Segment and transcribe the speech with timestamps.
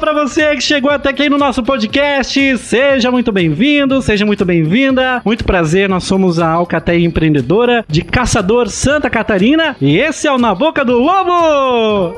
[0.00, 2.56] Para você que chegou até aqui no nosso podcast.
[2.56, 5.20] Seja muito bem-vindo, seja muito bem-vinda.
[5.26, 10.38] Muito prazer, nós somos a Alcateia Empreendedora de Caçador Santa Catarina e esse é o
[10.38, 12.16] Na Boca do Lobo.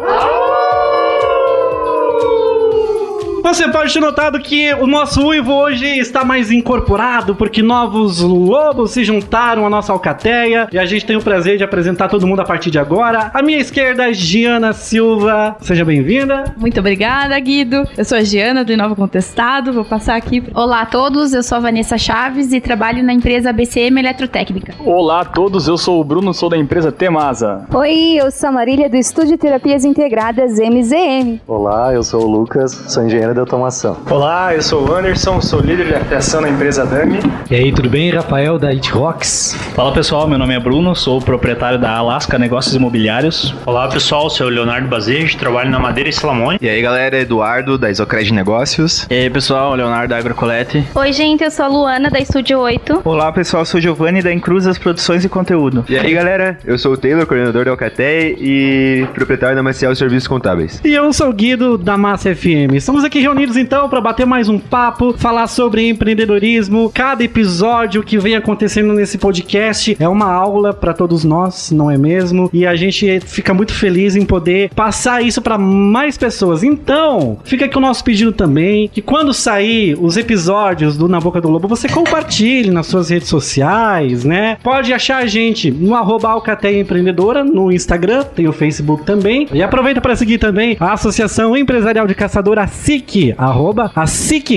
[3.43, 8.93] Você pode ter notado que o nosso uivo hoje está mais incorporado, porque novos lobos
[8.93, 12.41] se juntaram à nossa alcateia e a gente tem o prazer de apresentar todo mundo
[12.41, 13.33] a partir de agora.
[13.35, 15.57] À minha esquerda, Giana Silva.
[15.61, 16.55] Seja bem-vinda.
[16.57, 17.85] Muito obrigada, Guido.
[17.99, 19.73] Eu sou a Giana do Inova Contestado.
[19.73, 20.45] Vou passar aqui.
[20.55, 24.73] Olá a todos, eu sou a Vanessa Chaves e trabalho na empresa BCM Eletrotécnica.
[24.79, 27.67] Olá a todos, eu sou o Bruno, sou da empresa Temasa.
[27.75, 31.41] Oi, eu sou a Marília do Estúdio Terapias Integradas MZM.
[31.49, 33.99] Olá, eu sou o Lucas, sou engenheiro de automação.
[34.11, 37.19] Olá, eu sou o Anderson, sou líder de aplicação na empresa Dami.
[37.51, 38.11] E aí, tudo bem?
[38.11, 39.57] Rafael da It Rocks.
[39.75, 43.55] Fala pessoal, meu nome é Bruno, sou o proprietário da Alaska Negócios Imobiliários.
[43.67, 46.59] Olá pessoal, sou o Leonardo Bazejo, trabalho na Madeira e Salamone.
[46.61, 49.07] E aí galera, Eduardo da Isocred Negócios.
[49.11, 50.85] E aí pessoal, Leonardo da Agrocolete.
[50.95, 53.03] Oi gente, eu sou a Luana da Estúdio 8.
[53.05, 55.85] Olá pessoal, sou o Giovanni da Incruzas Produções e Conteúdo.
[55.89, 60.29] E aí galera, eu sou o Taylor, coordenador da Alcateia e proprietário da Maciel Serviços
[60.29, 60.81] Contábeis.
[60.85, 62.75] E eu sou o Guido da Massa FM.
[62.75, 66.91] Estamos aqui reunidos então para bater mais um papo, falar sobre empreendedorismo.
[66.93, 71.97] Cada episódio que vem acontecendo nesse podcast é uma aula para todos nós, não é
[71.97, 72.51] mesmo?
[72.53, 76.65] E a gente fica muito feliz em poder passar isso para mais pessoas.
[76.65, 81.41] Então, fica aqui o nosso pedido também que quando sair os episódios do Na Boca
[81.41, 84.59] do Lobo, você compartilhe nas suas redes sociais, né?
[84.65, 86.43] Pode achar a gente no arroba
[86.73, 89.47] Empreendedora no Instagram, tem o Facebook também.
[89.53, 94.07] E aproveita para seguir também a Associação Empresarial de Caçador, a SIC, arroba a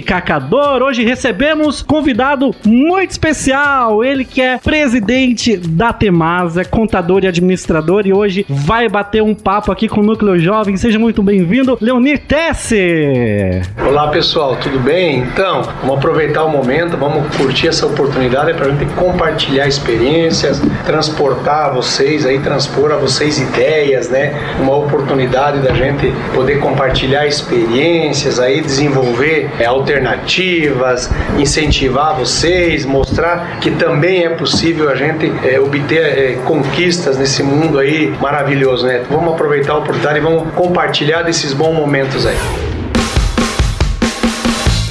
[0.06, 0.82] Cacador.
[0.82, 8.14] Hoje recebemos convidado muito especial, ele que é presidente da Temasa, contador e administrador, e
[8.14, 10.78] hoje vai bater um papo aqui com o Núcleo Jovem.
[10.78, 13.62] Seja muito bem-vindo, Leonir Tesse.
[13.86, 15.20] Olá pessoal, tudo bem?
[15.20, 21.70] Então, vamos aproveitar o momento, vamos curtir essa oportunidade para a gente compartilhar experiências, transportar
[21.70, 24.34] a vocês aí, transpor a vocês ideias, né?
[24.62, 33.72] Uma oportunidade da gente poder compartilhar experiências aí, desenvolver é, alternativas, incentivar vocês, mostrar que
[33.72, 39.04] também é possível a gente é, obter é, conquistas nesse mundo aí maravilhoso, né?
[39.10, 42.75] Vamos aproveitar a oportunidade e vamos compartilhar desses bons momentos aí.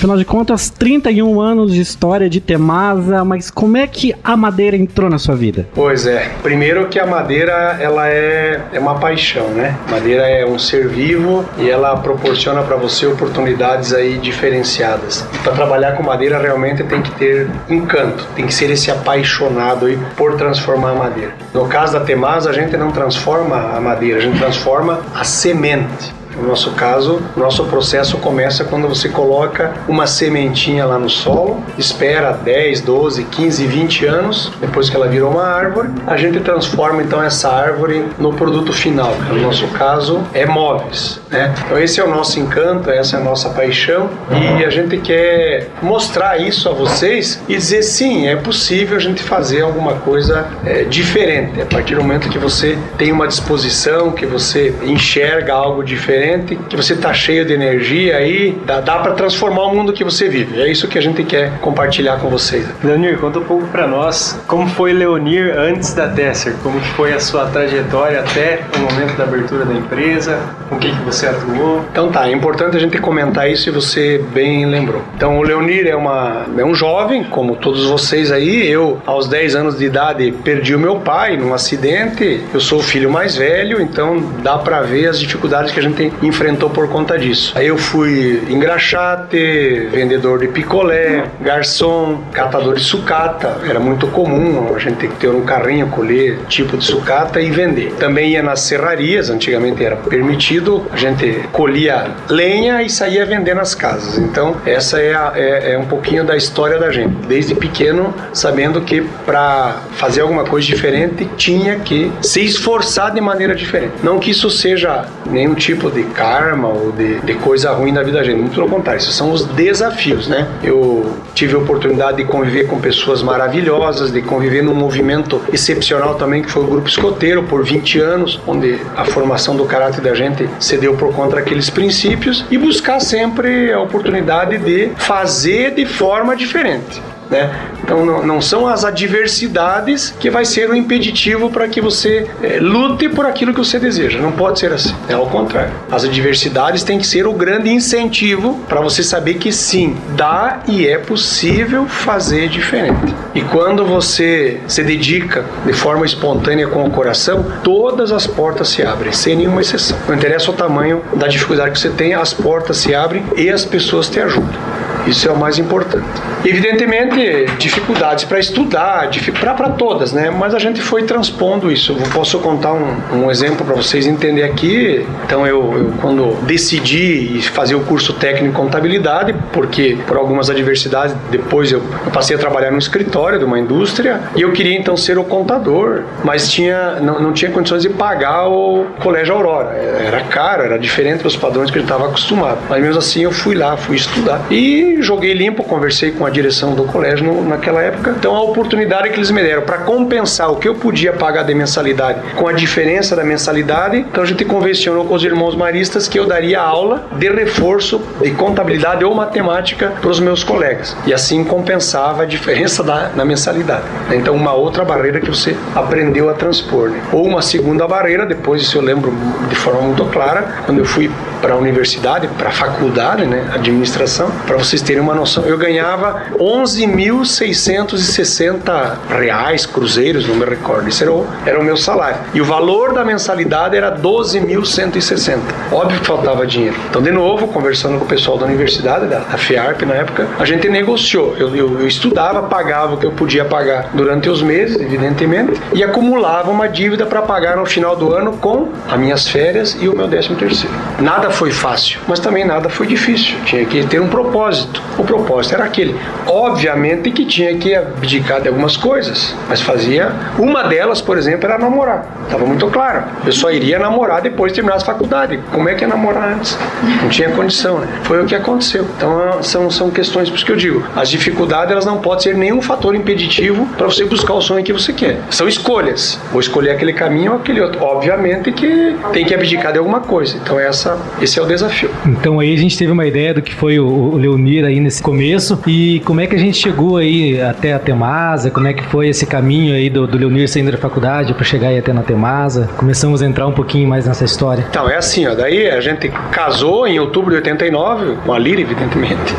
[0.04, 4.76] Afinal de contas, 31 anos de história de Temasa, mas como é que a madeira
[4.76, 5.66] entrou na sua vida?
[5.74, 9.74] Pois é, primeiro que a madeira ela é, é uma paixão, né?
[9.90, 15.26] Madeira é um ser vivo e ela proporciona para você oportunidades aí diferenciadas.
[15.42, 19.98] Para trabalhar com madeira realmente tem que ter encanto, tem que ser esse apaixonado aí
[20.18, 21.32] por transformar a madeira.
[21.54, 26.12] No caso da Temasa, a gente não transforma a madeira, a gente transforma a semente.
[26.36, 32.32] No nosso caso, nosso processo começa quando você coloca uma sementinha lá no solo, espera
[32.32, 37.22] 10, 12, 15, 20 anos, depois que ela virou uma árvore, a gente transforma então
[37.22, 41.20] essa árvore no produto final, no nosso caso é móveis.
[41.30, 41.54] Né?
[41.64, 45.68] Então esse é o nosso encanto, essa é a nossa paixão e a gente quer
[45.82, 50.84] mostrar isso a vocês e dizer sim, é possível a gente fazer alguma coisa é,
[50.84, 51.60] diferente.
[51.60, 56.23] A partir do momento que você tem uma disposição, que você enxerga algo diferente,
[56.68, 60.28] que você tá cheio de energia aí, dá, dá para transformar o mundo que você
[60.28, 60.60] vive.
[60.60, 62.66] É isso que a gente quer compartilhar com vocês.
[62.82, 67.20] Leonir, conta um pouco para nós como foi Leonir antes da Tesser, como foi a
[67.20, 71.84] sua trajetória até o momento da abertura da empresa, com quem que você atuou.
[71.90, 75.02] Então tá, é importante a gente comentar isso e você bem lembrou.
[75.16, 79.56] Então o Leonir é, uma, é um jovem, como todos vocês aí, eu aos 10
[79.56, 83.80] anos de idade perdi o meu pai num acidente, eu sou o filho mais velho,
[83.80, 87.52] então dá para ver as dificuldades que a gente enfrentou por conta disso.
[87.56, 93.58] Aí eu fui engraxate, vendedor de picolé, garçom, catador de sucata.
[93.68, 97.94] Era muito comum a gente ter um carrinho, colher tipo de sucata e vender.
[97.98, 103.74] Também ia nas serrarias, antigamente era permitido, a gente colhia lenha e saía vender nas
[103.74, 104.18] casas.
[104.18, 107.14] Então, essa é, a, é, é um pouquinho da história da gente.
[107.26, 113.54] Desde pequeno, sabendo que para fazer alguma coisa diferente, tinha que se esforçar de maneira
[113.54, 113.94] diferente.
[114.02, 118.18] Não que isso seja nenhum tipo de karma ou de, de coisa ruim na vida
[118.18, 118.38] da gente.
[118.38, 120.48] Muito pelo contrário, esses são os desafios, né?
[120.62, 126.42] Eu tive a oportunidade de conviver com pessoas maravilhosas, de conviver num movimento excepcional também,
[126.42, 130.48] que foi o Grupo Escoteiro, por 20 anos, onde a formação do caráter da gente
[130.60, 136.36] se deu por conta daqueles princípios e buscar sempre a oportunidade de fazer de forma
[136.36, 137.02] diferente.
[137.30, 137.50] Né?
[137.82, 142.26] Então não, não, são as adversidades que vai ser o um impeditivo para que você
[142.42, 144.18] é, lute por aquilo que você deseja.
[144.18, 144.94] Não pode ser assim.
[145.08, 145.72] É ao contrário.
[145.90, 150.86] As adversidades têm que ser o grande incentivo para você saber que sim, dá e
[150.86, 153.14] é possível fazer diferente.
[153.34, 158.82] E quando você se dedica de forma espontânea com o coração, todas as portas se
[158.82, 159.96] abrem, sem nenhuma exceção.
[160.06, 163.64] Não interessa o tamanho da dificuldade que você tem, as portas se abrem e as
[163.64, 164.83] pessoas te ajudam.
[165.06, 166.06] Isso é o mais importante.
[166.44, 169.08] Evidentemente, dificuldades para estudar,
[169.56, 170.30] para todas, né?
[170.30, 171.92] Mas a gente foi transpondo isso.
[171.92, 175.06] Eu posso contar um, um exemplo para vocês entenderem aqui.
[175.24, 181.14] Então, eu, eu, quando decidi fazer o curso técnico em contabilidade, porque por algumas adversidades,
[181.30, 184.96] depois eu, eu passei a trabalhar no escritório de uma indústria e eu queria então
[184.96, 189.70] ser o contador, mas tinha, não, não tinha condições de pagar o Colégio Aurora.
[189.70, 192.58] Era caro, era diferente dos padrões que eu estava acostumado.
[192.68, 194.40] Mas mesmo assim, eu fui lá, fui estudar.
[194.50, 198.14] E joguei limpo, conversei com a direção do colégio no, naquela época.
[198.18, 201.54] Então a oportunidade que eles me deram para compensar o que eu podia pagar de
[201.54, 206.18] mensalidade com a diferença da mensalidade, então a gente convencionou com os irmãos maristas que
[206.18, 210.96] eu daria aula de reforço de contabilidade ou matemática para os meus colegas.
[211.06, 213.84] E assim compensava a diferença da, na mensalidade.
[214.10, 216.90] Então uma outra barreira que você aprendeu a transpor.
[216.90, 217.00] Né?
[217.12, 219.12] Ou uma segunda barreira, depois isso eu lembro
[219.48, 221.10] de forma muito clara, quando eu fui
[221.44, 226.22] para a universidade, para a faculdade, né, administração, para vocês terem uma noção, eu ganhava
[226.38, 232.16] 11.660 reais, cruzeiros, não me recordo, isso era o, era o meu salário.
[232.32, 235.38] E o valor da mensalidade era 12.160.
[235.70, 236.76] Óbvio que faltava dinheiro.
[236.88, 240.46] Então, de novo, conversando com o pessoal da universidade, da, da FIARP na época, a
[240.46, 241.36] gente negociou.
[241.36, 245.84] Eu, eu, eu estudava, pagava o que eu podia pagar durante os meses, evidentemente, e
[245.84, 249.94] acumulava uma dívida para pagar no final do ano com as minhas férias e o
[249.94, 250.74] meu décimo terceiro.
[250.98, 253.36] Nada foi fácil, mas também nada foi difícil.
[253.44, 254.82] Tinha que ter um propósito.
[254.96, 255.94] O propósito era aquele.
[256.26, 260.12] Obviamente que tinha que abdicar de algumas coisas, mas fazia.
[260.38, 262.06] Uma delas, por exemplo, era namorar.
[262.24, 263.04] Estava muito claro.
[263.24, 265.40] Eu só iria namorar depois de terminar a faculdade.
[265.52, 266.56] Como é que é namorar antes?
[267.02, 267.88] Não tinha condição, né?
[268.04, 268.86] Foi o que aconteceu.
[268.96, 272.34] Então são, são questões, por isso que eu digo, as dificuldades elas não podem ser
[272.36, 275.18] nenhum fator impeditivo para você buscar o sonho que você quer.
[275.30, 276.18] São escolhas.
[276.30, 277.82] Vou escolher aquele caminho ou aquele outro.
[277.82, 280.36] Obviamente que tem que abdicar de alguma coisa.
[280.36, 281.90] Então essa, esse é o desafio.
[282.06, 285.58] Então aí a gente teve uma ideia do que foi o, Leonir aí nesse começo
[285.66, 289.08] e como é que a gente chegou aí até a Temasa, como é que foi
[289.08, 292.68] esse caminho aí do, do Leonir saindo da faculdade para chegar aí até na Temasa.
[292.76, 294.66] Começamos a entrar um pouquinho mais nessa história.
[294.68, 298.60] Então, é assim, ó, daí a gente casou em outubro de 89, com a Lira,
[298.60, 299.34] evidentemente.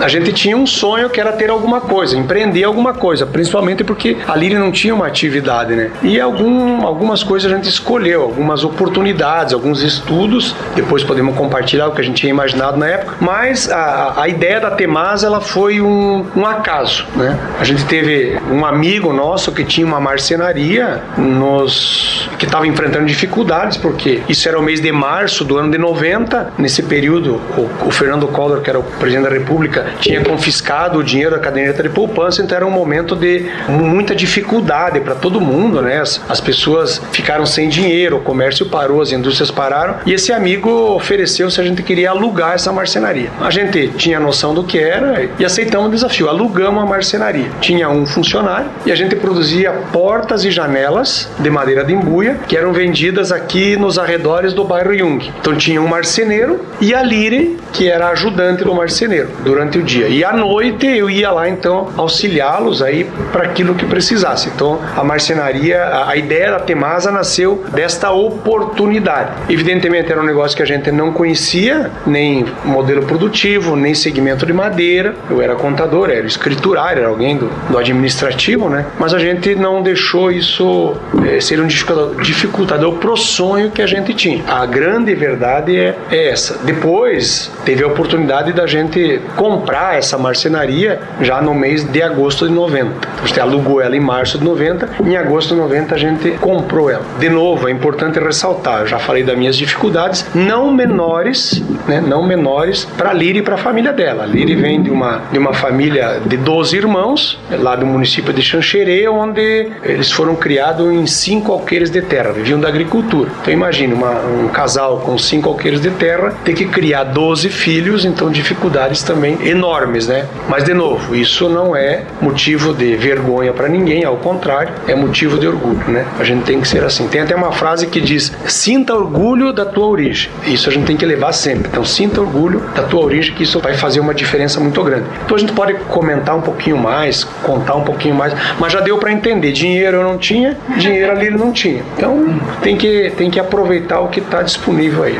[0.00, 4.16] A gente tinha um sonho que era ter alguma coisa, empreender alguma coisa, principalmente porque
[4.26, 5.90] a Lira não tinha uma atividade, né?
[6.02, 11.92] E algum, algumas coisas a gente escolheu, algumas oportunidades, alguns estudos, depois podemos compartilhar o
[11.92, 15.78] que a gente tinha imaginado na época, mas a, a ideia da Temasa ela foi
[15.78, 17.38] um, um acaso, né?
[17.60, 23.76] A gente teve um amigo nosso que tinha uma marcenaria nos que estava enfrentando dificuldades
[23.76, 26.54] porque isso era o mês de março do ano de 90.
[26.56, 31.04] Nesse período, o, o Fernando Collor, que era o presidente da República, tinha confiscado o
[31.04, 35.82] dinheiro da caderneta de poupança, então era um momento de muita dificuldade para todo mundo,
[35.82, 36.00] né?
[36.00, 40.91] As, as pessoas ficaram sem dinheiro, o comércio parou, as indústrias pararam e esse amigo
[40.94, 43.30] ofereceu se a gente queria alugar essa marcenaria.
[43.40, 46.28] A gente tinha noção do que era e aceitamos o desafio.
[46.28, 47.50] Alugamos a marcenaria.
[47.60, 52.56] Tinha um funcionário e a gente produzia portas e janelas de madeira de embuia que
[52.56, 55.32] eram vendidas aqui nos arredores do bairro Jung.
[55.40, 60.08] Então tinha um marceneiro e a Lire, que era ajudante do marceneiro durante o dia.
[60.08, 64.48] E à noite eu ia lá então auxiliá-los aí para aquilo que precisasse.
[64.48, 69.30] Então a marcenaria, a, ideia da Temasa nasceu desta oportunidade.
[69.48, 74.52] Evidentemente era um negócio que a gente não conhecia, nem modelo produtivo, nem segmento de
[74.52, 75.14] madeira.
[75.30, 78.86] Eu era contador, era escriturário, era alguém do, do administrativo, né?
[78.98, 80.94] Mas a gente não deixou isso
[81.26, 84.42] é, ser um dificultador pro sonho que a gente tinha.
[84.46, 86.58] A grande verdade é, é essa.
[86.64, 92.52] Depois teve a oportunidade da gente comprar essa marcenaria já no mês de agosto de
[92.52, 92.82] 90.
[92.82, 96.30] Então, a gente alugou ela em março de 90, em agosto de 90 a gente
[96.32, 97.04] comprou ela.
[97.18, 102.22] De novo, é importante ressaltar, eu já falei das minhas dificuldades, não menores, né, não
[102.26, 104.24] menores para Liri e para a família dela.
[104.24, 108.42] A Liri vem de uma, de uma família de 12 irmãos, lá do município de
[108.42, 113.30] Xanxerê, onde eles foram criados em cinco alqueires de terra, viviam da agricultura.
[113.40, 118.04] Então imagine uma, um casal com cinco alqueires de terra ter que criar 12 filhos,
[118.04, 120.26] então dificuldades também enormes, né?
[120.48, 125.38] Mas de novo, isso não é motivo de vergonha para ninguém, ao contrário, é motivo
[125.38, 126.06] de orgulho, né?
[126.18, 127.06] A gente tem que ser assim.
[127.08, 130.30] Tem até uma frase que diz: "Sinta orgulho da tua origem".
[130.46, 131.68] Isso a gente tem que levar sempre.
[131.68, 135.06] Então sinta orgulho da tua origem, que isso vai fazer uma diferença muito grande.
[135.24, 138.98] Então a gente pode comentar um pouquinho mais, contar um pouquinho mais, mas já deu
[138.98, 139.52] para entender.
[139.52, 141.82] Dinheiro eu não tinha, dinheiro ali ele não tinha.
[141.96, 145.18] Então tem que tem que aproveitar o que está disponível aí.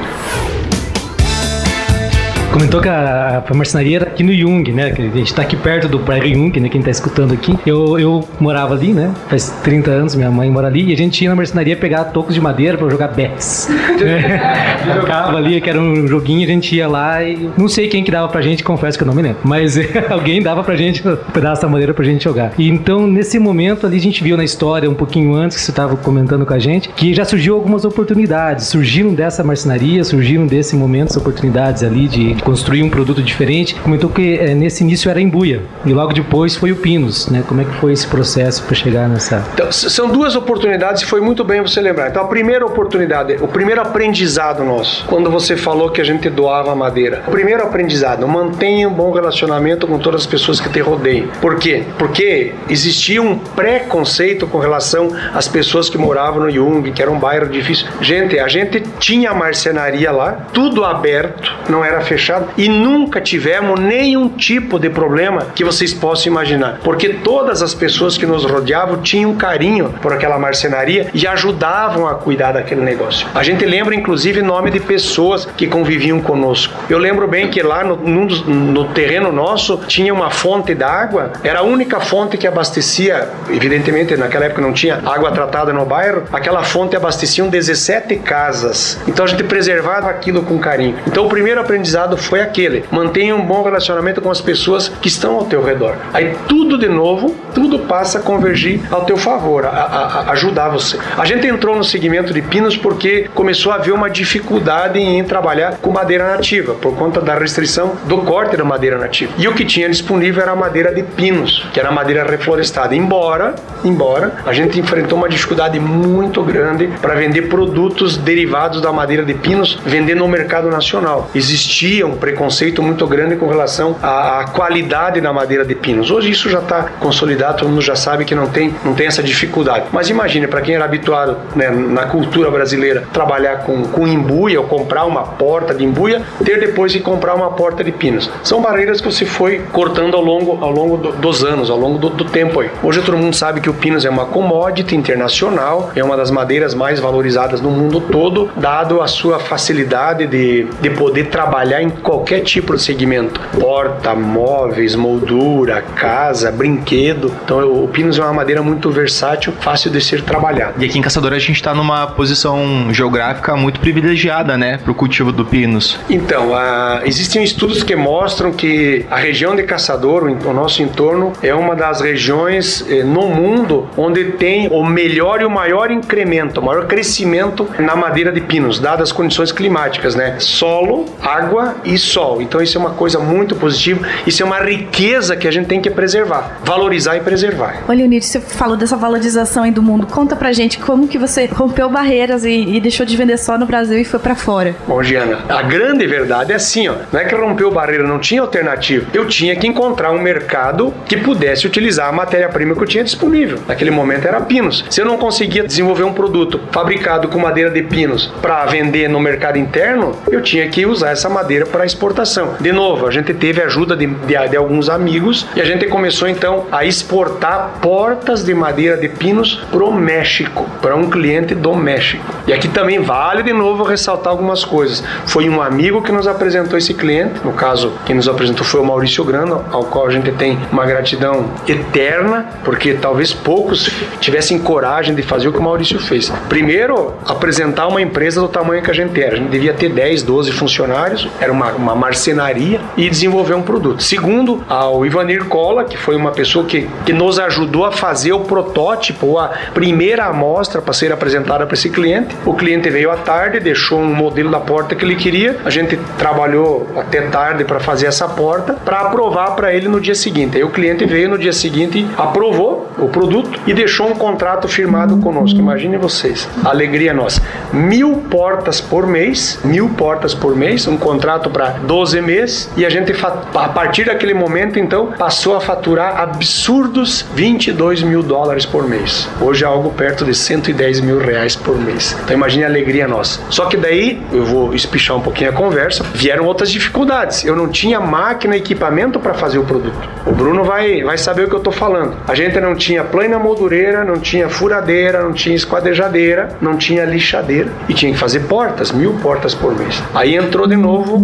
[2.52, 4.90] Comentou que a, a marcenaria era aqui no Jung, né?
[4.90, 6.68] Que a gente tá aqui perto do Praia Jung, né?
[6.68, 7.58] Quem tá escutando aqui.
[7.66, 9.10] Eu, eu morava ali, né?
[9.28, 10.90] Faz 30 anos, minha mãe mora ali.
[10.90, 13.70] E a gente ia na marcenaria pegar tocos de madeira pra jogar Bex.
[14.04, 17.48] é, jogava ali, que era um joguinho, a gente ia lá e...
[17.56, 19.38] Não sei quem que dava pra gente, confesso que eu não me lembro.
[19.44, 19.78] Mas
[20.10, 22.52] alguém dava pra gente um pedaço da madeira pra gente jogar.
[22.58, 25.72] E então, nesse momento ali, a gente viu na história, um pouquinho antes que você
[25.72, 28.66] tava comentando com a gente, que já surgiu algumas oportunidades.
[28.66, 33.74] Surgiram dessa marcenaria, surgiram desse momento as oportunidades ali de construir um produto diferente.
[33.76, 37.44] Comentou que é, nesse início era em Buia e logo depois foi o Pinos, né?
[37.46, 39.44] Como é que foi esse processo para chegar nessa?
[39.54, 42.08] Então, são duas oportunidades e foi muito bem você lembrar.
[42.08, 46.74] Então a primeira oportunidade, o primeiro aprendizado nosso, quando você falou que a gente doava
[46.74, 47.22] madeira.
[47.26, 51.28] O primeiro aprendizado, mantenha um bom relacionamento com todas as pessoas que te rodeiam.
[51.40, 51.84] Por quê?
[51.98, 57.18] Porque existia um preconceito com relação às pessoas que moravam no Jung, que era um
[57.18, 57.86] bairro difícil.
[58.00, 64.28] Gente, a gente tinha marcenaria lá, tudo aberto, não era fechado e nunca tivemos nenhum
[64.28, 69.34] tipo de problema que vocês possam imaginar, porque todas as pessoas que nos rodeavam tinham
[69.34, 73.26] carinho por aquela marcenaria e ajudavam a cuidar daquele negócio.
[73.34, 76.74] A gente lembra inclusive nome de pessoas que conviviam conosco.
[76.88, 81.60] Eu lembro bem que lá no, no, no terreno nosso tinha uma fonte d'água, era
[81.60, 86.62] a única fonte que abastecia, evidentemente naquela época não tinha água tratada no bairro, aquela
[86.62, 88.98] fonte abastecia 17 casas.
[89.06, 90.96] Então a gente preservava aquilo com carinho.
[91.06, 92.84] Então o primeiro aprendizado foi aquele.
[92.90, 95.96] Mantenha um bom relacionamento com as pessoas que estão ao teu redor.
[96.12, 100.68] Aí tudo de novo, tudo passa a convergir ao teu favor, a, a, a ajudar
[100.68, 100.98] você.
[101.16, 105.76] A gente entrou no segmento de pinos porque começou a haver uma dificuldade em trabalhar
[105.78, 109.32] com madeira nativa, por conta da restrição do corte da madeira nativa.
[109.38, 112.94] E o que tinha disponível era a madeira de pinos, que era madeira reflorestada.
[112.94, 119.24] Embora, embora a gente enfrentou uma dificuldade muito grande para vender produtos derivados da madeira
[119.24, 121.30] de pinos, vender no mercado nacional.
[121.34, 126.10] Existia um preconceito muito grande com relação à, à qualidade da madeira de pinos.
[126.10, 129.22] Hoje isso já está consolidado, todo mundo já sabe que não tem, não tem essa
[129.22, 129.86] dificuldade.
[129.92, 134.66] Mas imagine, para quem era habituado né, na cultura brasileira trabalhar com, com embuia ou
[134.66, 138.30] comprar uma porta de embuia, ter depois de comprar uma porta de pinos.
[138.42, 141.98] São barreiras que você foi cortando ao longo, ao longo do, dos anos, ao longo
[141.98, 142.70] do, do tempo aí.
[142.82, 146.74] Hoje todo mundo sabe que o pinos é uma commodity internacional, é uma das madeiras
[146.74, 152.40] mais valorizadas no mundo todo, dado a sua facilidade de, de poder trabalhar em qualquer
[152.40, 157.32] tipo de segmento: porta, móveis, moldura, casa, brinquedo.
[157.44, 160.82] Então o pinus é uma madeira muito versátil, fácil de ser trabalhado.
[160.82, 164.94] E aqui em Caçador a gente está numa posição geográfica muito privilegiada, né, para o
[164.94, 165.98] cultivo do pinus.
[166.10, 171.54] Então, a, existem estudos que mostram que a região de Caçador, o nosso entorno, é
[171.54, 176.64] uma das regiões eh, no mundo onde tem o melhor e o maior incremento, o
[176.64, 180.36] maior crescimento na madeira de pinos, dadas as condições climáticas, né?
[180.38, 182.40] Solo, água e sol.
[182.42, 185.80] Então isso é uma coisa muito positiva, isso é uma riqueza que a gente tem
[185.80, 187.82] que preservar, valorizar e preservar.
[187.88, 190.06] Olha, Leonir, você falou dessa valorização aí do mundo.
[190.06, 193.66] Conta pra gente como que você rompeu barreiras e, e deixou de vender só no
[193.66, 194.74] Brasil e foi para fora.
[194.86, 196.94] Bom, Giana, a grande verdade é assim, ó.
[197.12, 199.06] Não é que rompeu barreira, não tinha alternativa.
[199.12, 203.58] Eu tinha que encontrar um mercado que pudesse utilizar a matéria-prima que eu tinha disponível.
[203.66, 204.84] Naquele momento era pinos.
[204.90, 209.20] Se eu não conseguia desenvolver um produto fabricado com madeira de pinos para vender no
[209.20, 212.54] mercado interno, eu tinha que usar essa madeira para exportação.
[212.60, 216.28] De novo, a gente teve ajuda de, de, de alguns amigos e a gente começou
[216.28, 221.74] então a exportar portas de madeira de pinos para o México, para um cliente do
[221.74, 222.24] México.
[222.46, 225.02] E aqui também vale de novo ressaltar algumas coisas.
[225.26, 228.84] Foi um amigo que nos apresentou esse cliente, no caso, quem nos apresentou foi o
[228.84, 235.14] Maurício Grando, ao qual a gente tem uma gratidão eterna, porque talvez poucos tivessem coragem
[235.14, 236.30] de fazer o que o Maurício fez.
[236.48, 239.34] Primeiro, apresentar uma empresa do tamanho que a gente era.
[239.34, 243.62] A gente devia ter 10, 12 funcionários, era uma uma, uma marcenaria e desenvolver um
[243.62, 244.02] produto.
[244.02, 248.40] Segundo, ao Ivanir Cola, que foi uma pessoa que, que nos ajudou a fazer o
[248.40, 252.36] protótipo, a primeira amostra para ser apresentada para esse cliente.
[252.44, 255.58] O cliente veio à tarde, deixou um modelo da porta que ele queria.
[255.64, 260.14] A gente trabalhou até tarde para fazer essa porta para aprovar para ele no dia
[260.14, 260.56] seguinte.
[260.56, 265.16] Aí o cliente veio no dia seguinte, aprovou o produto e deixou um contrato firmado
[265.18, 265.58] conosco.
[265.58, 267.40] Imagine vocês, alegria nossa.
[267.72, 272.90] Mil portas por mês, mil portas por mês, um contrato para 12 meses e a
[272.90, 279.28] gente a partir daquele momento então passou a faturar absurdos 22 mil dólares por mês.
[279.40, 282.16] Hoje é algo perto de 110 mil reais por mês.
[282.24, 283.40] Então imagine a alegria nossa.
[283.50, 286.04] Só que daí eu vou espichar um pouquinho a conversa.
[286.14, 287.44] Vieram outras dificuldades.
[287.44, 290.08] Eu não tinha máquina, equipamento para fazer o produto.
[290.26, 292.16] O Bruno vai, vai saber o que eu estou falando.
[292.26, 297.70] A gente não tinha plana moldureira, não tinha furadeira, não tinha esquadrejadeira, não tinha lixadeira
[297.88, 300.02] e tinha que fazer portas, mil portas por mês.
[300.14, 301.18] Aí entrou de novo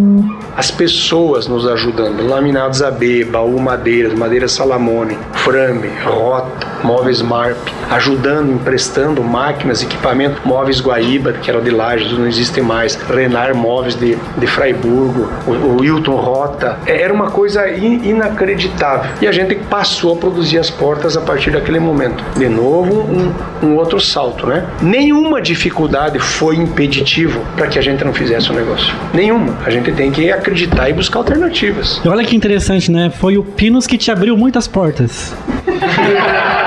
[0.56, 2.26] as pessoas nos ajudando.
[2.26, 7.58] Laminados AB, baú madeiras, madeira salamone, frame, rota, móveis MARP,
[7.90, 13.94] ajudando, emprestando máquinas, equipamento, móveis Guaíba, que era de Lages, não existe mais, Renar Móveis
[13.94, 16.78] de, de Fraiburgo, o, o Wilton Rota.
[16.86, 19.10] É, era uma coisa in, inacreditável.
[19.20, 22.22] E a gente passou a produzir as portas a partir daquele momento.
[22.36, 24.66] De novo, um, um outro salto, né?
[24.80, 28.94] Nenhuma dificuldade foi impeditivo para que a gente não fizesse o negócio.
[29.12, 29.56] Nenhuma.
[29.64, 32.00] A gente tem que acreditar e buscar alternativas.
[32.06, 33.10] Olha que interessante, né?
[33.10, 35.34] Foi o Pinos que te abriu muitas portas.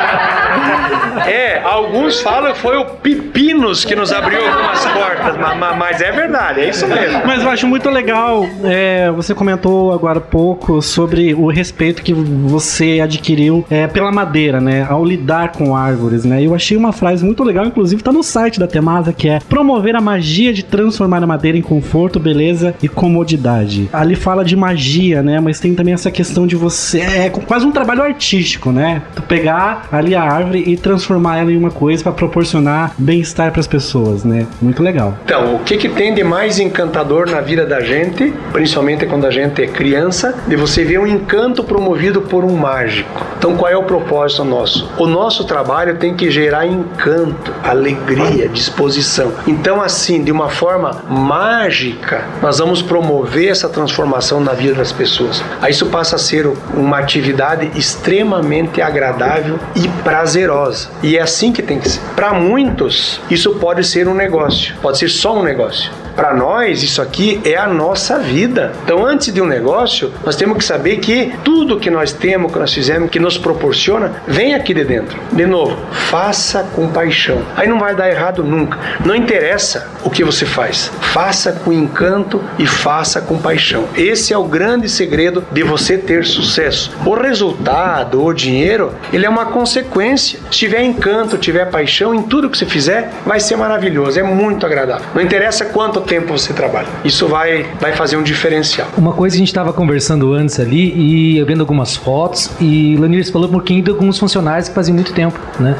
[1.27, 6.11] É, alguns falam que foi o Pipinos que nos abriu algumas portas, mas, mas é
[6.11, 7.21] verdade, é isso mesmo.
[7.25, 12.13] Mas eu acho muito legal, é, você comentou agora há pouco sobre o respeito que
[12.13, 17.23] você adquiriu é, pela madeira, né, ao lidar com árvores, né, eu achei uma frase
[17.23, 21.23] muito legal, inclusive tá no site da Temasa, que é promover a magia de transformar
[21.23, 23.89] a madeira em conforto, beleza e comodidade.
[23.93, 27.71] Ali fala de magia, né, mas tem também essa questão de você, é quase um
[27.71, 32.11] trabalho artístico, né, tu pegar ali a árvore e transformar ela em uma coisa para
[32.11, 34.47] proporcionar bem-estar para as pessoas, né?
[34.61, 35.15] Muito legal.
[35.25, 39.31] Então, o que que tem de mais encantador na vida da gente, principalmente quando a
[39.31, 43.25] gente é criança, de você ver um encanto promovido por um mágico.
[43.37, 44.89] Então, qual é o propósito nosso?
[44.97, 49.33] O nosso trabalho tem que gerar encanto, alegria, disposição.
[49.47, 55.43] Então, assim, de uma forma mágica, nós vamos promover essa transformação na vida das pessoas.
[55.61, 60.89] Aí isso passa a ser uma atividade extremamente agradável e prazerosa.
[61.03, 61.99] E é assim que tem que ser.
[62.15, 65.91] Para muitos, isso pode ser um negócio, pode ser só um negócio.
[66.15, 68.73] Para nós, isso aqui é a nossa vida.
[68.83, 72.59] Então, antes de um negócio, nós temos que saber que tudo que nós temos, que
[72.59, 75.17] nós fizemos, que nos proporciona, vem aqui de dentro.
[75.31, 77.41] De novo, faça com paixão.
[77.55, 78.77] Aí não vai dar errado nunca.
[79.05, 80.91] Não interessa o que você faz.
[81.01, 83.85] Faça com encanto e faça com paixão.
[83.95, 86.91] Esse é o grande segredo de você ter sucesso.
[87.05, 90.39] O resultado, o dinheiro, ele é uma consequência.
[90.51, 94.65] Se tiver encanto, tiver paixão em tudo que você fizer, vai ser maravilhoso, é muito
[94.65, 95.05] agradável.
[95.13, 96.87] Não interessa quanto tempo você trabalha.
[97.03, 98.87] Isso vai, vai fazer um diferencial.
[98.97, 102.95] Uma coisa que a gente estava conversando antes ali e eu vendo algumas fotos e
[102.97, 105.75] Lanir falou um pouquinho de alguns funcionários que faziam muito tempo, né?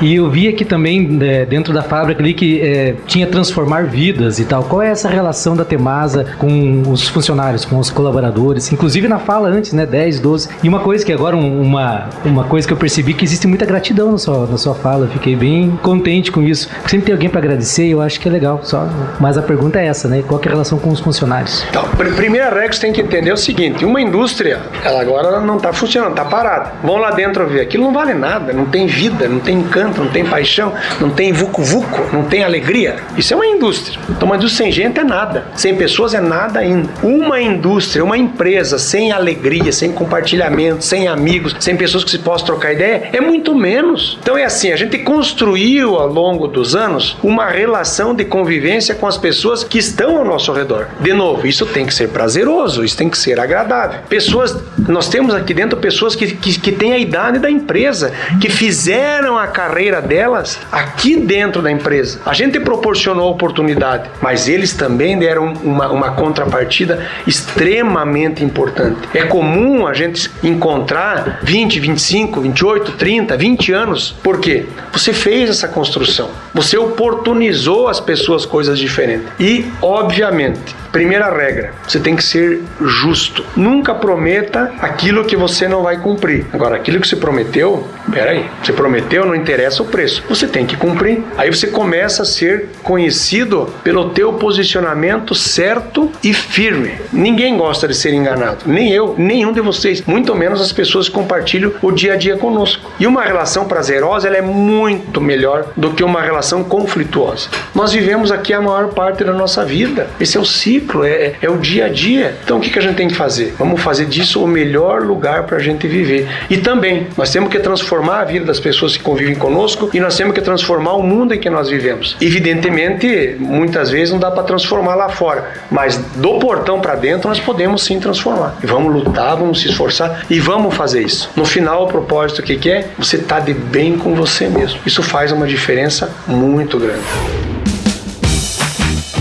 [0.00, 4.38] E eu vi aqui também é, dentro da fábrica ali que é, tinha transformar vidas
[4.38, 4.64] e tal.
[4.64, 8.72] Qual é essa relação da Temasa com os funcionários, com os colaboradores?
[8.72, 9.86] Inclusive na fala antes, né?
[9.86, 10.48] 10, 12.
[10.62, 14.10] E uma coisa que agora, uma, uma coisa que eu percebi que existe muita gratidão
[14.12, 15.06] na sua, na sua fala.
[15.08, 16.68] Fiquei bem contente com isso.
[16.86, 18.60] Sempre tem alguém para agradecer eu acho que é legal.
[18.62, 18.88] Só.
[19.18, 20.22] Mas a pergunta é essa, né?
[20.26, 21.64] Qual é a relação com os funcionários?
[21.68, 21.84] Então,
[22.16, 25.56] primeira regra que você tem que entender é o seguinte: uma indústria, ela agora não
[25.56, 26.72] está funcionando, está parada.
[26.82, 27.60] Vão lá dentro ver.
[27.60, 31.32] Aquilo não vale nada, não tem vida, não tem encanto, não tem paixão, não tem
[31.32, 32.96] vucu-vucu, não tem alegria.
[33.16, 33.98] Isso é uma indústria.
[34.08, 35.46] Então, uma indústria sem gente é nada.
[35.54, 36.88] Sem pessoas é nada ainda.
[37.02, 42.46] Uma indústria, uma empresa sem alegria, sem compartilhamento, sem amigos, sem pessoas que se possam
[42.46, 44.18] trocar ideia, é muito menos.
[44.22, 49.06] Então é assim, a gente construiu ao longo dos anos uma relação de convivência com
[49.06, 50.88] as pessoas que estão ao nosso redor.
[51.00, 54.00] De novo, isso tem que ser prazeroso, isso tem que ser agradável.
[54.08, 54.56] Pessoas,
[54.88, 59.38] nós temos aqui dentro pessoas que, que, que têm a idade da empresa, que fizeram
[59.38, 62.20] a carreira delas aqui dentro da empresa.
[62.24, 69.00] A gente proporcionou oportunidade, mas eles também deram uma, uma contrapartida extremamente importante.
[69.14, 74.14] É comum a gente encontrar 20, 25, 28, 30, 20 anos.
[74.22, 74.66] Por quê?
[74.92, 76.30] Você fez essa construção.
[76.54, 79.26] Você oportunizou às pessoas coisas diferentes.
[79.40, 83.44] E, obviamente, primeira regra, você tem que ser justo.
[83.56, 86.46] Nunca prometa aquilo que você não vai cumprir.
[86.52, 90.22] Agora, aquilo que você prometeu, peraí, você prometeu, não interessa o preço.
[90.28, 91.22] Você tem que cumprir.
[91.38, 96.92] Aí você começa a ser conhecido pelo teu posicionamento certo e firme.
[97.12, 101.14] Ninguém gosta de ser enganado, nem eu, nenhum de vocês, muito menos as pessoas que
[101.14, 102.90] compartilham o dia a dia conosco.
[102.98, 107.48] E uma relação prazerosa, ela é muito melhor do que uma relação conflituosa.
[107.74, 110.08] Nós vivemos aqui a maior parte da nossa vida.
[110.20, 112.36] Esse é o ciclo, é, é o dia a dia.
[112.44, 113.54] Então o que, que a gente tem que fazer?
[113.58, 116.28] Vamos fazer disso o melhor lugar para a gente viver.
[116.48, 120.16] E também, nós temos que transformar a vida das pessoas que convivem conosco e nós
[120.16, 122.16] temos que transformar o mundo em que nós vivemos.
[122.20, 127.40] Evidentemente, muitas vezes não dá para transformar lá fora, mas do portão para dentro nós
[127.40, 128.56] podemos sim transformar.
[128.62, 131.30] E vamos lutar, vamos se esforçar e vamos fazer isso.
[131.36, 132.88] No final, o propósito que, que é?
[132.98, 134.80] Você tá de bem com você mesmo.
[134.86, 137.49] Isso faz uma diferença muito grande.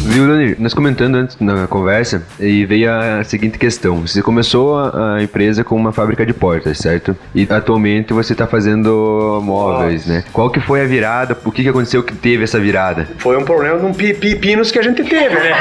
[0.10, 0.56] Viu, Leonir?
[0.58, 4.08] Nós comentando antes na conversa e veio a seguinte questão.
[4.08, 7.16] Você começou a, empresa com uma fábrica de portas, certo?
[7.36, 10.14] E atualmente você está fazendo móveis, Nossa.
[10.14, 10.24] né?
[10.34, 11.38] Qual que foi a virada?
[11.46, 13.08] O que, que aconteceu que teve essa virada?
[13.20, 15.56] Foi um problema de um pipinos que a gente teve, né?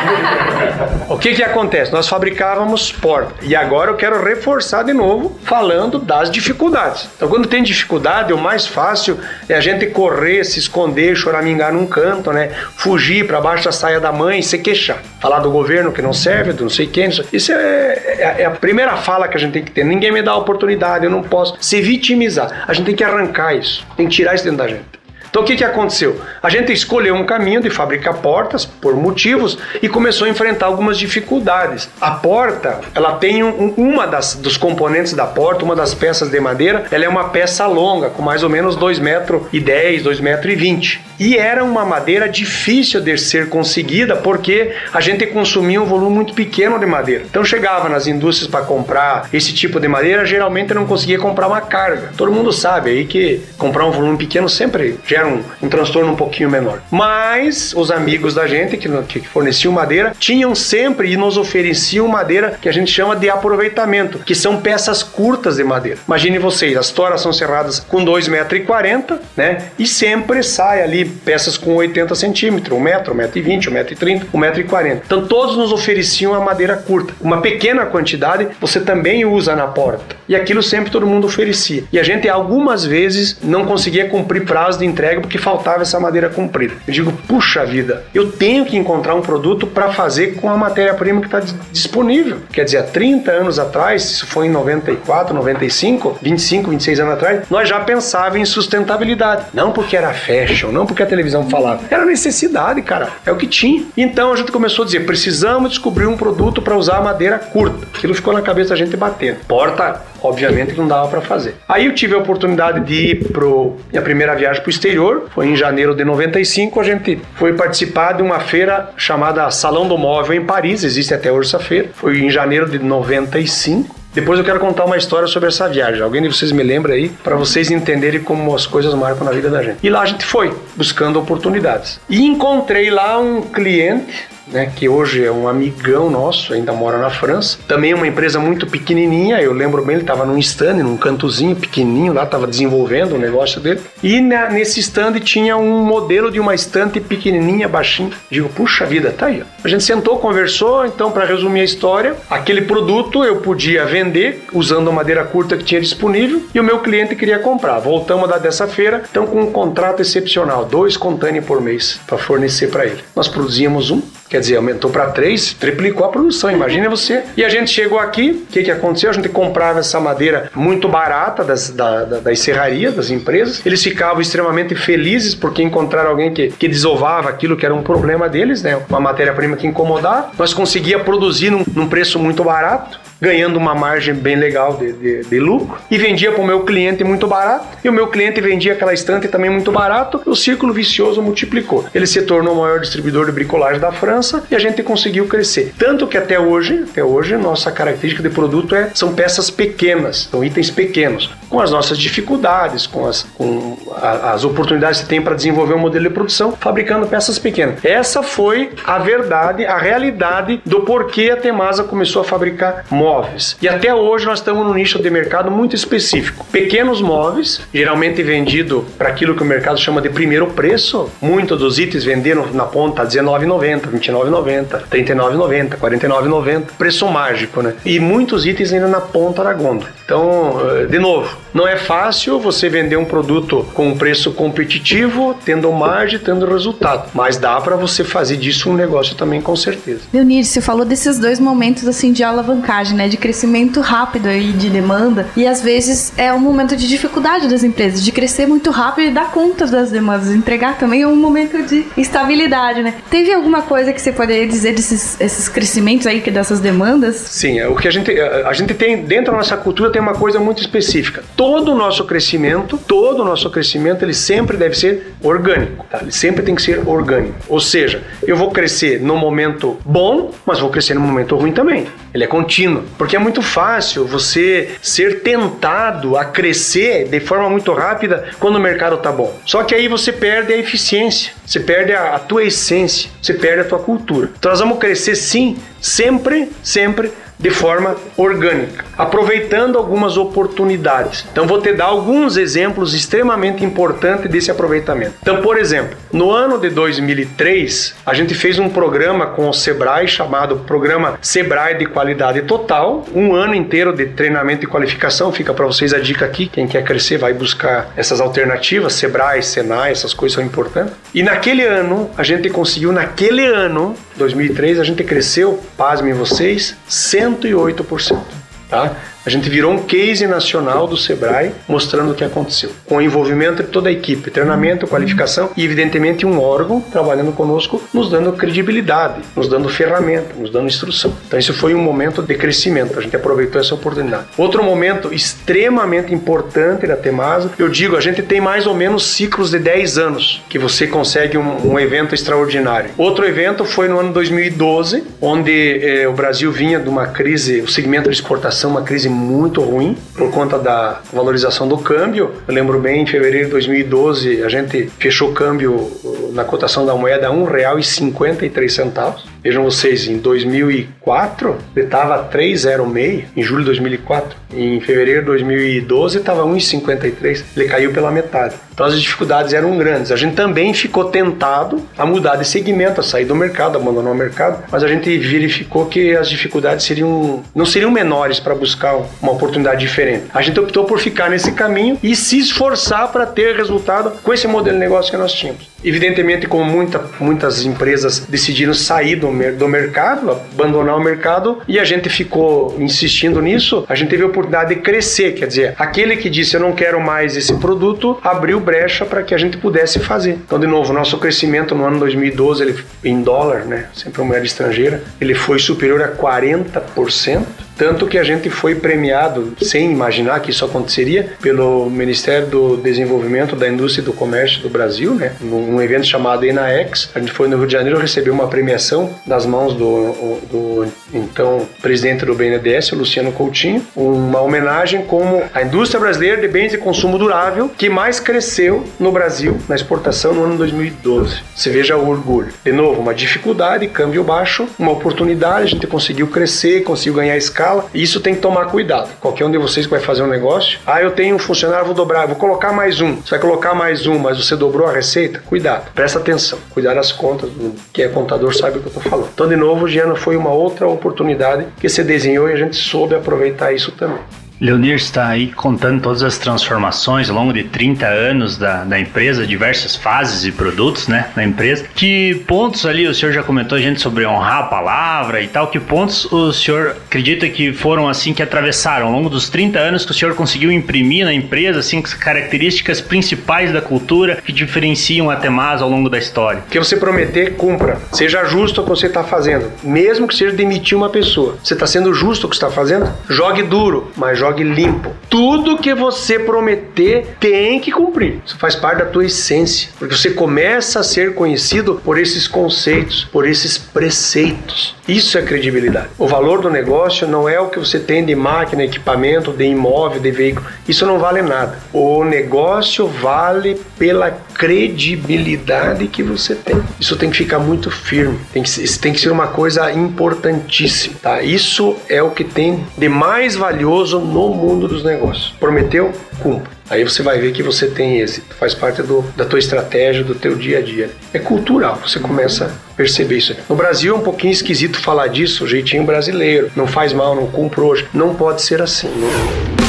[1.10, 1.92] o que que acontece?
[1.92, 3.46] Nós fabricávamos portas.
[3.46, 7.06] E agora eu quero reforçar de novo falando das dificuldades.
[7.14, 11.86] Então, quando tem dificuldade, o mais fácil é a gente correr, se esconder, choramingar num
[11.86, 12.50] canto, né?
[12.76, 15.02] Fugir para baixo da saia da mãe, se queixar.
[15.20, 17.08] Falar do governo que não serve, do não sei quem.
[17.32, 19.84] Isso é, é, é, a primeira fala que a gente tem que ter.
[19.84, 22.64] Ninguém me dá a oportunidade, eu não posso se vitimizar.
[22.66, 24.97] A gente tem que arrancar isso, tem que tirar isso dentro da gente.
[25.30, 26.20] Então o que, que aconteceu?
[26.42, 30.98] A gente escolheu um caminho de fabricar portas por motivos e começou a enfrentar algumas
[30.98, 31.88] dificuldades.
[32.00, 36.40] A porta, ela tem um, uma das, dos componentes da porta, uma das peças de
[36.40, 40.20] madeira, ela é uma peça longa, com mais ou menos 2,10 metros e 10, 2
[40.20, 41.08] metros e 20.
[41.18, 46.32] E era uma madeira difícil de ser conseguida porque a gente consumia um volume muito
[46.32, 47.24] pequeno de madeira.
[47.28, 51.60] Então chegava nas indústrias para comprar esse tipo de madeira, geralmente não conseguia comprar uma
[51.60, 52.12] carga.
[52.16, 56.16] Todo mundo sabe aí que comprar um volume pequeno sempre gera um, um transtorno um
[56.16, 56.82] pouquinho menor.
[56.90, 58.88] Mas os amigos da gente que,
[59.20, 64.18] que forneciam madeira tinham sempre e nos ofereciam madeira que a gente chama de aproveitamento,
[64.18, 65.98] que são peças curtas de madeira.
[66.06, 69.70] Imagine vocês, as toras são serradas com 2,40 metros, né?
[69.78, 73.72] E sempre sai ali peças com 80 centímetros, 1 metro, 1 metro e 20, 1
[73.72, 75.02] metro e 30, 1 metro e 40.
[75.06, 77.14] Então todos nos ofereciam a madeira curta.
[77.20, 80.16] Uma pequena quantidade você também usa na porta.
[80.28, 81.84] E aquilo sempre todo mundo oferecia.
[81.92, 86.28] E a gente algumas vezes não conseguia cumprir prazo de entrega porque faltava essa madeira
[86.28, 86.74] comprida.
[86.86, 91.20] Eu digo, puxa vida, eu tenho que encontrar um produto para fazer com a matéria-prima
[91.20, 91.40] que está
[91.72, 92.38] disponível.
[92.52, 97.42] Quer dizer, há 30 anos atrás, isso foi em 94, 95, 25, 26 anos atrás,
[97.50, 99.46] nós já pensávamos em sustentabilidade.
[99.54, 101.82] Não porque era fashion, não porque que a televisão falava.
[101.90, 103.08] Era necessidade, cara.
[103.24, 103.84] É o que tinha.
[103.96, 107.86] Então a gente começou a dizer: precisamos descobrir um produto para usar madeira curta.
[107.94, 109.38] Aquilo ficou na cabeça da gente batendo.
[109.46, 111.56] Porta, obviamente, não dava para fazer.
[111.68, 115.28] Aí eu tive a oportunidade de ir pro minha primeira viagem para o exterior.
[115.34, 116.80] Foi em janeiro de 95.
[116.80, 120.84] A gente foi participar de uma feira chamada Salão do Móvel em Paris.
[120.84, 121.88] Existe até hoje essa feira.
[121.94, 123.98] Foi em janeiro de 95.
[124.14, 126.02] Depois eu quero contar uma história sobre essa viagem.
[126.02, 129.50] Alguém de vocês me lembra aí para vocês entenderem como as coisas marcam na vida
[129.50, 129.78] da gente.
[129.82, 132.00] E lá a gente foi buscando oportunidades.
[132.08, 137.10] E encontrei lá um cliente né, que hoje é um amigão nosso, ainda mora na
[137.10, 137.58] França.
[137.66, 141.56] Também é uma empresa muito pequenininha, eu lembro bem, ele estava num stand, num cantozinho
[141.56, 143.80] pequenininho lá, estava desenvolvendo o negócio dele.
[144.02, 148.10] E na, nesse stand tinha um modelo de uma estante pequenininha, baixinha.
[148.30, 149.42] Digo, puxa vida, tá aí.
[149.42, 149.58] Ó.
[149.64, 154.88] A gente sentou, conversou, então para resumir a história, aquele produto eu podia vender usando
[154.88, 157.78] a madeira curta que tinha disponível e o meu cliente queria comprar.
[157.78, 162.18] Voltamos a dar dessa feira, então com um contrato excepcional, dois containers por mês para
[162.18, 163.02] fornecer para ele.
[163.14, 166.50] Nós produzíamos um, Quer dizer, aumentou para três, triplicou a produção.
[166.50, 167.24] Imagina você.
[167.36, 169.10] E a gente chegou aqui, o que, que aconteceu?
[169.10, 173.64] A gente comprava essa madeira muito barata das, da, da, das serrarias, das empresas.
[173.64, 178.28] Eles ficavam extremamente felizes porque encontraram alguém que, que desovava aquilo que era um problema
[178.28, 178.78] deles, né?
[178.88, 180.30] Uma matéria-prima que incomodava.
[180.38, 185.24] Nós conseguia produzir num, num preço muito barato ganhando uma margem bem legal de, de,
[185.24, 185.78] de lucro.
[185.90, 187.66] E vendia para o meu cliente muito barato.
[187.82, 190.20] E o meu cliente vendia aquela estante também muito barato.
[190.26, 191.86] O círculo vicioso multiplicou.
[191.94, 195.72] Ele se tornou o maior distribuidor de bricolagem da França e a gente conseguiu crescer.
[195.78, 200.44] Tanto que até hoje até hoje nossa característica de produto é são peças pequenas são
[200.44, 201.30] itens pequenos.
[201.48, 205.78] Com as nossas dificuldades com as, com a, as oportunidades que tem para desenvolver um
[205.78, 207.84] modelo de produção fabricando peças pequenas.
[207.84, 213.56] Essa foi a verdade a realidade do porquê a Temasa começou a fabricar móveis.
[213.62, 216.46] E até hoje nós estamos num nicho de mercado muito específico.
[216.52, 221.10] Pequenos móveis, geralmente vendido para aquilo que o mercado chama de primeiro preço.
[221.20, 226.62] Muitos dos itens venderam na ponta R$19,90, R$29,90, R$39,90, R$49,90.
[226.76, 227.74] Preço mágico, né?
[227.84, 229.90] E muitos itens ainda na ponta da gôndola.
[230.04, 235.34] Então, eh, de novo, não é fácil você vender um produto com um preço competitivo,
[235.44, 237.10] tendo margem, tendo resultado.
[237.14, 240.00] Mas dá para você fazer disso um negócio também, com certeza.
[240.12, 243.08] Leonir, você falou desses dois momentos assim de alavancagem, né?
[243.08, 245.28] De crescimento rápido aí de demanda.
[245.36, 249.10] E às vezes é um momento de dificuldade das empresas, de crescer muito rápido e
[249.10, 250.30] dar conta das demandas.
[250.30, 252.94] Entregar também é um momento de estabilidade, né?
[253.10, 257.16] Teve alguma coisa que você poderia dizer desses esses crescimentos aí, dessas demandas?
[257.16, 260.14] Sim, é o que a gente, a gente tem dentro da nossa cultura tem uma
[260.14, 261.22] coisa muito específica.
[261.36, 265.86] Todo o nosso crescimento, todo o nosso crescimento, ele sempre deve ser orgânico.
[265.90, 265.98] Tá?
[266.02, 267.34] Ele sempre tem que ser orgânico.
[267.48, 271.86] Ou seja, eu vou crescer no momento bom, mas vou crescer no momento ruim também.
[272.18, 272.82] Ele é contínuo.
[272.98, 278.60] Porque é muito fácil você ser tentado a crescer de forma muito rápida quando o
[278.60, 279.38] mercado tá bom.
[279.46, 283.60] Só que aí você perde a eficiência, você perde a, a tua essência, você perde
[283.60, 284.30] a tua cultura.
[284.36, 291.24] Então nós vamos crescer sim, sempre, sempre de forma orgânica, aproveitando algumas oportunidades.
[291.30, 295.14] Então vou te dar alguns exemplos extremamente importantes desse aproveitamento.
[295.22, 300.08] Então, por exemplo, no ano de 2003, a gente fez um programa com o Sebrae
[300.08, 305.32] chamado Programa Sebrae de Qualidade Total, um ano inteiro de treinamento e qualificação.
[305.32, 309.92] Fica para vocês a dica aqui, quem quer crescer vai buscar essas alternativas, Sebrae, Senai,
[309.92, 310.94] essas coisas são importantes.
[311.14, 318.47] E naquele ano, a gente conseguiu naquele ano, 2003, a gente cresceu, pasmem vocês, 108%.
[318.70, 319.17] 系。
[319.28, 322.70] A gente virou um case nacional do Sebrae mostrando o que aconteceu.
[322.86, 327.78] Com o envolvimento de toda a equipe, treinamento, qualificação e, evidentemente, um órgão trabalhando conosco,
[327.92, 331.12] nos dando credibilidade, nos dando ferramenta, nos dando instrução.
[331.26, 332.98] Então, isso foi um momento de crescimento.
[332.98, 334.28] A gente aproveitou essa oportunidade.
[334.38, 339.50] Outro momento extremamente importante da Temasa, eu digo, a gente tem mais ou menos ciclos
[339.50, 342.92] de 10 anos que você consegue um, um evento extraordinário.
[342.96, 347.68] Outro evento foi no ano 2012, onde eh, o Brasil vinha de uma crise, o
[347.68, 352.32] segmento de exportação, uma crise muito ruim por conta da valorização do câmbio.
[352.46, 355.90] Eu lembro bem, em fevereiro de 2012, a gente fechou o câmbio
[356.32, 359.14] na cotação da moeda R$ 1,53.
[359.42, 364.36] Vejam vocês, em 2004 ele estava 3,06, em julho de 2004.
[364.54, 367.44] Em fevereiro de 2012 estava 1,53.
[367.56, 368.54] Ele caiu pela metade.
[368.72, 370.12] Então as dificuldades eram grandes.
[370.12, 374.16] A gente também ficou tentado a mudar de segmento, a sair do mercado, abandonar o
[374.16, 379.32] mercado, mas a gente verificou que as dificuldades seriam não seriam menores para buscar uma
[379.32, 380.24] oportunidade diferente.
[380.32, 384.46] A gente optou por ficar nesse caminho e se esforçar para ter resultado com esse
[384.46, 385.68] modelo de negócio que nós tínhamos.
[385.84, 391.84] Evidentemente, como muita, muitas empresas decidiram sair do, do mercado, abandonar o mercado, e a
[391.84, 395.32] gente ficou insistindo nisso, a gente teve a oportunidade de crescer.
[395.32, 399.34] Quer dizer, aquele que disse eu não quero mais esse produto, abriu brecha para que
[399.34, 400.32] a gente pudesse fazer.
[400.32, 404.44] Então, de novo, nosso crescimento no ano 2012, ele, em dólar, né, sempre uma moeda
[404.44, 407.44] estrangeira, ele foi superior a 40%.
[407.78, 413.54] Tanto que a gente foi premiado, sem imaginar que isso aconteceria, pelo Ministério do Desenvolvimento
[413.54, 415.32] da Indústria e do Comércio do Brasil, né?
[415.40, 417.10] num evento chamado ENAEX.
[417.14, 421.66] A gente foi no Rio de Janeiro receber uma premiação das mãos do, do então
[421.80, 427.16] presidente do BNDES, Luciano Coutinho, uma homenagem como a indústria brasileira de bens de consumo
[427.16, 431.42] durável que mais cresceu no Brasil na exportação no ano 2012.
[431.54, 432.48] Você veja o orgulho.
[432.64, 437.67] De novo, uma dificuldade, câmbio baixo, uma oportunidade, a gente conseguiu crescer, conseguiu ganhar escala
[437.68, 439.10] escala, isso tem que tomar cuidado.
[439.20, 441.94] Qualquer um de vocês que vai fazer um negócio, ah, eu tenho um funcionário, vou
[441.94, 443.16] dobrar, vou colocar mais um.
[443.16, 445.40] Você vai colocar mais um, mas você dobrou a receita?
[445.40, 447.50] Cuidado, presta atenção, cuidar das contas,
[447.92, 449.28] quem é contador sabe o que eu estou falando.
[449.32, 453.14] Então, de novo, Giana, foi uma outra oportunidade que você desenhou e a gente soube
[453.14, 454.18] aproveitar isso também.
[454.60, 459.46] Leonir está aí contando todas as transformações ao longo de 30 anos da, da empresa,
[459.46, 461.86] diversas fases e produtos né, da empresa.
[461.94, 465.68] Que pontos ali o senhor já comentou gente sobre honrar a palavra e tal?
[465.68, 470.04] Que pontos o senhor acredita que foram assim que atravessaram ao longo dos 30 anos
[470.04, 475.36] que o senhor conseguiu imprimir na empresa, assim, características principais da cultura que diferenciam a
[475.36, 476.64] Temasa ao longo da história?
[476.68, 477.98] Que você prometer, cumpra.
[478.12, 479.70] Seja justo o que você está fazendo.
[479.84, 481.56] Mesmo que seja demitir uma pessoa.
[481.62, 483.08] Você está sendo justo o que está fazendo?
[483.28, 485.12] Jogue duro, mas jogue jogue limpo.
[485.28, 488.40] Tudo que você prometer tem que cumprir.
[488.44, 493.24] Isso faz parte da tua essência, porque você começa a ser conhecido por esses conceitos,
[493.30, 494.96] por esses preceitos.
[495.06, 496.08] Isso é credibilidade.
[496.18, 500.20] O valor do negócio não é o que você tem de máquina, equipamento, de imóvel,
[500.20, 500.66] de veículo.
[500.86, 501.78] Isso não vale nada.
[501.92, 506.82] O negócio vale pela credibilidade que você tem.
[507.00, 508.38] Isso tem que ficar muito firme.
[508.52, 511.16] Tem que, isso tem que ser uma coisa importantíssima.
[511.22, 511.42] Tá?
[511.42, 515.54] Isso é o que tem de mais valioso no mundo dos negócios.
[515.58, 516.12] Prometeu?
[516.40, 516.70] Cumpra.
[516.88, 520.34] Aí você vai ver que você tem êxito, faz parte do, da tua estratégia, do
[520.34, 521.10] teu dia a dia.
[521.34, 523.54] É cultural, você começa a perceber isso.
[523.68, 527.46] No Brasil é um pouquinho esquisito falar disso, o jeitinho brasileiro, não faz mal, não
[527.48, 528.06] cumpro hoje.
[528.14, 529.08] Não pode ser assim.
[529.08, 529.87] Né?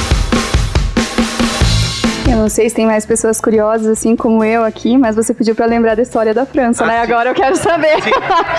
[2.39, 5.65] Não sei se tem mais pessoas curiosas assim como eu aqui, mas você pediu para
[5.65, 7.05] lembrar da história da França, Ah, né?
[7.05, 7.11] sim.
[7.11, 8.01] Agora eu quero saber.
[8.01, 8.11] Sim,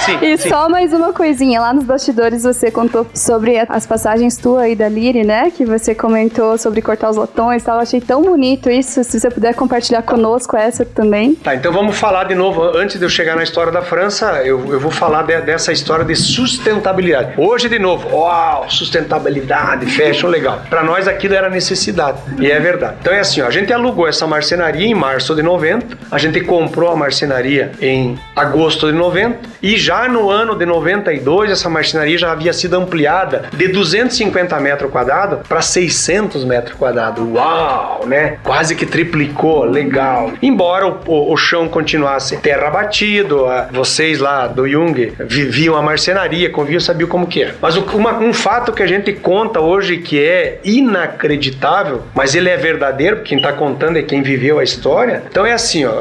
[0.04, 4.68] sim, e só mais uma coisinha, lá nos bastidores você contou sobre as passagens tua
[4.68, 5.50] e da Liri, né?
[5.50, 7.76] Que você comentou sobre cortar os latões e tal.
[7.76, 9.02] Eu achei tão bonito isso.
[9.02, 11.34] Se você puder compartilhar conosco essa também.
[11.36, 12.62] Tá, então vamos falar de novo.
[12.76, 16.04] Antes de eu chegar na história da França, eu, eu vou falar de- dessa história
[16.04, 17.32] de sustentabilidade.
[17.38, 20.60] Hoje, de novo, uau, sustentabilidade, fashion, legal.
[20.68, 22.18] Para nós aquilo era necessidade.
[22.38, 22.96] E é verdade.
[23.00, 26.40] Então é assim, ó, a gente alugou essa marcenaria em março de 90, a gente
[26.40, 32.18] comprou a marcenaria em agosto de 90 e já no ano de 92 essa marcenaria
[32.18, 37.24] já havia sido ampliada de 250 metros quadrados para 600 metros quadrados.
[37.26, 38.38] Uau, né?
[38.42, 40.32] Quase que triplicou, legal.
[40.42, 45.82] Embora o, o- o chão continuasse terra batido, a- vocês lá do Jung viviam a
[45.82, 47.54] marcenaria, conviviam, sabiam como que é.
[47.60, 52.48] Mas o- uma- um fato que a gente conta hoje que é inacreditável, mas ele
[52.48, 55.22] é verdadeiro, quem está contando é quem viveu a história.
[55.30, 55.92] Então é assim, ó,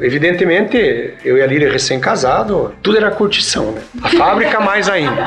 [0.00, 3.80] evidentemente, eu e a Líria recém-casado, tudo era curtição, né?
[4.02, 5.22] A fábrica mais ainda.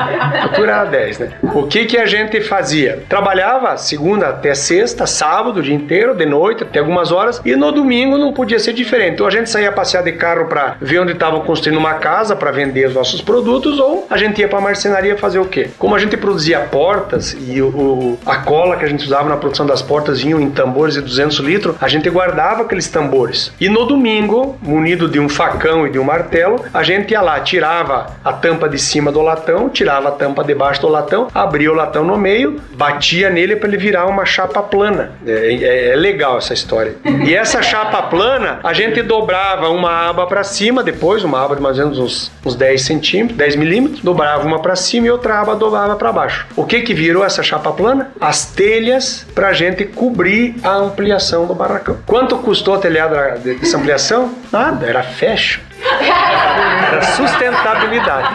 [0.54, 1.30] Tudo era 10, né?
[1.54, 3.02] O que que a gente fazia?
[3.08, 7.72] Trabalhava segunda até sexta, sábado, o dia inteiro, de noite, até algumas horas, e no
[7.72, 9.14] domingo não podia ser diferente.
[9.14, 12.50] Então a gente saía passear de carro para ver onde estavam construindo uma casa para
[12.50, 15.70] vender os nossos produtos, ou a gente ia para a marcenaria fazer o quê?
[15.78, 19.64] Como a gente produzia portas e o, a cola que a gente usava na produção
[19.64, 23.52] das portas vinham em tambores de 200 litros, a gente guardava aqueles tambores.
[23.60, 27.38] E no domingo, munido de um facão e de um martelo, a gente ia lá,
[27.40, 31.70] tirava a tampa de cima do latão, tirava a tampa de baixo do latão, abria
[31.70, 35.12] o latão no meio, batia nele para ele virar uma chapa plana.
[35.26, 36.94] É, é- é legal essa história.
[37.26, 41.62] E essa chapa plana, a gente dobrava uma aba para cima, depois uma aba de
[41.62, 45.40] mais ou menos uns, uns 10 centímetros, 10 milímetros, dobrava uma para cima e outra
[45.40, 46.46] aba dobrava para baixo.
[46.56, 48.10] O que que virou essa chapa plana?
[48.20, 51.98] As telhas para a gente cobrir a ampliação do barracão.
[52.06, 54.34] Quanto custou a telhada dessa ampliação?
[54.50, 55.60] Nada, era fashion.
[55.82, 58.28] Era sustentabilidade,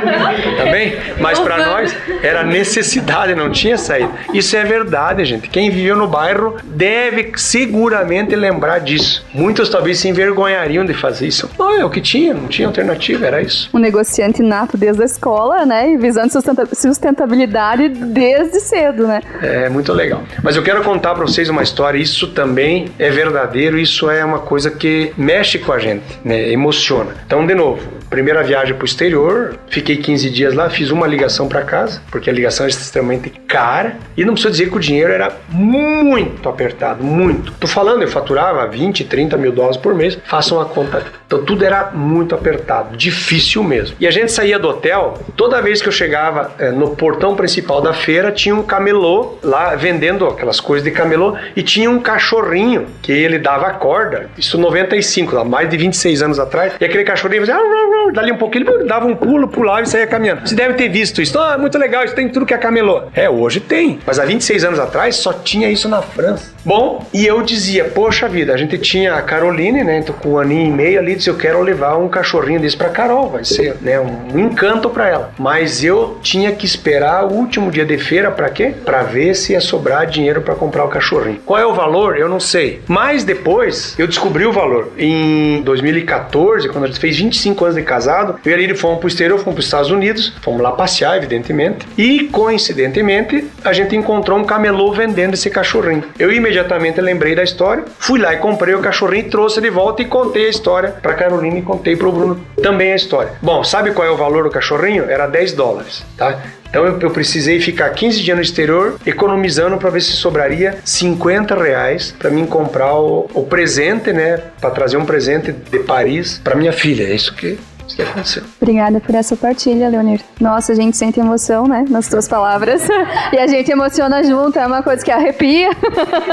[0.58, 0.96] tá bem?
[1.20, 4.10] Mas para nós era necessidade, não tinha saída.
[4.34, 5.50] Isso é verdade, gente.
[5.50, 9.26] Quem viveu no bairro deve seguramente lembrar disso.
[9.34, 11.50] Muitos talvez se envergonhariam de fazer isso.
[11.58, 13.70] Não, é o que tinha, não tinha alternativa, era isso.
[13.74, 15.92] Um negociante nato desde a escola, né?
[15.92, 19.22] E visando sustenta- sustentabilidade desde cedo, né?
[19.42, 20.24] É muito legal.
[20.42, 21.98] Mas eu quero contar para vocês uma história.
[21.98, 23.78] Isso também é verdadeiro.
[23.78, 26.52] Isso é uma coisa que mexe com a gente, né?
[26.52, 27.12] Emociona.
[27.26, 29.58] Então, de novo, primeira viagem para o exterior.
[29.68, 30.70] Fiquei 15 dias lá.
[30.70, 33.98] Fiz uma ligação para casa, porque a ligação é extremamente cara.
[34.16, 37.52] E não preciso dizer que o dinheiro era muito apertado, muito.
[37.54, 40.18] Tô falando, eu faturava 20, 30 mil dólares por mês.
[40.26, 41.04] Façam a conta.
[41.26, 43.96] Então, tudo era muito apertado, difícil mesmo.
[44.00, 45.16] E a gente saía do hotel.
[45.36, 49.76] Toda vez que eu chegava eh, no portão principal da feira, tinha um camelô lá
[49.76, 54.30] vendendo aquelas coisas de camelô e tinha um cachorrinho que ele dava corda.
[54.38, 56.74] Isso 95, lá, mais de 26 anos atrás.
[56.80, 60.48] E aquele cachorrinho fazia, dali um pouquinho ele dava um pulo, pulava e saía caminhando.
[60.48, 61.38] Você deve ter visto isso.
[61.40, 63.04] Ah, muito legal, isso tem tudo que é camelô.
[63.14, 64.00] É, hoje tem.
[64.06, 66.54] Mas há 26 anos atrás só tinha isso na França.
[66.64, 70.00] Bom, e eu dizia, poxa vida, a gente tinha a Caroline, né?
[70.00, 72.90] Então, com um aninho e meio ali, disse, eu quero levar um cachorrinho desse pra
[72.90, 74.00] Carol, vai ser, né?
[74.00, 75.32] Um encanto pra ela.
[75.38, 78.74] Mas eu tinha que esperar o último dia de feira pra quê?
[78.84, 81.40] Pra ver se ia sobrar dinheiro pra comprar o cachorrinho.
[81.46, 82.18] Qual é o valor?
[82.18, 82.82] Eu não sei.
[82.88, 84.92] Mas depois eu descobri o valor.
[84.98, 89.00] Em 2014, quando a gente fez 25 anos de casado, eu e a Lili fomos
[89.00, 91.88] pro exterior, fomos pros Estados Unidos, fomos lá passear, evidentemente.
[91.98, 96.04] E coincidentemente, a gente encontrou um camelô vendendo esse cachorrinho.
[96.18, 100.06] Eu imediatamente lembrei da história, fui lá e comprei o cachorrinho, trouxe de volta e
[100.06, 103.34] contei a história pra Carolina e contei pro Bruno também a história.
[103.42, 105.10] Bom, sabe qual é o valor do cachorrinho?
[105.10, 106.42] Era 10 dólares, tá?
[106.76, 111.56] Então eu, eu precisei ficar 15 dias no exterior economizando para ver se sobraria 50
[111.56, 114.42] reais para mim comprar o, o presente, né?
[114.60, 117.04] Para trazer um presente de Paris para minha filha.
[117.04, 117.58] É isso que
[118.02, 118.44] aconteceu.
[118.62, 120.22] Obrigada por essa partilha, Leonir.
[120.40, 121.86] Nossa, a gente sente emoção, né?
[121.90, 122.86] Nas tuas palavras.
[123.32, 125.70] e a gente emociona junto, é uma coisa que arrepia.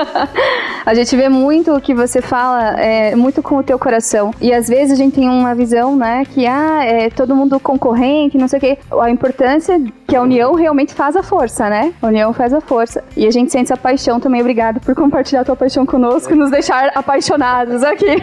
[0.85, 4.33] a gente vê muito o que você fala, é, muito com o teu coração.
[4.41, 6.25] E às vezes a gente tem uma visão, né?
[6.25, 8.79] Que, ah, é todo mundo concorrente, não sei o quê.
[9.01, 9.81] A importância
[10.13, 11.91] que a união realmente faz a força, né?
[12.03, 13.03] A união faz a força.
[13.17, 14.43] E a gente sente essa paixão também.
[14.43, 18.23] Obrigada por compartilhar a tua paixão conosco e nos deixar apaixonados aqui.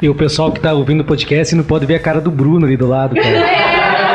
[0.00, 2.64] e o pessoal que tá ouvindo o podcast não pode ver a cara do Bruno
[2.64, 3.96] ali do lado, cara.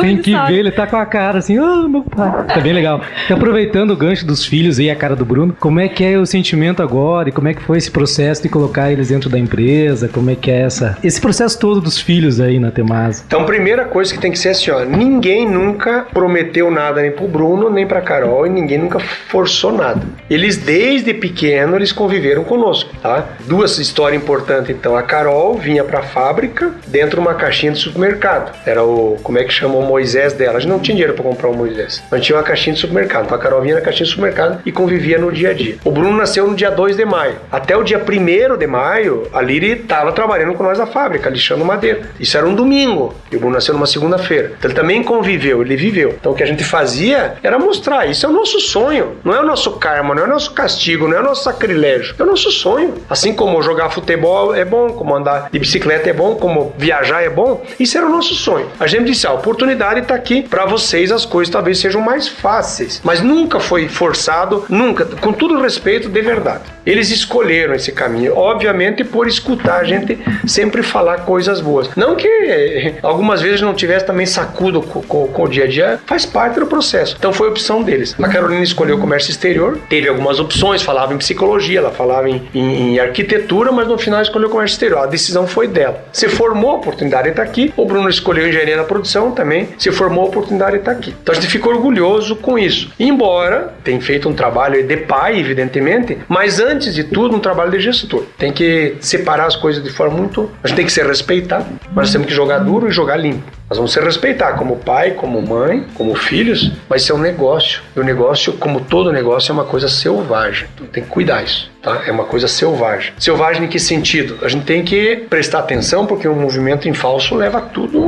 [0.00, 2.44] Tem que ver, ele tá com a cara assim, ah, oh, meu pai.
[2.46, 3.00] Tá bem legal.
[3.28, 6.18] E aproveitando o gancho dos filhos e a cara do Bruno, como é que é
[6.18, 9.38] o sentimento agora e como é que foi esse processo de colocar eles dentro da
[9.38, 10.08] empresa?
[10.08, 13.22] Como é que é essa, esse processo todo dos filhos aí na Temasa?
[13.26, 17.28] Então, primeira coisa que tem que ser assim, ó, ninguém nunca prometeu nada nem pro
[17.28, 20.02] Bruno, nem pra Carol e ninguém nunca forçou nada.
[20.28, 23.26] Eles, desde pequeno, eles conviveram conosco, tá?
[23.46, 24.96] Duas histórias importantes, então.
[24.96, 28.52] A Carol vinha pra fábrica dentro de uma caixinha de supermercado.
[28.66, 30.58] Era o, como é que chama o Moisés dela.
[30.58, 32.02] A gente não tinha dinheiro para comprar o Moisés.
[32.10, 33.24] A gente tinha uma caixinha de supermercado.
[33.24, 35.76] Então a Carol vinha na caixinha de supermercado e convivia no dia a dia.
[35.84, 37.36] O Bruno nasceu no dia 2 de maio.
[37.50, 41.64] Até o dia 1 de maio, a Liri estava trabalhando com nós na fábrica, lixando
[41.64, 42.02] madeira.
[42.18, 43.14] Isso era um domingo.
[43.30, 44.52] E o Bruno nasceu numa segunda-feira.
[44.58, 46.16] Então ele também conviveu, ele viveu.
[46.18, 48.06] Então o que a gente fazia era mostrar.
[48.06, 49.16] Isso é o nosso sonho.
[49.24, 52.14] Não é o nosso karma, não é o nosso castigo, não é o nosso sacrilégio.
[52.18, 52.94] É o nosso sonho.
[53.08, 57.28] Assim como jogar futebol é bom, como andar de bicicleta é bom, como viajar é
[57.28, 57.62] bom.
[57.78, 58.66] Isso era o nosso sonho.
[58.78, 63.00] A gente disse, a oportunidade está aqui para vocês, as coisas talvez sejam mais fáceis.
[63.02, 66.62] Mas nunca foi forçado, nunca, com todo respeito, de verdade.
[66.90, 71.88] Eles escolheram esse caminho, obviamente por escutar a gente sempre falar coisas boas.
[71.94, 75.66] Não que eh, algumas vezes não tivesse também sacudo com, com, com, o dia a
[75.68, 77.14] dia, faz parte do processo.
[77.16, 78.16] Então foi opção deles.
[78.20, 82.42] A Carolina escolheu o comércio exterior, teve algumas opções, falava em psicologia, ela falava em,
[82.52, 85.04] em, em arquitetura, mas no final escolheu o comércio exterior.
[85.04, 86.04] A decisão foi dela.
[86.12, 87.72] Se formou, a oportunidade está aqui.
[87.76, 91.14] O Bruno escolheu engenharia na produção também, se formou, a oportunidade está aqui.
[91.22, 92.90] Então a gente ficou orgulhoso com isso.
[92.98, 97.80] Embora tenha feito um trabalho de pai, evidentemente, mas antes de tudo, um trabalho de
[97.80, 98.24] gestor.
[98.38, 100.50] Tem que separar as coisas de forma muito.
[100.62, 103.60] A gente tem que ser respeitado, mas temos que jogar duro e jogar limpo.
[103.68, 107.80] Nós vamos se respeitar como pai, como mãe, como filhos, mas isso é um negócio.
[107.94, 110.66] E o negócio, como todo negócio, é uma coisa selvagem.
[110.74, 111.70] Então tem que cuidar isso.
[111.80, 112.02] Tá?
[112.04, 113.12] É uma coisa selvagem.
[113.16, 114.38] Selvagem em que sentido?
[114.42, 118.00] A gente tem que prestar atenção porque um movimento em falso leva tudo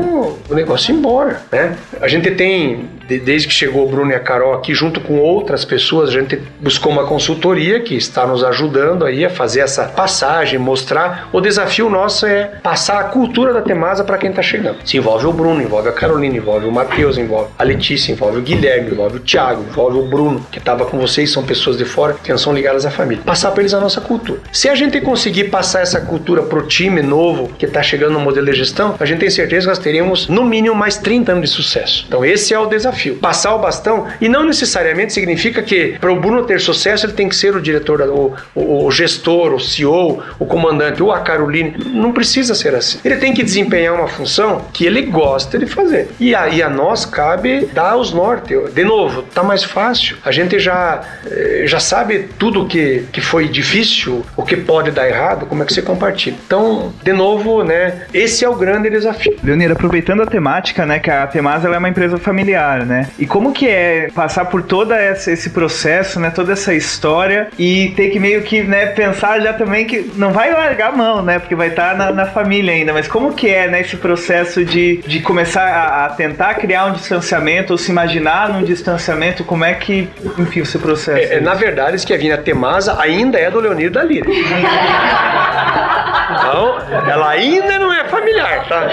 [0.49, 1.77] o negócio embora, né?
[2.01, 5.65] A gente tem desde que chegou o Bruno e a Carol aqui, junto com outras
[5.65, 10.59] pessoas, a gente buscou uma consultoria que está nos ajudando aí a fazer essa passagem,
[10.59, 11.29] mostrar.
[11.33, 14.79] O desafio nosso é passar a cultura da Temasa para quem está chegando.
[14.85, 18.43] Se envolve o Bruno, envolve a Carolina, envolve o Matheus, envolve a Letícia, envolve o
[18.43, 22.15] Guilherme, envolve o Thiago, envolve o Bruno, que estava com vocês, são pessoas de fora
[22.15, 23.23] que não são ligadas à família.
[23.25, 24.41] Passar para eles a nossa cultura.
[24.53, 28.47] Se a gente conseguir passar essa cultura pro time novo que está chegando no modelo
[28.47, 31.57] de gestão, a gente tem certeza que nós teríamos no mínimo mais 30 anos de
[31.57, 32.05] sucesso.
[32.07, 33.17] Então esse é o desafio desafio.
[33.17, 37.29] Passar o bastão, e não necessariamente significa que para o Bruno ter sucesso ele tem
[37.29, 41.75] que ser o diretor, o, o, o gestor, o CEO, o comandante, ou a Caroline.
[41.87, 42.99] Não precisa ser assim.
[43.05, 46.09] Ele tem que desempenhar uma função que ele gosta de fazer.
[46.21, 48.55] E aí a nós cabe dar os norte.
[48.73, 50.17] De novo, tá mais fácil.
[50.25, 55.09] A gente já, eh, já sabe tudo que, que foi difícil, o que pode dar
[55.09, 56.37] errado, como é que você compartilha.
[56.47, 59.37] Então, de novo, né, esse é o grande desafio.
[59.43, 63.09] Leonir, aproveitando a temática, né, que a Temasa é uma empresa familiar, né?
[63.19, 66.31] E como que é passar por todo esse processo, né?
[66.31, 70.53] Toda essa história e ter que meio que, né, pensar já também que não vai
[70.53, 71.39] largar a mão, né?
[71.39, 72.93] Porque vai estar tá na, na, família ainda.
[72.93, 76.93] Mas como que é, né, esse processo de, de começar a, a, tentar criar um
[76.93, 79.45] distanciamento ou se imaginar num distanciamento?
[79.45, 80.09] Como é que,
[80.39, 81.19] enfim, esse processo?
[81.19, 84.27] É, é, na verdade, isso que a Vina Temasa ainda é do Leonir da Lira.
[86.35, 86.79] Então,
[87.11, 88.89] ela ainda não é familiar, tá?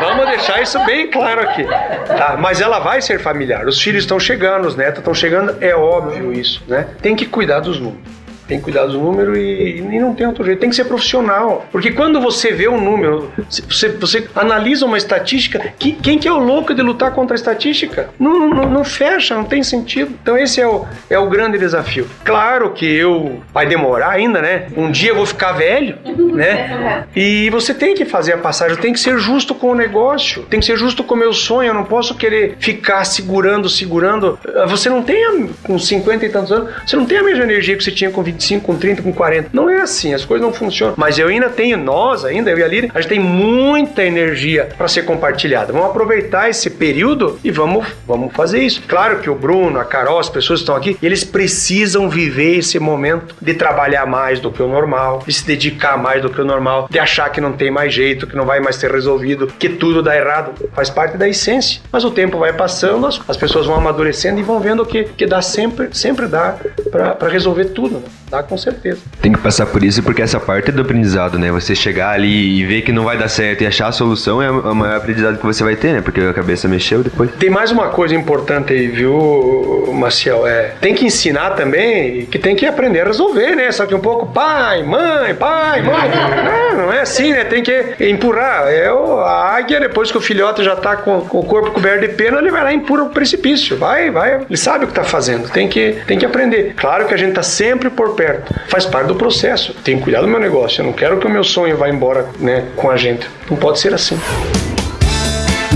[0.00, 1.64] Vamos deixar isso bem claro aqui.
[1.64, 2.36] Tá?
[2.38, 3.66] Mas ela vai ser familiar.
[3.66, 6.86] Os filhos estão chegando, os netos estão chegando, é óbvio isso, né?
[7.02, 10.44] Tem que cuidar dos números tem que cuidar do número e, e, não tem outro
[10.44, 10.60] jeito.
[10.60, 11.66] Tem que ser profissional.
[11.72, 16.32] Porque quando você vê um número, você, você analisa uma estatística, que, quem que é
[16.32, 18.10] o louco de lutar contra a estatística?
[18.18, 20.14] Não, não, não, fecha, não tem sentido.
[20.22, 22.08] Então esse é o, é o grande desafio.
[22.24, 24.66] Claro que eu vai demorar ainda, né?
[24.76, 25.98] Um dia eu vou ficar velho,
[26.32, 27.04] né?
[27.14, 30.60] E você tem que fazer a passagem, tem que ser justo com o negócio, tem
[30.60, 31.68] que ser justo com o meu sonho.
[31.68, 34.38] Eu não posso querer ficar segurando, segurando.
[34.68, 37.82] Você não tem, com 50 e tantos anos, você não tem a mesma energia que
[37.82, 39.50] você tinha com 20 25, com 30, com 40.
[39.52, 40.94] Não é assim, as coisas não funcionam.
[40.96, 44.68] Mas eu ainda tenho, nós ainda, eu e a Lili, a gente tem muita energia
[44.76, 45.72] para ser compartilhada.
[45.72, 48.82] Vamos aproveitar esse período e vamos, vamos fazer isso.
[48.86, 52.78] Claro que o Bruno, a Carol, as pessoas que estão aqui, eles precisam viver esse
[52.78, 56.44] momento de trabalhar mais do que o normal, de se dedicar mais do que o
[56.44, 59.68] normal, de achar que não tem mais jeito, que não vai mais ter resolvido, que
[59.68, 60.52] tudo dá errado.
[60.74, 61.80] Faz parte da essência.
[61.90, 65.26] Mas o tempo vai passando, as, as pessoas vão amadurecendo e vão vendo que, que
[65.26, 66.56] dá sempre, sempre dá
[66.90, 67.96] para resolver tudo.
[67.96, 68.02] Né?
[68.30, 69.00] Dá com certeza.
[69.20, 71.50] Tem que passar por isso porque essa parte é do aprendizado, né?
[71.52, 74.50] Você chegar ali e ver que não vai dar certo e achar a solução é
[74.50, 76.00] o maior aprendizado que você vai ter, né?
[76.00, 77.30] Porque a cabeça mexeu depois.
[77.38, 80.46] Tem mais uma coisa importante aí, viu, Maciel?
[80.46, 83.70] É, tem que ensinar também que tem que aprender a resolver, né?
[83.70, 86.10] Só que um pouco pai, mãe, pai, mãe.
[86.44, 87.44] Não, não é assim, né?
[87.44, 88.66] Tem que empurrar.
[88.68, 92.14] É a águia, depois que o filhote já tá com, com o corpo coberto de
[92.14, 93.76] pena, ele vai lá e empurra o precipício.
[93.76, 94.40] Vai, vai.
[94.48, 95.48] Ele sabe o que tá fazendo.
[95.48, 96.74] Tem que, tem que aprender.
[96.76, 98.52] Claro que a gente tá sempre por perto.
[98.68, 99.74] Faz parte do processo.
[99.84, 100.80] Tem que cuidar do meu negócio.
[100.80, 103.28] Eu não quero que o meu sonho vá embora né, com a gente.
[103.48, 104.18] Não pode ser assim.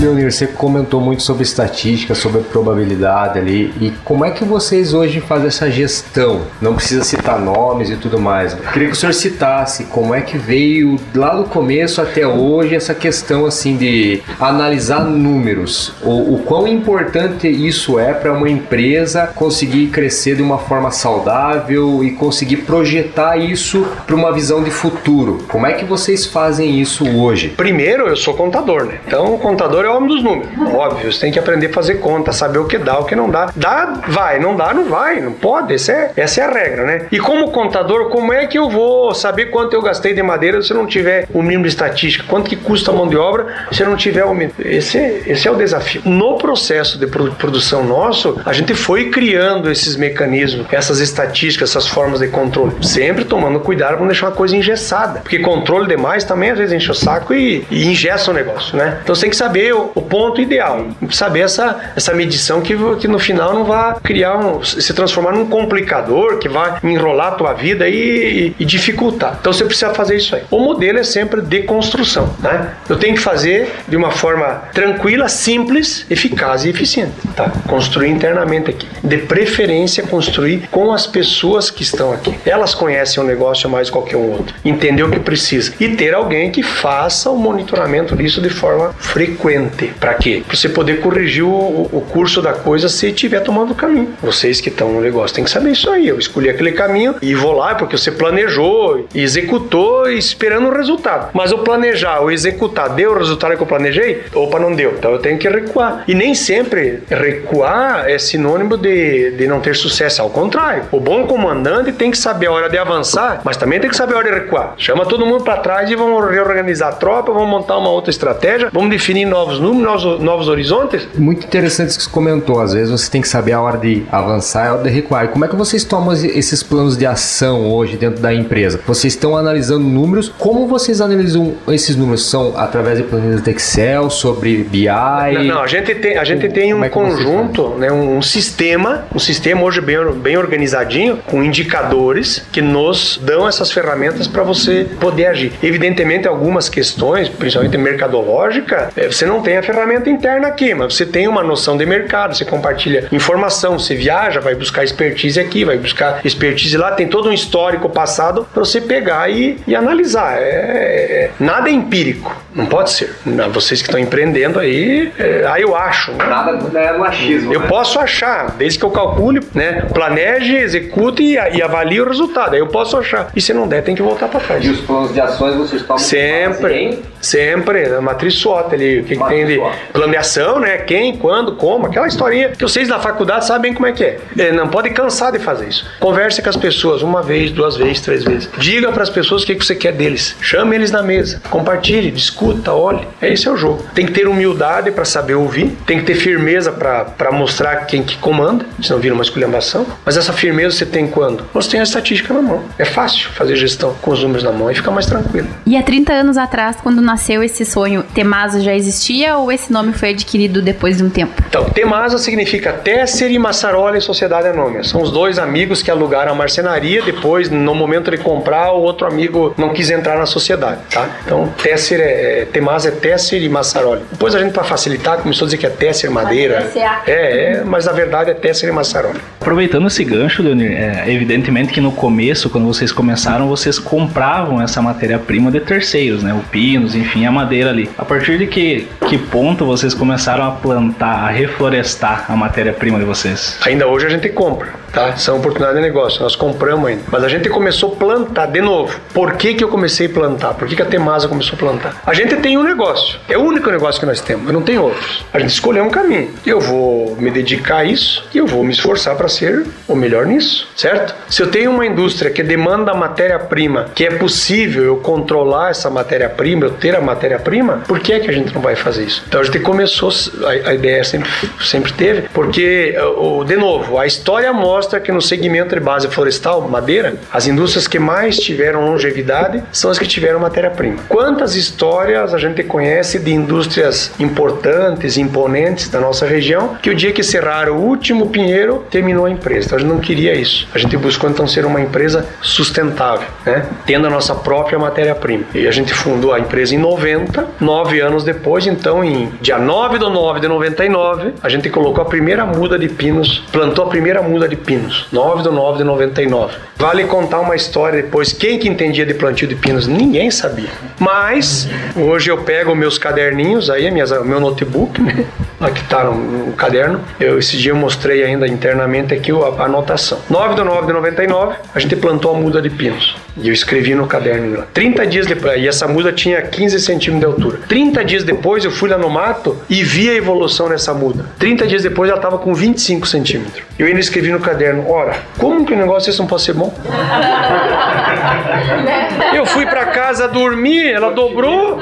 [0.01, 3.71] Leonir, você comentou muito sobre estatística, sobre probabilidade ali.
[3.79, 6.41] E como é que vocês hoje fazem essa gestão?
[6.59, 8.53] Não precisa citar nomes e tudo mais.
[8.53, 12.73] Eu queria que o senhor citasse como é que veio lá do começo até hoje
[12.73, 15.93] essa questão assim de analisar números.
[16.01, 22.03] O, o quão importante isso é para uma empresa conseguir crescer de uma forma saudável
[22.03, 25.45] e conseguir projetar isso para uma visão de futuro.
[25.47, 27.49] Como é que vocês fazem isso hoje?
[27.49, 28.99] Primeiro, eu sou contador, né?
[29.05, 30.49] Então, o contador é homem dos números.
[30.73, 33.29] Óbvio, você tem que aprender a fazer conta, saber o que dá, o que não
[33.29, 33.51] dá.
[33.55, 35.73] Dá, vai, não dá, não vai, não pode.
[35.73, 37.07] Essa é, essa é a regra, né?
[37.11, 40.71] E como contador, como é que eu vou saber quanto eu gastei de madeira se
[40.71, 42.25] eu não tiver o mínimo de estatística?
[42.27, 44.53] Quanto que custa a mão de obra se eu não tiver o mínimo?
[44.59, 46.01] Esse, é, esse é o desafio.
[46.05, 52.19] No processo de produção nosso, a gente foi criando esses mecanismos, essas estatísticas, essas formas
[52.19, 56.51] de controle, sempre tomando cuidado para não deixar uma coisa engessada, porque controle demais também
[56.51, 58.99] às vezes enche o saco e, e ingessa o negócio, né?
[59.03, 60.87] Então você tem que saber o, ponto ideal.
[61.09, 65.47] Saber essa, essa medição que, que no final não vai criar um, se transformar num
[65.47, 69.37] complicador que vai enrolar a tua vida e, e, e dificultar.
[69.39, 70.43] Então você precisa fazer isso aí.
[70.51, 72.73] O modelo é sempre de construção, né?
[72.89, 77.51] Eu tenho que fazer de uma forma tranquila, simples, eficaz e eficiente, tá?
[77.67, 78.87] Construir internamente aqui.
[79.03, 82.35] De preferência construir com as pessoas que estão aqui.
[82.45, 84.53] Elas conhecem o negócio mais que qualquer um outro.
[84.63, 89.70] Entender o que precisa e ter alguém que faça o monitoramento disso de forma frequente
[89.99, 90.43] para quê?
[90.45, 94.13] Para você poder corrigir o, o, curso da coisa se estiver tomando o caminho.
[94.21, 96.07] Vocês que estão no negócio têm que saber isso aí.
[96.07, 101.29] Eu escolhi aquele caminho e vou lá porque você planejou, executou esperando o resultado.
[101.33, 104.23] Mas o planejar, o executar, deu o resultado que eu planejei?
[104.33, 104.95] Opa, não deu.
[104.97, 106.03] Então eu tenho que recuar.
[106.07, 110.21] E nem sempre recuar é sinônimo de, de não ter sucesso.
[110.21, 113.89] Ao contrário, o bom comandante tem que saber a hora de avançar, mas também tem
[113.89, 114.73] que saber a hora de recuar.
[114.77, 118.69] Chama todo mundo para trás e vamos reorganizar a tropa, vamos montar uma outra estratégia,
[118.71, 121.07] vamos definir novos números, novos, novos horizontes?
[121.15, 122.59] Muito interessante isso que você comentou.
[122.59, 125.25] Às vezes você tem que saber a hora de avançar e a hora de recuar.
[125.25, 128.79] E como é que vocês tomam esses planos de ação hoje dentro da empresa?
[128.85, 130.29] Vocês estão analisando números.
[130.37, 132.29] Como vocês analisam esses números?
[132.29, 134.87] São através de planilhas de Excel, sobre BI?
[134.87, 139.05] Não, não a gente tem, a gente tem um é conjunto, né, um, um, sistema,
[139.13, 144.87] um sistema hoje bem, bem organizadinho, com indicadores que nos dão essas ferramentas para você
[144.99, 145.53] poder agir.
[145.61, 150.95] Evidentemente, algumas questões, principalmente mercadológica, é, você não tem tem a ferramenta interna aqui, mas
[150.95, 155.65] você tem uma noção de mercado, você compartilha informação, você viaja, vai buscar expertise aqui,
[155.65, 160.37] vai buscar expertise lá, tem todo um histórico passado para você pegar e, e analisar.
[160.37, 163.15] É, é, nada é empírico, não pode ser.
[163.25, 166.11] Não, vocês que estão empreendendo aí, é, aí eu acho.
[166.11, 166.25] Né?
[166.25, 167.53] Nada é no achismo.
[167.53, 167.67] Eu né?
[167.67, 172.53] posso achar, desde que eu calcule, né, planeje, execute e, e, avalie o resultado.
[172.53, 173.29] Aí eu posso achar.
[173.35, 174.63] E se não der, tem que voltar para trás.
[174.63, 179.15] E os planos de ações vocês tomam sempre, sempre, na matriz SWOT ali, o que,
[179.15, 179.61] que tem de
[179.93, 180.77] planeação, né?
[180.79, 184.19] Quem, quando, como, aquela historinha que vocês na faculdade sabem como é que é.
[184.37, 185.85] é não pode cansar de fazer isso.
[185.99, 188.49] Converse com as pessoas uma vez, duas vezes, três vezes.
[188.57, 190.35] Diga para as pessoas o que, que você quer deles.
[190.41, 191.41] Chame eles na mesa.
[191.49, 192.11] Compartilhe,
[192.41, 193.07] discuta, olhe.
[193.21, 193.83] É esse é o jogo.
[193.93, 195.77] Tem que ter humildade para saber ouvir.
[195.85, 198.65] Tem que ter firmeza para mostrar quem que comanda.
[198.81, 199.85] Senão vira uma esculhambação.
[200.03, 201.45] Mas essa firmeza você tem quando?
[201.53, 202.63] Você tem a estatística na mão.
[202.77, 205.47] É fácil fazer gestão com os números na mão e fica mais tranquilo.
[205.65, 209.93] E há 30 anos atrás, quando nasceu esse sonho, Temasa já existia ou esse nome
[209.93, 211.41] foi adquirido depois de um tempo?
[211.47, 214.83] Então, Temasa significa Tesser e Massaroli Sociedade Anônima.
[214.83, 217.01] São os dois amigos que alugaram a marcenaria.
[217.03, 221.07] Depois, no momento de comprar, o outro amigo não quis entrar na sociedade, tá?
[221.25, 224.01] Então, Tesser é, é, Temasa é Tesser e Massaroli.
[224.11, 226.71] Depois a gente, para facilitar, começou a dizer que é Tesser Madeira.
[226.75, 229.19] É, é, mas na verdade é Tesser e Massaroli.
[229.39, 234.81] Aproveitando esse gancho, Leonir, é, evidentemente que no começo, quando vocês começaram, vocês compravam essa
[234.81, 236.33] matéria-prima de terceiros, né?
[236.33, 237.89] O pinos, enfim, a madeira ali.
[237.97, 243.05] A partir de que, que ponto vocês começaram a plantar, a reflorestar a matéria-prima de
[243.05, 243.57] vocês?
[243.65, 245.15] Ainda hoje a gente compra, tá?
[245.17, 247.03] São oportunidades de negócio, nós compramos ainda.
[247.11, 248.99] Mas a gente começou a plantar de novo.
[249.13, 250.53] Por que, que eu comecei a plantar?
[250.53, 252.01] Por que, que a Temasa começou a plantar?
[252.05, 254.83] A gente tem um negócio, é o único negócio que nós temos, eu não tenho
[254.83, 255.25] outros.
[255.33, 256.33] A gente escolheu um caminho.
[256.45, 260.25] Eu vou me dedicar a isso e eu vou me esforçar para ser o melhor
[260.25, 261.15] nisso, certo?
[261.29, 266.65] Se eu tenho uma indústria que demanda matéria-prima, que é possível eu controlar essa matéria-prima,
[266.65, 269.23] eu ter a matéria-prima, por que é que a gente não vai fazer isso?
[269.27, 270.09] Então a gente começou,
[270.43, 271.29] a, a ideia sempre,
[271.61, 276.61] sempre teve, porque, o, de novo, a história mostra que no segmento de base florestal,
[276.61, 280.97] madeira, as indústrias que mais tiveram longevidade são as que tiveram matéria-prima.
[281.07, 287.11] Quantas histórias a gente conhece de indústrias importantes, imponentes da nossa região, que o dia
[287.11, 289.67] que cerraram o último pinheiro, terminou a empresa.
[289.67, 290.67] Então a gente não queria isso.
[290.73, 293.65] A gente buscou então ser uma empresa sustentável, né?
[293.85, 295.45] tendo a nossa própria matéria-prima.
[295.53, 299.99] E a gente fundou a empresa em 90, nove anos depois, então em dia 9
[299.99, 304.21] de 9 de 99, a gente colocou a primeira muda de pinos, plantou a primeira
[304.21, 304.70] muda de pinos,
[305.11, 306.55] 9 de 9 de 99.
[306.77, 309.87] Vale contar uma história depois, quem que entendia de plantio de pinos?
[309.87, 310.69] Ninguém sabia.
[310.99, 315.25] Mas, hoje eu pego meus caderninhos aí, minhas, meu notebook, né?
[315.59, 316.15] Aqui tá no,
[316.47, 316.99] no caderno.
[317.19, 320.19] Eu, esse dia eu mostrei ainda internamente aqui a, a anotação.
[320.27, 323.15] 9 de 9 de 99, a gente plantou a muda de pinos.
[323.37, 324.67] E eu escrevi no caderno lá.
[324.73, 327.59] 30 dias depois, e essa muda tinha 15 centímetros de altura.
[327.67, 331.25] 30 dias depois eu fui lá no mato e vi a evolução nessa muda.
[331.37, 333.63] 30 dias depois ela estava com 25 centímetros.
[333.77, 336.73] Eu ainda escrevi no caderno: ora, como que o negócio desse não pode ser bom?
[339.33, 341.79] eu fui para casa dormir, ela dobrou.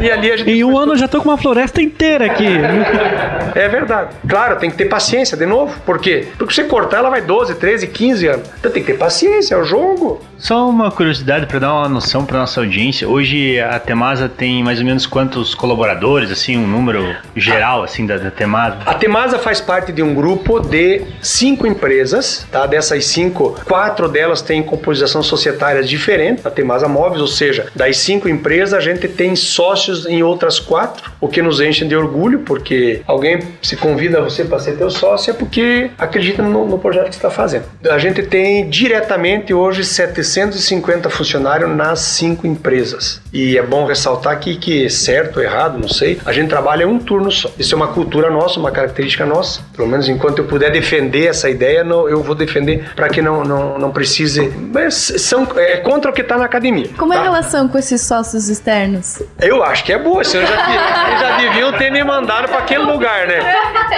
[0.00, 0.50] E ali a gente.
[0.50, 2.46] Em um ano eu já tô com uma floresta inteira aqui.
[3.54, 4.10] É verdade.
[4.26, 5.78] Claro, tem que ter paciência de novo.
[5.84, 6.28] Por quê?
[6.38, 8.50] Porque você cortar ela vai 12, 13, 15 anos.
[8.58, 10.22] Então tem que ter paciência, é o jogo.
[10.38, 13.08] Só uma curiosidade para dar uma noção para nossa audiência.
[13.08, 18.16] Hoje a Temasa tem mais ou menos quantos colaboradores, assim, um número geral assim da,
[18.16, 18.78] da Temasa?
[18.86, 21.02] A Temasa faz parte de um grupo de
[21.32, 22.66] cinco empresas, tá?
[22.66, 28.28] Dessas cinco, quatro delas têm composição societária diferente, a Temasa Móveis, ou seja, das cinco
[28.28, 33.02] empresas a gente tem sócios em outras quatro, o que nos enche de orgulho, porque
[33.06, 37.14] alguém se convida você para ser teu sócio é porque acredita no, no projeto que
[37.14, 37.64] está fazendo.
[37.88, 43.20] A gente tem diretamente hoje 750 funcionários nas cinco empresas.
[43.32, 46.98] E é bom ressaltar aqui que, certo ou errado, não sei, a gente trabalha um
[46.98, 47.50] turno só.
[47.58, 49.62] Isso é uma cultura nossa, uma característica nossa.
[49.74, 53.44] Pelo menos enquanto eu puder defender essa ideia, não, eu vou defender para que não,
[53.44, 54.52] não, não precise.
[54.72, 56.88] Mas são, é contra o que está na academia.
[56.96, 57.18] Como tá?
[57.18, 59.22] é a relação com esses sócios externos?
[59.40, 60.22] Eu acho que é boa.
[60.24, 63.40] Vocês já, eles já deviam ter me mandado para aquele lugar, né?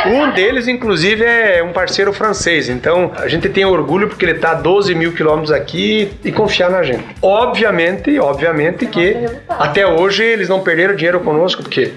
[0.06, 2.68] Um deles, inclusive, é um parceiro francês.
[2.68, 6.70] Então, a gente tem orgulho porque ele está a 12 mil quilômetros aqui e confiar
[6.70, 7.04] na gente.
[7.22, 9.16] Obviamente, obviamente que
[9.48, 11.92] até hoje eles não perderam dinheiro conosco, porque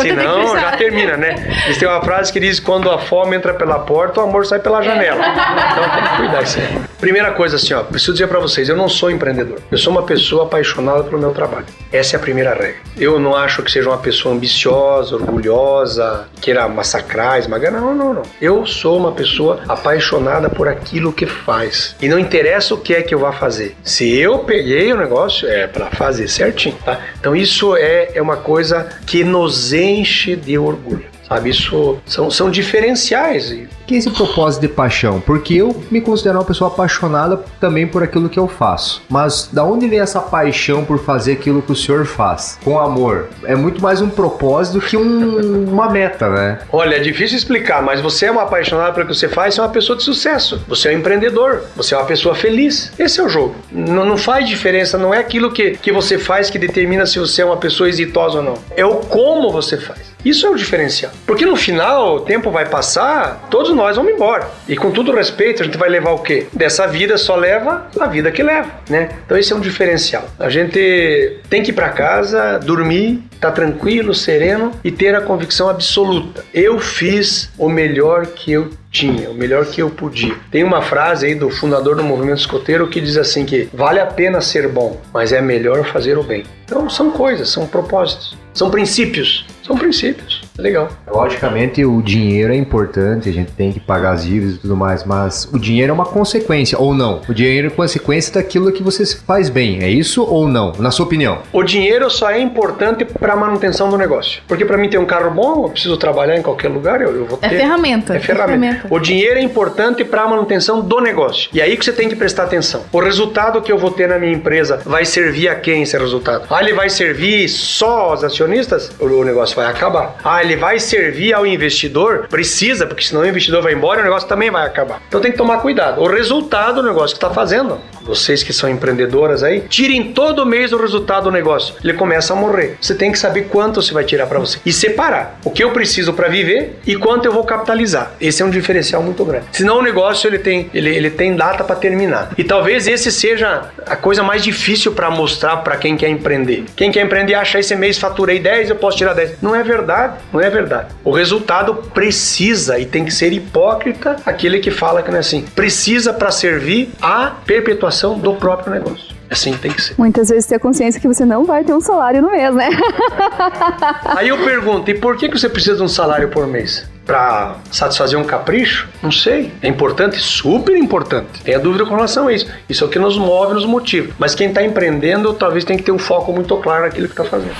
[0.00, 1.34] senão já termina, né?
[1.64, 4.58] Eles têm uma frase que diz: quando a fome entra pela porta, o amor sai
[4.58, 5.20] pela janela.
[5.26, 6.88] Então tem que cuidar isso aí.
[7.00, 9.60] Primeira coisa, assim, ó, preciso dizer para vocês: eu não sou empreendedor.
[9.70, 11.66] Eu sou uma pessoa apaixonada pelo meu trabalho.
[11.92, 12.76] Essa é a primeira regra.
[12.96, 17.72] Eu não acho que seja uma pessoa ambiciosa, orgulhosa, queira massacrar, esmagar.
[17.72, 18.22] Não, não, não.
[18.40, 21.94] Eu sou uma pessoa apaixonada por aquilo que faz.
[22.00, 23.76] E não interessa o que é que eu vá fazer.
[23.84, 26.98] Se eu peguei o negócio, é para fazer certinho, tá?
[27.20, 31.04] Então isso é, é uma coisa que nos enche de orgulho.
[31.28, 33.52] Sabe, isso são, são diferenciais.
[33.88, 35.18] Que é esse propósito de paixão?
[35.18, 39.02] Porque eu me considero uma pessoa apaixonada também por aquilo que eu faço.
[39.08, 42.58] Mas da onde vem essa paixão por fazer aquilo que o senhor faz?
[42.62, 43.30] Com amor.
[43.44, 46.58] É muito mais um propósito que um, uma meta, né?
[46.70, 49.62] Olha, é difícil explicar, mas você é uma apaixonada pelo que você faz, você é
[49.62, 50.62] uma pessoa de sucesso.
[50.68, 52.92] Você é um empreendedor, você é uma pessoa feliz.
[52.98, 53.54] Esse é o jogo.
[53.72, 57.40] Não, não faz diferença, não é aquilo que, que você faz que determina se você
[57.40, 58.54] é uma pessoa exitosa ou não.
[58.76, 60.08] É o como você faz.
[60.24, 61.12] Isso é o diferencial.
[61.24, 64.48] Porque no final, o tempo vai passar, todos nós vamos embora.
[64.68, 66.48] E com todo respeito, a gente vai levar o quê?
[66.52, 69.08] Dessa vida só leva a vida que leva, né?
[69.24, 70.28] Então esse é um diferencial.
[70.38, 75.20] A gente tem que ir para casa, dormir, estar tá tranquilo, sereno e ter a
[75.20, 76.44] convicção absoluta.
[76.52, 80.34] Eu fiz o melhor que eu tinha, o melhor que eu podia.
[80.50, 84.06] Tem uma frase aí do fundador do movimento escoteiro que diz assim que vale a
[84.06, 86.44] pena ser bom, mas é melhor fazer o bem.
[86.64, 90.42] Então são coisas, são propósitos, são princípios, são princípios.
[90.58, 90.88] Legal.
[91.06, 95.04] Logicamente, o dinheiro é importante, a gente tem que pagar as dívidas e tudo mais,
[95.04, 97.22] mas o dinheiro é uma consequência, ou não?
[97.28, 100.72] O dinheiro é consequência daquilo que você faz bem, é isso ou não?
[100.78, 101.38] Na sua opinião?
[101.52, 104.42] O dinheiro só é importante para a manutenção do negócio.
[104.48, 107.24] Porque para mim ter um carro bom, eu preciso trabalhar em qualquer lugar, eu, eu
[107.24, 107.58] vou É ter.
[107.58, 108.16] ferramenta.
[108.16, 108.77] É ferramenta.
[108.90, 111.50] O dinheiro é importante para a manutenção do negócio.
[111.52, 112.84] E aí que você tem que prestar atenção.
[112.92, 116.46] O resultado que eu vou ter na minha empresa vai servir a quem esse resultado?
[116.50, 118.90] Ah, ele vai servir só aos acionistas?
[118.98, 120.16] O negócio vai acabar.
[120.24, 122.26] Ah, ele vai servir ao investidor?
[122.28, 125.02] Precisa, porque senão o investidor vai embora e o negócio também vai acabar.
[125.08, 126.00] Então tem que tomar cuidado.
[126.00, 130.72] O resultado do negócio que está fazendo, vocês que são empreendedoras aí, tirem todo mês
[130.72, 131.74] o resultado do negócio.
[131.82, 132.76] Ele começa a morrer.
[132.80, 135.70] Você tem que saber quanto você vai tirar para você e separar o que eu
[135.70, 138.12] preciso para viver e quanto eu vou capitalizar.
[138.20, 139.46] Esse é um diferencial muito grande.
[139.52, 142.30] Senão o negócio ele tem, ele, ele tem data para terminar.
[142.36, 146.64] E talvez esse seja a coisa mais difícil para mostrar para quem quer empreender.
[146.76, 149.40] Quem quer empreender acha esse mês faturei 10, eu posso tirar 10.
[149.40, 150.88] Não é verdade, não é verdade.
[151.02, 155.42] O resultado precisa e tem que ser hipócrita aquele que fala que não é assim.
[155.54, 159.16] Precisa para servir à perpetuação do próprio negócio.
[159.30, 159.94] Assim tem que ser.
[159.98, 162.70] Muitas vezes ter a consciência que você não vai ter um salário no mês, né?
[164.16, 166.88] Aí eu pergunto, e por que que você precisa de um salário por mês?
[167.08, 168.86] Pra satisfazer um capricho?
[169.02, 169.50] Não sei.
[169.62, 170.18] É importante?
[170.18, 171.42] Super importante.
[171.42, 172.46] Tenha dúvida com relação a isso.
[172.68, 174.14] Isso é o que nos move, nos motiva.
[174.18, 177.24] Mas quem está empreendendo talvez tenha que ter um foco muito claro naquilo que está
[177.24, 177.56] fazendo.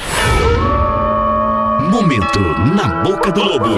[1.91, 2.39] Momento
[2.77, 3.71] na boca do lobo.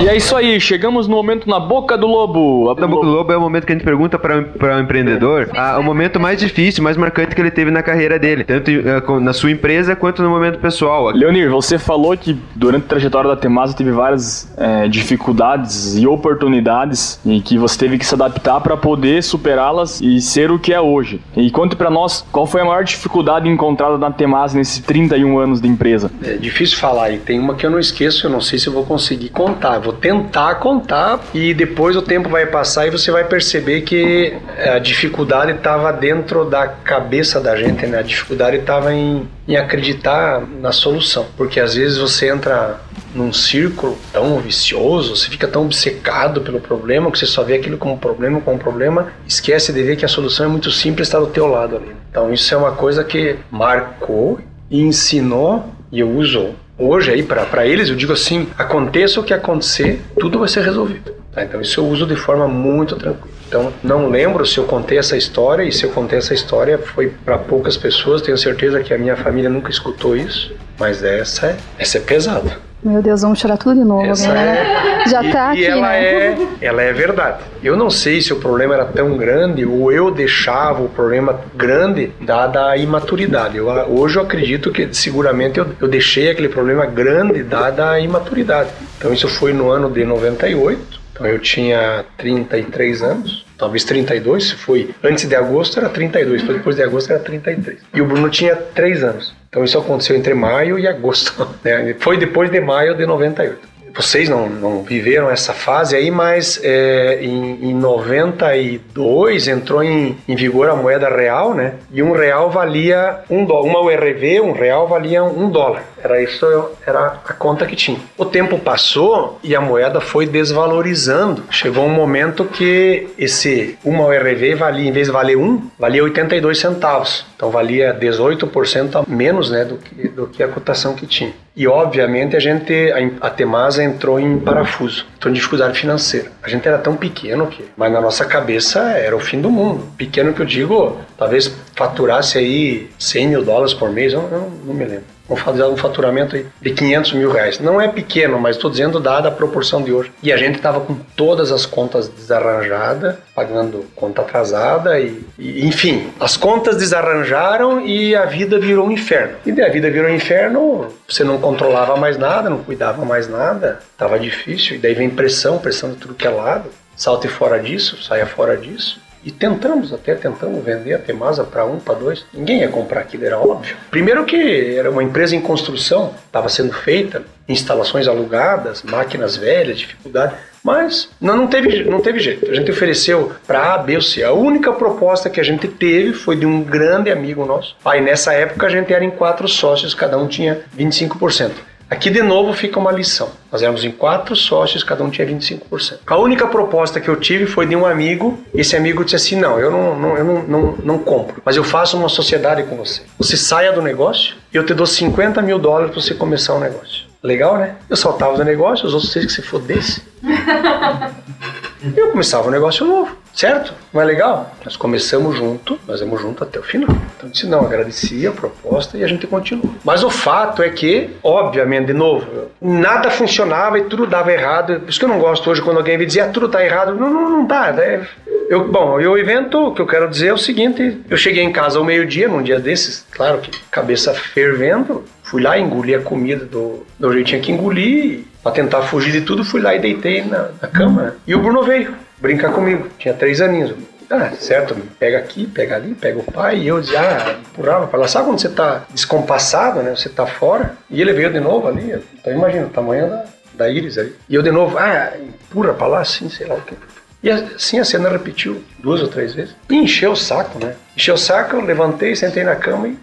[0.00, 2.74] E é isso aí, chegamos no momento na boca do lobo.
[2.78, 5.78] Na boca do lobo é o momento que a gente pergunta para o empreendedor ah,
[5.78, 9.32] o momento mais difícil, mais marcante que ele teve na carreira dele, tanto eh, na
[9.32, 11.10] sua empresa quanto no momento pessoal.
[11.10, 17.18] Leonir, você falou que durante a trajetória da Temasa teve várias eh, dificuldades e oportunidades
[17.24, 20.80] e que você teve que se adaptar para poder superá-las e ser o que é
[20.80, 21.20] hoje.
[21.36, 25.60] E conte para nós qual foi a maior dificuldade encontrada na Temasa nesses 31 anos
[25.60, 26.10] de empresa.
[26.22, 28.72] É difícil falar e tem uma que eu não esqueço, eu não sei se eu
[28.72, 29.78] vou conseguir contar.
[29.86, 34.80] Vou tentar contar e depois o tempo vai passar e você vai perceber que a
[34.80, 38.00] dificuldade estava dentro da cabeça da gente, né?
[38.00, 42.80] A dificuldade estava em, em acreditar na solução, porque às vezes você entra
[43.14, 47.78] num círculo tão vicioso, você fica tão obcecado pelo problema que você só vê aquilo
[47.78, 51.28] como problema, como problema, esquece de ver que a solução é muito simples, está do
[51.28, 51.94] teu lado ali.
[52.10, 57.66] Então isso é uma coisa que marcou e ensinou e eu uso hoje aí para
[57.66, 61.12] eles, eu digo assim, aconteça o que acontecer, tudo vai ser resolvido.
[61.32, 61.44] tá?
[61.44, 63.36] Então isso eu uso de forma muito tranquila.
[63.48, 67.08] Então não lembro se eu contei essa história e se eu contei essa história foi
[67.24, 71.56] para poucas pessoas, tenho certeza que a minha família nunca escutou isso, mas essa é,
[71.78, 72.65] essa é pesada.
[72.82, 75.04] Meu Deus, vamos chorar tudo de novo, Essa né?
[75.08, 76.04] Já e, tá e aqui, ela né?
[76.04, 77.38] é, ela é verdade.
[77.62, 82.12] Eu não sei se o problema era tão grande ou eu deixava o problema grande
[82.20, 83.56] dada a imaturidade.
[83.56, 88.70] Eu, hoje eu acredito que seguramente eu, eu deixei aquele problema grande dada a imaturidade.
[88.98, 91.06] Então isso foi no ano de 98.
[91.12, 93.46] Então eu tinha 33 anos.
[93.56, 97.78] Talvez 32, se foi antes de agosto era 32, foi depois de agosto era 33.
[97.94, 99.34] E o Bruno tinha 3 anos.
[99.56, 101.48] Então isso aconteceu entre maio e agosto.
[101.64, 101.96] né?
[101.98, 107.18] Foi depois de maio de 98 vocês não, não viveram essa fase aí, mas é,
[107.22, 111.74] em, em 92 entrou em, em vigor a moeda real, né?
[111.90, 113.66] E um real valia um dólar.
[113.66, 115.82] Uma URV, um real valia um dólar.
[116.02, 116.46] Era isso,
[116.86, 117.98] era a conta que tinha.
[118.16, 121.44] O tempo passou e a moeda foi desvalorizando.
[121.50, 126.58] Chegou um momento que esse uma URV valia, em vez de valer um, valia 82
[126.58, 127.26] centavos.
[127.34, 131.32] Então valia 18% a menos, né, do que, do que a cotação que tinha.
[131.56, 136.30] E obviamente a gente, a, Temasa entrou em parafuso, entrou em dificuldade financeira.
[136.42, 139.86] A gente era tão pequeno que, mas na nossa cabeça era o fim do mundo.
[139.96, 144.74] Pequeno que eu digo, talvez faturasse aí 100 mil dólares por mês, eu, eu não
[144.74, 145.15] me lembro.
[145.28, 147.58] Vamos fazer um faturamento de 500 mil reais.
[147.58, 150.12] Não é pequeno, mas estou dizendo dada a proporção de hoje.
[150.22, 156.10] E a gente estava com todas as contas desarranjadas, pagando conta atrasada e, e, enfim,
[156.20, 159.36] as contas desarranjaram e a vida virou um inferno.
[159.44, 163.28] E daí a vida virou um inferno, você não controlava mais nada, não cuidava mais
[163.28, 164.76] nada, estava difícil.
[164.76, 166.70] E daí vem pressão, pressão de tudo que é lado.
[166.96, 168.98] Salte fora disso, saia fora disso.
[169.26, 172.24] E tentamos, até tentamos vender a Temasa para um, para dois.
[172.32, 173.76] Ninguém ia comprar aquilo, era óbvio.
[173.90, 180.36] Primeiro que era uma empresa em construção, estava sendo feita, instalações alugadas, máquinas velhas, dificuldade.
[180.62, 182.48] Mas não, teve, não teve jeito.
[182.48, 184.22] A gente ofereceu para A, B ou C.
[184.22, 187.76] A única proposta que a gente teve foi de um grande amigo nosso.
[187.84, 191.50] Aí nessa época a gente era em quatro sócios, cada um tinha 25%.
[191.88, 193.30] Aqui de novo fica uma lição.
[193.50, 196.00] Nós éramos em quatro sócios, cada um tinha 25%.
[196.04, 198.38] A única proposta que eu tive foi de um amigo.
[198.52, 201.62] Esse amigo disse assim: Não, eu não, não, eu não, não, não compro, mas eu
[201.62, 203.02] faço uma sociedade com você.
[203.18, 206.56] Você saia do negócio e eu te dou 50 mil dólares para você começar o
[206.56, 207.06] um negócio.
[207.22, 207.76] Legal, né?
[207.88, 210.02] Eu saltava do negócio, os outros seis que se fodesse.
[211.96, 213.74] eu começava um negócio novo, certo?
[213.92, 214.56] Não é legal?
[214.64, 216.88] Nós começamos junto, nós vamos junto até o final.
[217.16, 219.74] Então disse, não, agradeci a proposta e a gente continua.
[219.84, 222.26] Mas o fato é que, obviamente, de novo,
[222.60, 224.80] nada funcionava e tudo dava errado.
[224.80, 226.94] Por isso que eu não gosto hoje quando alguém me dizer, ah, tudo tá errado.
[226.94, 228.06] Não, não, não dá, né?
[228.48, 231.52] Eu, bom, e o evento, que eu quero dizer é o seguinte: eu cheguei em
[231.52, 236.44] casa ao meio-dia, num dia desses, claro que cabeça fervendo, fui lá, engoli a comida
[236.44, 240.50] do, do jeito que engolir, para tentar fugir de tudo, fui lá e deitei na,
[240.62, 241.02] na cama.
[241.02, 241.12] Né?
[241.26, 243.74] E o Bruno veio brincar comigo, tinha três aninhos.
[244.08, 246.58] Ah, certo, pega aqui, pega ali, pega o pai.
[246.58, 248.08] E eu dizia, ah, empurrava para lá.
[248.08, 249.96] Sabe quando você tá descompassado, né?
[249.96, 250.76] Você tá fora.
[250.88, 251.92] E ele veio de novo ali.
[252.14, 254.14] Então imagina o tamanho da, da íris aí.
[254.28, 256.76] E eu de novo, ah, empurra para lá, assim, sei lá o que.
[257.22, 259.56] E assim a cena repetiu duas ou três vezes.
[259.68, 260.76] E encheu o saco, né?
[260.96, 262.96] Encheu o saco, eu levantei, sentei na cama e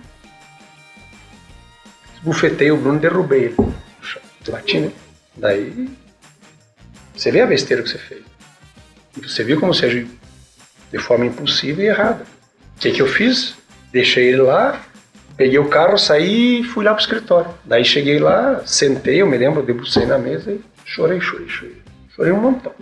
[2.21, 3.55] bufetei o Bruno derrubei ele.
[4.49, 4.91] Bati, né?
[5.35, 5.89] Daí
[7.15, 8.21] você vê a besteira que você fez.
[9.21, 10.07] Você viu como agiu
[10.91, 12.23] de forma impulsiva e errada.
[12.75, 13.55] O que, que eu fiz?
[13.91, 14.81] Deixei ele lá,
[15.37, 17.51] peguei o carro, saí e fui lá pro escritório.
[17.65, 21.81] Daí cheguei lá, sentei, eu me lembro, debrucei na mesa e chorei, chorei, chorei.
[22.15, 22.73] Chorei um montão.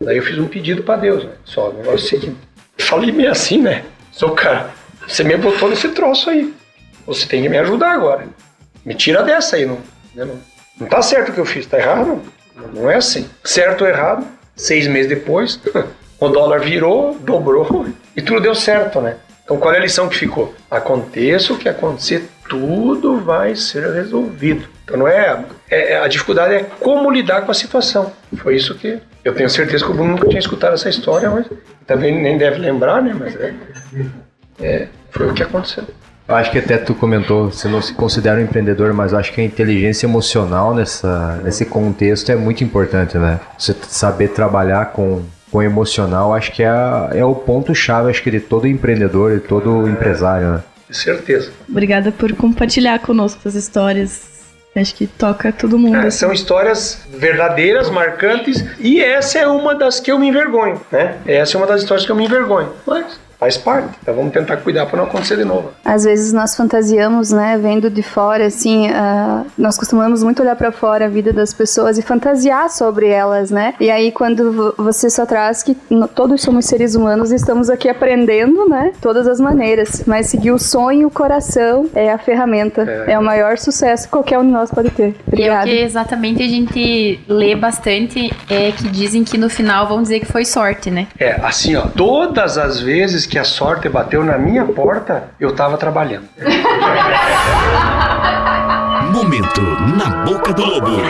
[0.00, 1.32] Daí eu fiz um pedido para Deus, né?
[1.44, 2.36] Só, o negócio seguinte.
[2.78, 3.84] Falei meio assim, né?
[4.12, 4.70] Sou cara,
[5.06, 6.52] você me botou nesse troço aí.
[7.06, 8.26] Você tem que me ajudar agora.
[8.84, 9.78] Me tira dessa aí, não,
[10.14, 10.28] né?
[10.78, 12.20] não, tá certo o que eu fiz, tá errado?
[12.74, 13.28] Não é assim.
[13.42, 14.26] Certo ou errado,
[14.56, 15.60] seis meses depois,
[16.18, 17.86] o dólar virou, dobrou
[18.16, 19.16] e tudo deu certo, né?
[19.44, 20.54] Então qual é a lição que ficou?
[20.70, 24.66] Aconteça o que acontecer, tudo vai ser resolvido.
[24.84, 28.12] Então não é, é, a dificuldade é como lidar com a situação.
[28.36, 31.46] Foi isso que eu tenho certeza que o Bruno nunca tinha escutado essa história, mas
[31.86, 33.14] também nem deve lembrar, né?
[33.18, 33.54] Mas é,
[34.60, 35.84] é foi o que aconteceu.
[36.26, 39.32] Eu acho que até tu comentou, você não se considera um empreendedor, mas eu acho
[39.32, 43.40] que a inteligência emocional nessa, nesse contexto é muito importante, né?
[43.58, 46.68] Você saber trabalhar com, com emocional, acho que é,
[47.12, 50.62] é o ponto-chave, acho que de todo empreendedor e todo empresário, né?
[50.90, 51.50] Certeza.
[51.68, 54.32] Obrigada por compartilhar conosco essas histórias.
[54.74, 55.96] Acho que toca todo mundo.
[55.96, 61.16] É, são histórias verdadeiras, marcantes, e essa é uma das que eu me envergonho, né?
[61.26, 62.70] Essa é uma das histórias que eu me envergonho.
[62.84, 63.98] Mas faz parte.
[64.02, 65.72] Então vamos tentar cuidar para não acontecer de novo.
[65.84, 70.72] Às vezes nós fantasiamos, né, vendo de fora, assim, uh, nós costumamos muito olhar para
[70.72, 73.74] fora a vida das pessoas e fantasiar sobre elas, né?
[73.78, 75.76] E aí quando você só traz que
[76.14, 80.58] todos somos seres humanos e estamos aqui aprendendo, né, todas as maneiras, mas seguir o
[80.58, 84.46] sonho e o coração é a ferramenta, é, é o maior sucesso que qualquer um
[84.46, 85.14] de nós pode ter.
[85.26, 85.68] Obrigada.
[85.68, 90.02] E o que exatamente a gente lê bastante é que dizem que no final vão
[90.02, 91.08] dizer que foi sorte, né?
[91.18, 95.50] É, assim, ó, todas as vezes que que a sorte bateu na minha porta, eu
[95.50, 96.28] estava trabalhando.
[99.10, 99.60] Momento
[99.96, 101.02] na boca do lobo.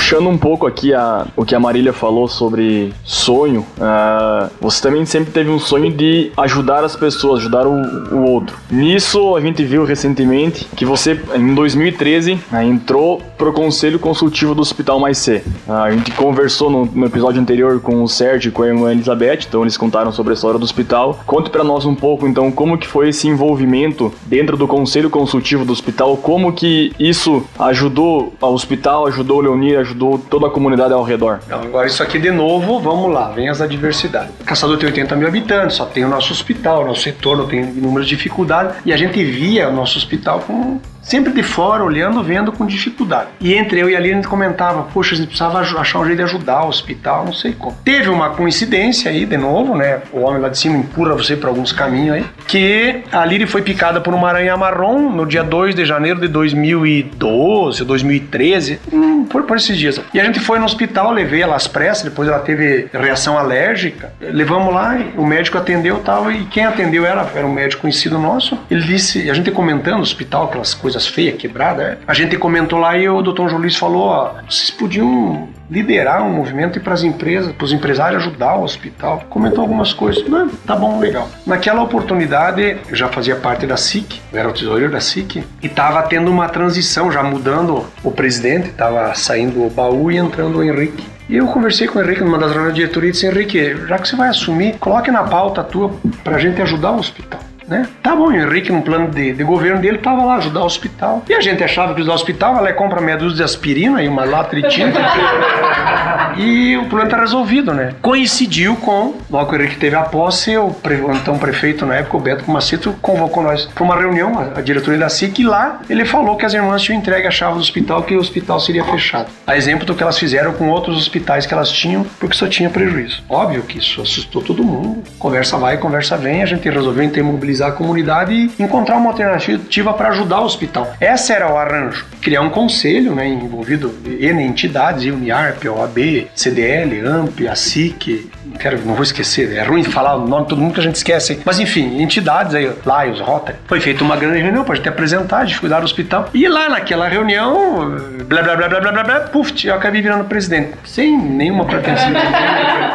[0.00, 5.04] Puxando um pouco aqui a, o que a Marília falou sobre sonho, uh, você também
[5.04, 7.74] sempre teve um sonho de ajudar as pessoas, ajudar o,
[8.14, 8.56] o outro.
[8.70, 14.54] Nisso, a gente viu recentemente que você, em 2013, uh, né, entrou pro Conselho Consultivo
[14.54, 15.42] do Hospital Mais C.
[15.68, 18.92] Uh, a gente conversou no, no, episódio anterior com o Sérgio e com a irmã
[18.92, 21.20] Elizabeth, então eles contaram sobre a história do hospital.
[21.26, 25.62] Conte para nós um pouco, então, como que foi esse envolvimento dentro do Conselho Consultivo
[25.62, 30.92] do Hospital, como que isso ajudou ao hospital, ajudou o Leonir, ajudou toda a comunidade
[30.92, 31.40] ao redor.
[31.44, 34.32] Então, agora isso aqui de novo, vamos lá, vem as adversidades.
[34.44, 38.08] Caçador tem 80 mil habitantes, só tem o nosso hospital, o nosso retorno tem inúmeras
[38.08, 40.78] dificuldades, e a gente via o nosso hospital com
[41.10, 43.30] sempre de fora, olhando, vendo com dificuldade.
[43.40, 46.04] E entre eu e a Aline a gente comentava, poxa, a gente precisava achar um
[46.04, 47.76] jeito de ajudar o hospital, não sei como.
[47.84, 50.02] Teve uma coincidência aí, de novo, né?
[50.12, 53.60] O homem lá de cima empurra você para alguns caminhos aí, que a Lili foi
[53.60, 59.42] picada por uma aranha marrom no dia 2 de janeiro de 2012, 2013, hum, por,
[59.42, 60.00] por esses dias.
[60.14, 64.12] E a gente foi no hospital, levei ela às pressas, depois ela teve reação alérgica.
[64.20, 68.56] Levamos lá, o médico atendeu tal, e quem atendeu ela era um médico conhecido nosso.
[68.70, 71.84] Ele disse, a gente comentando no hospital, aquelas coisas coisas feias, quebradas.
[71.84, 71.98] É.
[72.06, 76.32] A gente comentou lá e o doutor João Luiz falou: ó, vocês podiam liderar um
[76.32, 79.24] movimento e para as empresas, para os empresários ajudar o hospital.
[79.30, 80.26] Comentou algumas coisas.
[80.28, 81.28] Não, tá bom, legal.
[81.46, 85.66] Naquela oportunidade, eu já fazia parte da SIC, eu era o tesoureiro da SIC, e
[85.66, 90.64] estava tendo uma transição, já mudando o presidente, estava saindo o baú e entrando o
[90.64, 91.04] Henrique.
[91.28, 93.98] E eu conversei com o Henrique numa das reuniões de diretoria e disse: Henrique, já
[93.98, 95.92] que você vai assumir, coloque na pauta tua
[96.24, 97.40] para a gente ajudar o hospital.
[97.70, 97.88] Né?
[98.02, 101.22] Tá bom, o Henrique, no plano de, de governo dele, tava lá ajudar o hospital.
[101.28, 103.42] E a gente achava que ajudar o hospital, vai lá e compra meia dúzia de
[103.44, 104.98] aspirina e uma lata de tinta.
[106.36, 107.94] e o problema tá resolvido, né?
[108.02, 112.16] Coincidiu com, logo que o Henrique teve a posse, o, pre, então prefeito na época,
[112.16, 115.80] o Beto Maceto, convocou nós para uma reunião, a, a diretoria da SIC, e lá
[115.88, 118.84] ele falou que as irmãs tinham entregue a chave do hospital, que o hospital seria
[118.84, 119.28] fechado.
[119.46, 122.70] A exemplo do que elas fizeram com outros hospitais que elas tinham, porque só tinha
[122.70, 123.22] prejuízo.
[123.28, 125.02] Óbvio que isso assustou todo mundo.
[125.18, 130.10] Conversa vai, conversa vem, a gente resolveu mobilizar a comunidade e encontrar uma alternativa para
[130.10, 130.94] ajudar o hospital.
[131.00, 132.06] Essa era o arranjo.
[132.20, 138.94] Criar um conselho, né, envolvido N entidades, UNIARP, OAB, CDL, AMP, a SIC, quero, não
[138.94, 141.58] vou esquecer, é ruim falar o nome de todo mundo que a gente esquece, mas
[141.60, 143.58] enfim, entidades aí, Lions, Rotary.
[143.66, 146.28] Foi feita uma grande reunião para a gente apresentar a dificuldade do hospital.
[146.34, 147.96] E lá naquela reunião,
[148.26, 152.10] blá blá blá blá blá blá, blá puf, eu acabei virando presidente, sem nenhuma pretensão.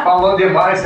[0.04, 0.82] Falou demais.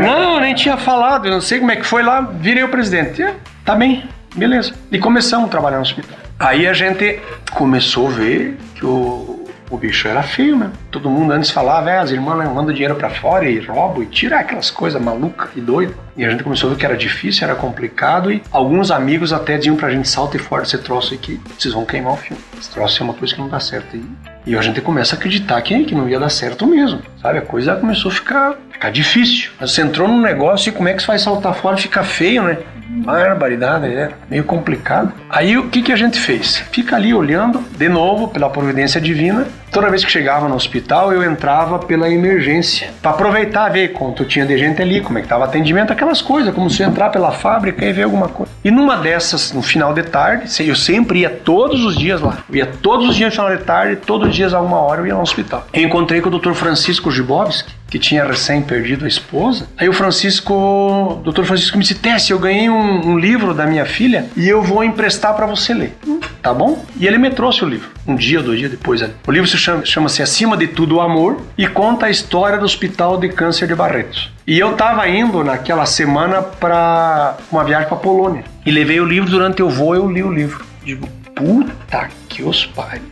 [0.00, 3.22] Não, nem tinha falado, eu não sei como é que foi lá, virei o presidente.
[3.22, 4.04] É, tá bem,
[4.34, 4.72] beleza.
[4.90, 6.16] E começamos a trabalhar no hospital.
[6.38, 7.20] Aí a gente
[7.52, 9.31] começou a ver que o,
[9.72, 10.70] o bicho era feio, né?
[10.90, 14.38] Todo mundo antes falava, é, as irmãs mandam dinheiro para fora e roubam e tiram
[14.38, 15.96] aquelas coisas malucas e doidas.
[16.14, 19.56] E a gente começou a ver que era difícil, era complicado e alguns amigos até
[19.56, 22.42] diziam pra gente, salta e fora desse troço aqui, vocês vão queimar o filme.
[22.58, 23.96] Esse troço é uma coisa que não dá certo.
[23.96, 24.04] E,
[24.44, 27.38] e a gente começa a acreditar que, que não ia dar certo mesmo, sabe?
[27.38, 29.52] A coisa começou a ficar, ficar difícil.
[29.58, 31.78] Você entrou num negócio e como é que você vai saltar fora?
[31.78, 32.58] Fica feio, né?
[32.88, 35.12] Barbaridade, é meio complicado.
[35.30, 36.56] Aí o que, que a gente fez?
[36.72, 39.46] Fica ali olhando, de novo, pela providência divina.
[39.70, 42.90] Toda vez que chegava no hospital, eu entrava pela emergência.
[43.00, 46.20] para aproveitar, ver quanto tinha de gente ali, como é que tava o atendimento, aquelas
[46.20, 48.52] coisas, como se entrar pela fábrica e ver alguma coisa.
[48.62, 52.38] E numa dessas, no final de tarde, eu sempre ia todos os dias lá.
[52.50, 55.00] Eu ia todos os dias no final de tarde, todos os dias a uma hora
[55.00, 55.66] eu ia no hospital.
[55.72, 56.52] Eu encontrei com o Dr.
[56.52, 59.68] Francisco Gibowski, que tinha recém perdido a esposa.
[59.76, 63.66] Aí o Francisco, o doutor Francisco me disse: Tess, eu ganhei um, um, livro da
[63.66, 65.94] minha filha e eu vou emprestar para você ler.
[66.08, 66.86] Hum, tá bom?
[66.98, 69.02] E ele me trouxe o livro, um dia dois dias depois.
[69.26, 72.64] O livro se chama, chama-se Acima de Tudo o Amor e conta a história do
[72.64, 74.32] Hospital de Câncer de Barretos.
[74.46, 79.28] E eu tava indo naquela semana para uma viagem para Polônia e levei o livro
[79.28, 79.94] durante o voo.
[79.94, 80.64] Eu li o livro.
[80.82, 83.02] Digo, puta que os pariu.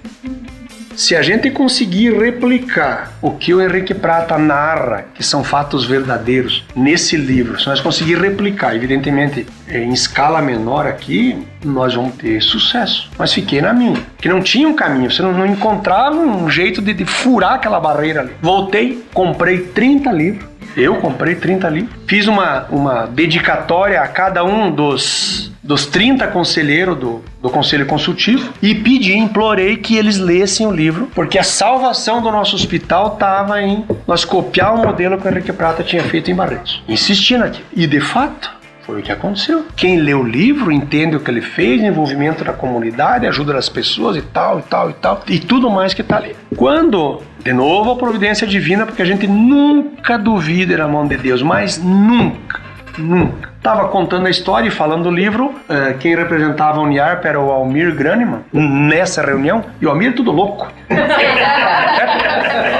[1.00, 6.62] Se a gente conseguir replicar o que o Henrique Prata narra, que são fatos verdadeiros,
[6.76, 13.10] nesse livro, se nós conseguir replicar, evidentemente em escala menor aqui, nós vamos ter sucesso.
[13.18, 16.82] Mas fiquei na minha, que não tinha um caminho, você não, não encontrava um jeito
[16.82, 18.32] de, de furar aquela barreira ali.
[18.42, 24.70] Voltei, comprei 30 livros, eu comprei 30 livros, fiz uma, uma dedicatória a cada um
[24.70, 30.72] dos dos 30 conselheiros do, do Conselho Consultivo e pedi, implorei que eles lessem o
[30.72, 35.30] livro, porque a salvação do nosso hospital estava em nós copiar o modelo que o
[35.30, 36.82] Henrique Prata tinha feito em Barretos.
[36.88, 37.62] Insistindo aqui.
[37.72, 38.50] E de fato,
[38.82, 39.64] foi o que aconteceu.
[39.76, 44.16] Quem lê o livro entende o que ele fez, envolvimento da comunidade, ajuda das pessoas
[44.16, 46.34] e tal, e tal, e tal, e tudo mais que está ali.
[46.56, 51.42] Quando, de novo, a providência divina, porque a gente nunca duvida da mão de Deus,
[51.42, 52.60] mas nunca,
[52.98, 55.48] nunca Tava contando a história e falando do livro.
[55.48, 59.62] Uh, quem representava a Uniarp era o Almir Graneman nessa reunião.
[59.78, 60.66] E o Almir tudo louco.
[60.88, 60.96] é,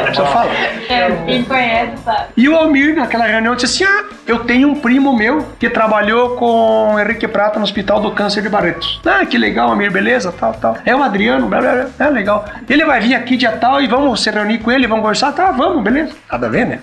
[0.14, 0.50] só fala.
[0.88, 2.28] É, quem conhece sabe.
[2.34, 6.36] E o Almir, naquela reunião, disse assim: Ah, eu tenho um primo meu que trabalhou
[6.36, 9.02] com Henrique Prata no Hospital do Câncer de Barretos.
[9.04, 10.78] Ah, que legal, Almir, beleza, tal, tal.
[10.86, 12.06] É o Adriano, blá, blá, blá.
[12.06, 12.46] É legal.
[12.66, 15.32] Ele vai vir aqui dia tal e vamos se reunir com ele, vamos conversar?
[15.32, 16.14] Tá, vamos, beleza.
[16.32, 16.78] Nada a ver, né?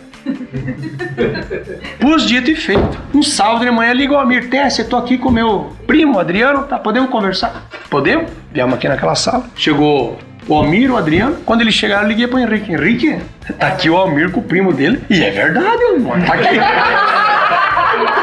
[1.99, 2.97] Pus dito e feito.
[3.13, 6.63] Um sábado de manhã liga o Amir Tess, eu tô aqui com meu primo Adriano,
[6.63, 6.77] tá?
[6.77, 7.67] Podemos conversar?
[7.89, 8.31] Podemos?
[8.51, 9.45] Viemos aqui naquela sala.
[9.55, 11.37] Chegou o Almir, o Adriano.
[11.45, 12.71] Quando eles chegaram, eu liguei pro Henrique.
[12.71, 13.19] Henrique,
[13.59, 15.01] tá aqui o Almir com o primo dele.
[15.09, 16.19] E é verdade, irmão.
[16.21, 16.57] Tá aqui.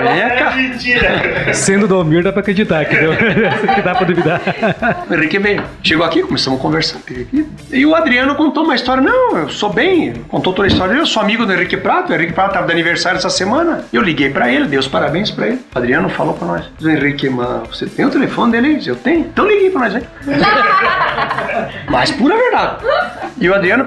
[0.00, 1.54] É, mentira.
[1.54, 3.12] Sendo do Almir, dá pra acreditar que, deu,
[3.74, 4.40] que dá pra duvidar.
[5.08, 5.62] O Henrique veio.
[5.82, 6.98] Chegou aqui, começamos a conversar.
[7.70, 9.02] E o Adriano contou uma história.
[9.02, 10.12] Não, eu sou bem.
[10.28, 10.94] Contou toda a história.
[10.94, 12.12] Eu sou amigo do Henrique Prato.
[12.12, 13.84] O Henrique Prato tava de aniversário essa semana.
[13.92, 15.60] Eu liguei pra ele, dei os parabéns pra ele.
[15.74, 16.64] O Adriano falou pra nós.
[16.80, 18.80] O Henrique, mano, você tem o telefone dele?
[18.86, 19.20] Eu tenho.
[19.20, 20.02] Então liguei pra nós, hein?
[21.88, 22.76] Mas pura verdade.
[23.40, 23.84] E o Adriano,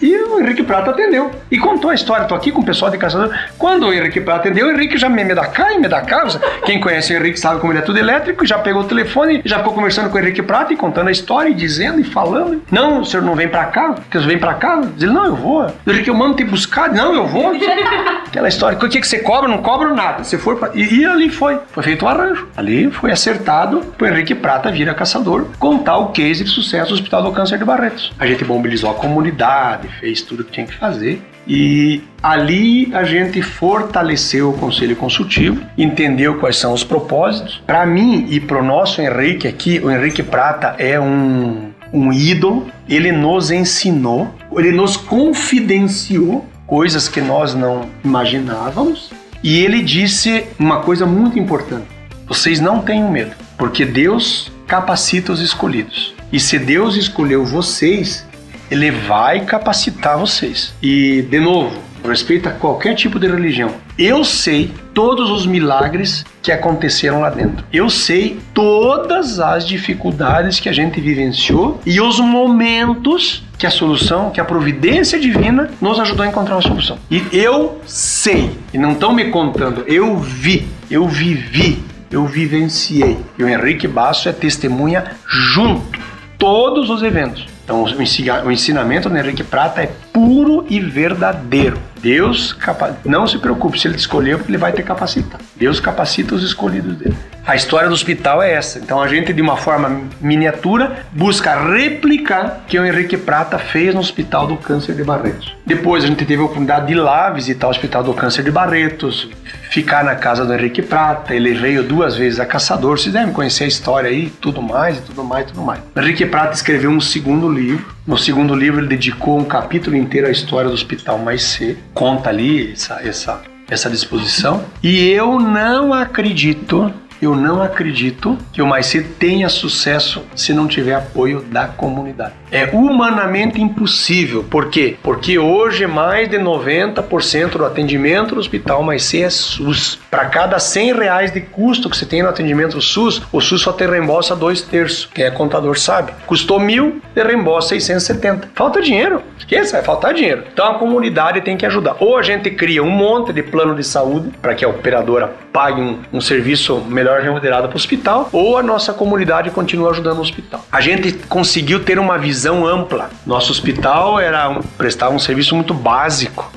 [0.00, 1.30] e o Henrique Prato atendeu.
[1.50, 2.26] E contou a história.
[2.26, 3.34] Tô aqui com o pessoal de caçador.
[3.58, 6.00] Quando o Henrique Prato atendeu, o Henrique já me, me dá cá e me dá
[6.00, 6.26] cá.
[6.64, 8.44] Quem conhece o Henrique sabe como ele é tudo elétrico.
[8.46, 11.48] Já pegou o telefone, já ficou conversando com o Henrique Prato e contando a história
[11.48, 12.62] e dizendo e falando.
[12.70, 13.92] Não, o senhor não vem pra cá?
[13.92, 14.80] O senhor vem pra cá?
[15.00, 15.66] Ele, não, eu vou.
[15.86, 16.92] O Henrique, eu mando te buscar.
[16.92, 17.52] Não, eu vou.
[18.26, 18.78] Aquela história.
[18.78, 19.48] O que, que você cobra?
[19.48, 20.24] Não cobro nada.
[20.24, 20.70] Você for pra...
[20.74, 21.58] e, e ali foi.
[21.70, 22.48] Foi feito o um arranjo.
[22.56, 26.94] Ali foi acertado pro Henrique Prata vir a caçador contar o case de sucesso do
[26.94, 28.12] Hospital do Câncer de Barretos.
[28.18, 31.22] A gente mobilizou a comunidade, fez tudo o que tinha que fazer.
[31.46, 37.62] E ali a gente fortaleceu o conselho consultivo, entendeu quais são os propósitos.
[37.66, 42.66] Para mim e para o nosso Henrique aqui, o Henrique Prata é um, um ídolo.
[42.88, 49.10] Ele nos ensinou, ele nos confidenciou coisas que nós não imaginávamos.
[49.42, 51.86] E ele disse uma coisa muito importante:
[52.26, 56.14] vocês não tenham medo, porque Deus capacita os escolhidos.
[56.32, 58.26] E se Deus escolheu vocês,
[58.72, 60.72] ele vai capacitar vocês.
[60.82, 63.70] E, de novo, respeito a qualquer tipo de religião.
[63.98, 67.62] Eu sei todos os milagres que aconteceram lá dentro.
[67.70, 74.30] Eu sei todas as dificuldades que a gente vivenciou e os momentos que a solução,
[74.30, 76.98] que a providência divina nos ajudou a encontrar uma solução.
[77.10, 81.78] E eu sei, e não estão me contando, eu vi, eu vivi,
[82.10, 83.18] eu vivenciei.
[83.38, 86.00] E o Henrique Basso é testemunha junto
[86.38, 87.51] todos os eventos.
[87.64, 91.78] Então, o ensinamento do Henrique Prata é puro e verdadeiro.
[92.02, 92.96] Deus capa...
[93.04, 95.40] não se preocupe se ele te escolheu, porque ele vai te capacitar.
[95.56, 97.16] Deus capacita os escolhidos dele.
[97.46, 98.78] A história do hospital é essa.
[98.78, 103.94] Então a gente, de uma forma miniatura, busca replicar o que o Henrique Prata fez
[103.94, 105.56] no Hospital do Câncer de Barretos.
[105.66, 108.50] Depois a gente teve a oportunidade de ir lá visitar o Hospital do Câncer de
[108.50, 109.28] Barretos,
[109.70, 111.34] ficar na casa do Henrique Prata.
[111.34, 112.98] Ele veio duas vezes a Caçador.
[112.98, 115.80] Vocês devem conhecer a história aí, tudo mais, tudo mais, tudo mais.
[115.94, 117.92] O Henrique Prata escreveu um segundo livro.
[118.04, 121.78] No segundo livro ele dedicou um capítulo inteiro à história do Hospital Mais C.
[121.94, 124.64] Conta ali essa, essa, essa disposição.
[124.82, 126.92] E eu não acredito
[127.22, 132.34] eu não acredito que o Mais tenha sucesso se não tiver apoio da comunidade.
[132.50, 134.44] É humanamente impossível.
[134.44, 134.96] Por quê?
[135.02, 139.98] Porque hoje mais de 90% do atendimento do Hospital Mais é SUS.
[140.10, 143.72] Para cada 100 reais de custo que você tem no atendimento SUS, o SUS só
[143.72, 145.08] te reembolsa dois terços.
[145.14, 146.12] Quem é contador sabe.
[146.26, 148.48] Custou mil, te reembolsa 670.
[148.54, 149.22] Falta dinheiro.
[149.38, 150.44] Esqueça, vai faltar dinheiro.
[150.52, 151.96] Então a comunidade tem que ajudar.
[152.00, 155.80] Ou a gente cria um monte de plano de saúde para que a operadora pague
[155.80, 160.22] um, um serviço melhor remunerado para o hospital, ou a nossa comunidade continua ajudando o
[160.22, 160.64] hospital.
[160.70, 163.10] A gente conseguiu ter uma visão ampla.
[163.26, 166.50] Nosso hospital era prestava um serviço muito básico.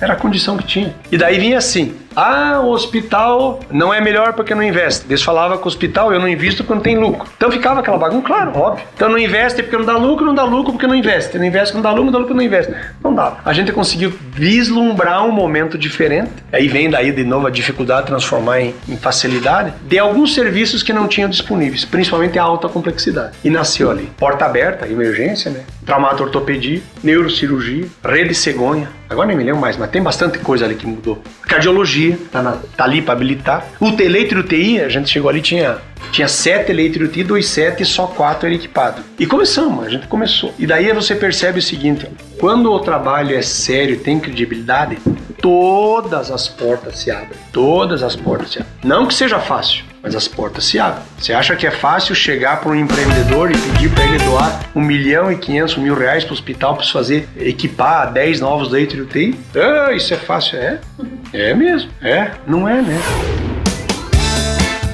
[0.00, 0.94] Era a condição que tinha.
[1.10, 5.06] E daí vinha assim: ah, o hospital não é melhor porque não investe.
[5.06, 7.28] Deus falava que o hospital eu não invisto porque não tem lucro.
[7.36, 8.84] Então ficava aquela bagunça, claro, óbvio.
[8.94, 11.38] Então não investe porque não dá lucro, não dá lucro porque não investe.
[11.38, 12.74] Não investe porque não dá lucro, não dá lucro porque não investe.
[13.02, 13.38] Não dá.
[13.44, 16.30] A gente conseguiu vislumbrar um momento diferente.
[16.52, 20.82] Aí vem daí de novo a dificuldade de transformar em, em facilidade de alguns serviços
[20.82, 23.32] que não tinham disponíveis, principalmente a alta complexidade.
[23.44, 24.10] E nasceu ali.
[24.16, 25.60] Porta aberta, emergência, né?
[25.84, 28.88] Traumato-ortopedia, neurocirurgia, rede cegonha.
[29.08, 31.22] Agora nem me lembro mais, mas tem bastante coisa ali que mudou.
[31.52, 33.66] Cardiologia, tá, na, tá ali para habilitar.
[33.78, 35.76] O leito de UTI, a gente chegou ali, tinha,
[36.10, 39.02] tinha sete leitos de UTI, dois sete e só quatro era equipado.
[39.18, 40.54] E começamos, a gente começou.
[40.58, 42.08] E daí você percebe o seguinte,
[42.40, 44.96] quando o trabalho é sério, tem credibilidade,
[45.42, 47.38] todas as portas se abrem.
[47.52, 48.74] Todas as portas se abrem.
[48.82, 51.02] Não que seja fácil, mas as portas se abrem.
[51.18, 54.80] Você acha que é fácil chegar para um empreendedor e pedir para ele doar um
[54.80, 59.02] milhão e quinhentos mil reais para o hospital para fazer equipar 10 novos leitos de
[59.02, 59.38] UTI?
[59.54, 60.80] Ah, isso é fácil, é?
[61.32, 63.51] É mesmo, é, não é, né?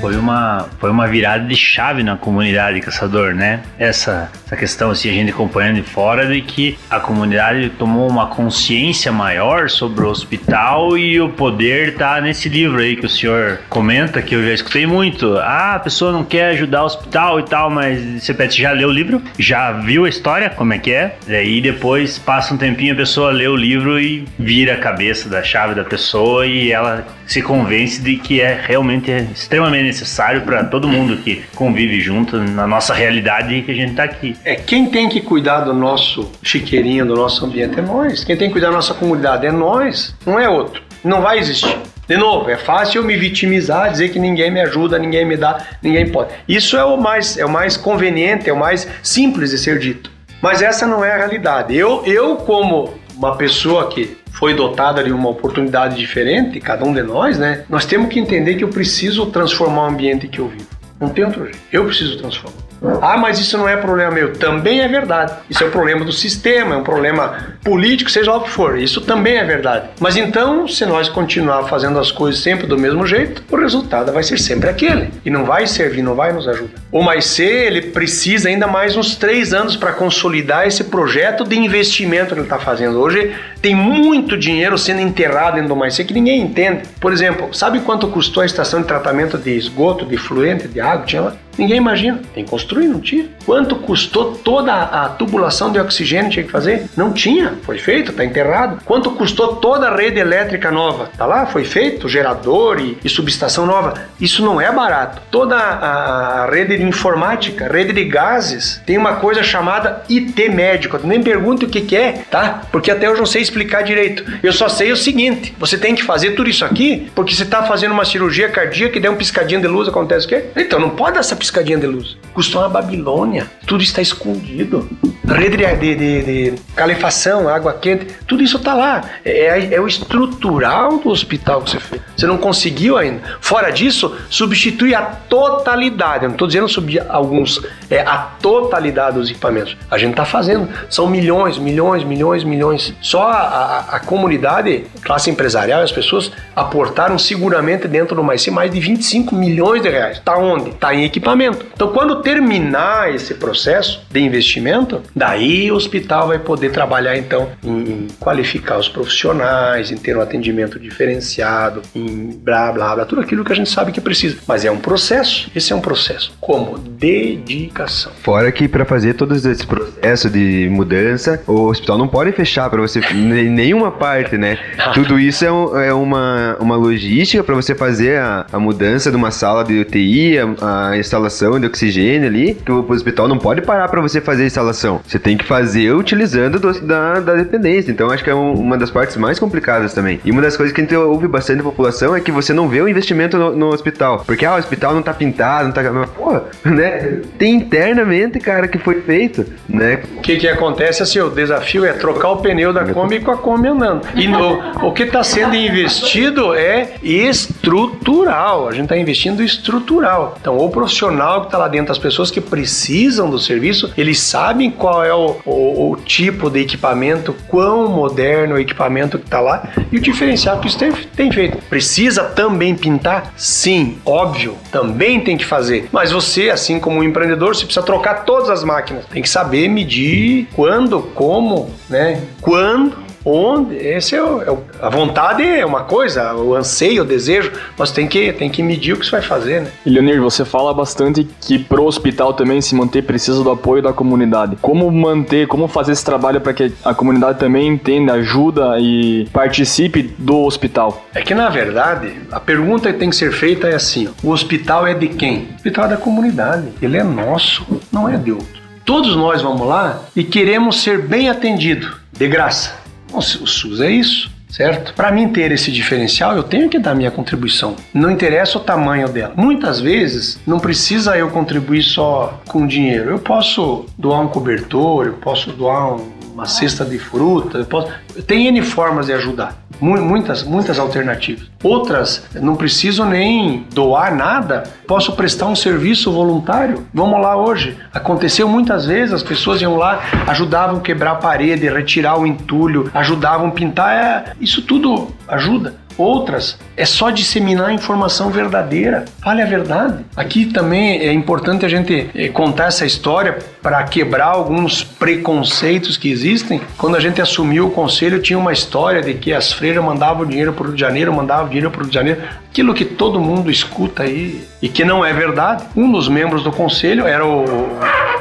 [0.00, 3.60] Foi uma, foi uma virada de chave na comunidade caçador, né?
[3.78, 8.26] Essa, essa questão, assim, a gente acompanhando de fora, de que a comunidade tomou uma
[8.26, 13.60] consciência maior sobre o hospital e o poder tá nesse livro aí que o senhor
[13.68, 15.36] comenta, que eu já escutei muito.
[15.38, 18.92] Ah, a pessoa não quer ajudar o hospital e tal, mas você já leu o
[18.92, 19.22] livro?
[19.38, 20.50] Já viu a história?
[20.50, 21.16] Como é que é?
[21.26, 25.28] E aí depois passa um tempinho, a pessoa lê o livro e vira a cabeça
[25.28, 30.64] da chave da pessoa e ela se convence de que é realmente extremamente necessário para
[30.64, 34.36] todo mundo que convive junto na nossa realidade que a gente está aqui.
[34.44, 38.22] É quem tem que cuidar do nosso chiqueirinho, do nosso ambiente é nós.
[38.22, 40.82] Quem tem que cuidar da nossa comunidade é nós, não é outro.
[41.02, 41.76] Não vai existir.
[42.06, 45.58] De novo, é fácil eu me vitimizar, dizer que ninguém me ajuda, ninguém me dá,
[45.82, 46.30] ninguém pode.
[46.48, 50.10] Isso é o mais, é o mais conveniente, é o mais simples de ser dito.
[50.40, 51.76] Mas essa não é a realidade.
[51.76, 57.02] Eu, eu como uma pessoa que foi dotada de uma oportunidade diferente, cada um de
[57.02, 57.64] nós, né?
[57.68, 60.68] Nós temos que entender que eu preciso transformar o ambiente que eu vivo.
[61.00, 61.58] Não tem outro jeito.
[61.72, 62.67] Eu preciso transformar.
[63.02, 64.32] Ah, mas isso não é problema meu.
[64.32, 65.32] Também é verdade.
[65.48, 68.78] Isso é um problema do sistema, é um problema político, seja lá o que for.
[68.78, 69.88] Isso também é verdade.
[70.00, 74.22] Mas então, se nós continuar fazendo as coisas sempre do mesmo jeito, o resultado vai
[74.22, 75.10] ser sempre aquele.
[75.24, 76.70] E não vai servir, não vai nos ajudar.
[76.90, 81.58] O Mais C, ele precisa ainda mais uns três anos para consolidar esse projeto de
[81.58, 82.98] investimento que ele está fazendo.
[83.00, 86.82] Hoje tem muito dinheiro sendo enterrado dentro do Mais C que ninguém entende.
[87.00, 91.04] Por exemplo, sabe quanto custou a estação de tratamento de esgoto, de fluente, de água?
[91.04, 91.36] Tinha lá?
[91.58, 92.20] Ninguém imagina.
[92.32, 93.28] Tem que construir, não tinha.
[93.48, 96.84] Quanto custou toda a tubulação de oxigênio que tinha que fazer?
[96.94, 98.84] Não tinha, foi feito, tá enterrado.
[98.84, 101.08] Quanto custou toda a rede elétrica nova?
[101.16, 103.94] Tá lá, foi feito, gerador e, e subestação nova.
[104.20, 105.22] Isso não é barato.
[105.30, 111.00] Toda a, rede de informática, rede de gases, tem uma coisa chamada IT médico.
[111.02, 112.64] Nem pergunto o que, que é, tá?
[112.70, 114.30] Porque até hoje não sei explicar direito.
[114.42, 117.62] Eu só sei o seguinte: você tem que fazer tudo isso aqui, porque você tá
[117.62, 120.44] fazendo uma cirurgia cardíaca e der um piscadinho de luz, acontece o quê?
[120.54, 122.18] Então não pode dar essa piscadinha de luz.
[122.34, 123.37] Custou uma Babilônia.
[123.66, 124.88] Tudo está escondido.
[125.26, 129.02] Rede de, de, de, calefação, água quente, tudo isso tá lá.
[129.24, 132.02] É, é o estrutural do hospital que você fez.
[132.16, 133.20] Você não conseguiu ainda.
[133.40, 136.24] Fora disso, substitui a totalidade.
[136.24, 139.76] Eu não estou dizendo subir alguns, é a totalidade dos equipamentos.
[139.90, 140.68] A gente está fazendo.
[140.88, 142.94] São milhões, milhões, milhões, milhões.
[143.02, 148.70] Só a, a, a comunidade, classe empresarial, as pessoas aportaram seguramente dentro do mais mais
[148.70, 150.20] de 25 milhões de reais.
[150.24, 150.70] Tá onde?
[150.72, 151.66] Tá em equipamento.
[151.74, 158.06] Então, quando terminar esse processo de investimento, daí o hospital vai poder trabalhar então em
[158.18, 163.52] qualificar os profissionais, em ter um atendimento diferenciado, em blá blá blá, tudo aquilo que
[163.52, 164.36] a gente sabe que precisa.
[164.46, 165.50] Mas é um processo.
[165.54, 166.32] Esse é um processo.
[166.40, 168.12] Como dedicação.
[168.22, 172.80] Fora que para fazer todo esse processo de mudança, o hospital não pode fechar para
[172.80, 174.58] você nenhuma parte, né?
[174.94, 179.16] Tudo isso é, um, é uma, uma logística para você fazer a, a, mudança de
[179.16, 183.38] uma sala de UTI, a, a instalação de oxigênio ali, que o, o hospital não
[183.38, 185.00] pode parar para você fazer a instalação.
[185.06, 187.90] Você tem que fazer utilizando do, da, da dependência.
[187.90, 190.20] Então acho que é um, uma das partes mais complicadas também.
[190.24, 192.68] E uma das coisas que a gente ouve bastante da população é que você não
[192.68, 194.22] vê o investimento no, no hospital.
[194.24, 195.82] Porque ah, o hospital não tá pintado, não tá.
[196.16, 197.20] Porra, né?
[197.38, 200.00] Tem internamente, cara, que foi feito, né?
[200.16, 203.36] O que que acontece assim, o desafio é trocar o pneu da Kombi com a
[203.36, 204.06] Kombi andando.
[204.14, 208.68] E no, o que está sendo investido é estrutural.
[208.68, 210.36] A gente está investindo estrutural.
[210.40, 212.97] Então, o profissional que está lá dentro, as pessoas que precisam
[213.30, 218.58] do serviço, eles sabem qual é o, o, o tipo de equipamento, quão moderno o
[218.58, 221.58] equipamento que está lá e o diferencial que isso tem, tem feito.
[221.68, 223.32] Precisa também pintar?
[223.36, 225.88] Sim, óbvio, também tem que fazer.
[225.92, 229.04] Mas você, assim como um empreendedor, você precisa trocar todas as máquinas.
[229.06, 232.22] Tem que saber medir quando, como, né?
[232.40, 237.04] Quando onde esse é, o, é o, a vontade é uma coisa, o anseio, o
[237.04, 239.70] desejo, mas tem que tem que medir o que você vai fazer, né?
[239.84, 243.92] E Leonir, você fala bastante que pro hospital também se manter precisa do apoio da
[243.92, 244.56] comunidade.
[244.60, 250.02] Como manter, como fazer esse trabalho para que a comunidade também entenda, ajuda e participe
[250.18, 251.04] do hospital?
[251.14, 254.86] É que na verdade a pergunta que tem que ser feita é assim: o hospital
[254.86, 255.48] é de quem?
[255.52, 256.68] O hospital é da comunidade.
[256.80, 258.58] Ele é nosso, não é de outro.
[258.84, 262.87] Todos nós vamos lá e queremos ser bem atendido, de graça.
[263.12, 264.92] O SUS é isso, certo?
[264.94, 267.74] Para mim ter esse diferencial, eu tenho que dar minha contribuição.
[267.92, 269.32] Não interessa o tamanho dela.
[269.36, 273.10] Muitas vezes não precisa eu contribuir só com dinheiro.
[273.10, 277.90] Eu posso doar um cobertor, eu posso doar um, uma cesta de fruta, eu posso...
[278.26, 281.48] tem N formas de ajudar muitas, muitas alternativas.
[281.62, 286.86] Outras, não preciso nem doar nada, posso prestar um serviço voluntário.
[286.92, 287.76] Vamos lá hoje.
[287.92, 293.50] Aconteceu muitas vezes, as pessoas iam lá, ajudavam quebrar a parede, retirar o entulho, ajudavam
[293.50, 293.88] pintar.
[293.88, 295.74] É, isso tudo ajuda.
[295.98, 299.04] Outras é só disseminar informação verdadeira.
[299.20, 300.04] Fale a verdade.
[300.16, 306.08] Aqui também é importante a gente eh, contar essa história para quebrar alguns preconceitos que
[306.08, 306.60] existem.
[306.78, 310.52] Quando a gente assumiu o conselho, tinha uma história de que as freiras mandavam dinheiro
[310.52, 312.22] para o Rio de Janeiro, mandavam dinheiro para o Rio de Janeiro.
[312.48, 315.64] Aquilo que todo mundo escuta aí e que não é verdade.
[315.76, 317.44] Um dos membros do conselho era o,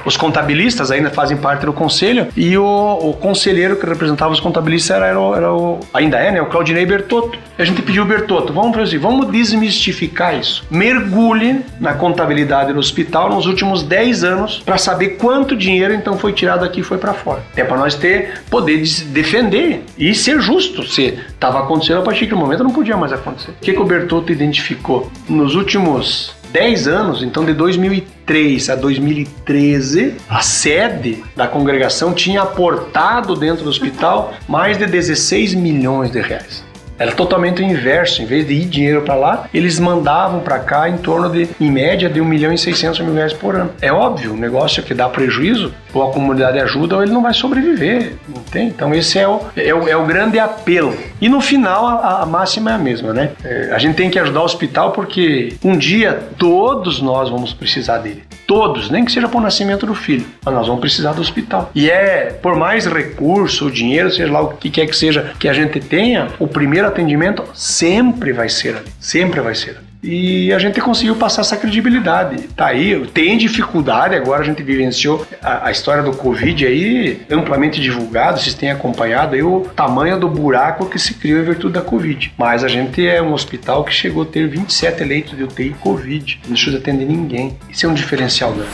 [0.05, 4.95] os contabilistas, ainda fazem parte do conselho, e o, o conselheiro que representava os contabilistas
[4.97, 7.37] era, era, o, era o, ainda é, né, o Claudinei Bertotto.
[7.57, 10.65] E a gente pediu Bertotto, vamos fazer assim, vamos desmistificar isso.
[10.69, 16.33] Mergulhe na contabilidade do hospital nos últimos 10 anos para saber quanto dinheiro então foi
[16.33, 17.41] tirado aqui e foi para fora.
[17.55, 20.83] É para nós ter poder de defender e ser justo.
[20.83, 23.51] Se estava acontecendo a partir do momento não podia mais acontecer.
[23.51, 25.11] O que, que o Bertotto identificou?
[25.27, 33.35] Nos últimos 10 anos, então de 2003 a 2013, a sede da congregação tinha aportado
[33.35, 36.66] dentro do hospital mais de 16 milhões de reais.
[36.97, 38.21] Era totalmente o inverso.
[38.21, 41.71] Em vez de ir dinheiro para lá, eles mandavam para cá em torno de, em
[41.71, 43.71] média, de 1 milhão e 600 mil reais por ano.
[43.81, 47.33] É óbvio, um negócio que dá prejuízo, ou a comunidade ajuda, ou ele não vai
[47.33, 48.13] sobreviver.
[48.29, 48.73] Entende?
[48.75, 50.95] Então, esse é o, é o, é o grande apelo.
[51.21, 53.31] E no final, a, a máxima é a mesma, né?
[53.43, 57.99] É, a gente tem que ajudar o hospital porque um dia todos nós vamos precisar
[57.99, 58.23] dele.
[58.45, 61.69] Todos, nem que seja para o nascimento do filho, mas nós vamos precisar do hospital.
[61.75, 65.53] E é, por mais recurso, dinheiro, seja lá o que quer que seja que a
[65.53, 69.87] gente tenha, o primeiro atendimento sempre vai ser ali, sempre vai ser.
[70.01, 72.43] E a gente conseguiu passar essa credibilidade.
[72.49, 77.81] Tá aí, tem dificuldade, agora a gente vivenciou a, a história do Covid aí, amplamente
[77.81, 81.81] divulgado, vocês têm acompanhado aí o tamanho do buraco que se criou em virtude da
[81.81, 82.33] Covid.
[82.37, 86.39] Mas a gente é um hospital que chegou a ter 27 leitos de UTI Covid,
[86.43, 87.57] não deixou de atender ninguém.
[87.69, 88.65] Isso é um diferencial, né?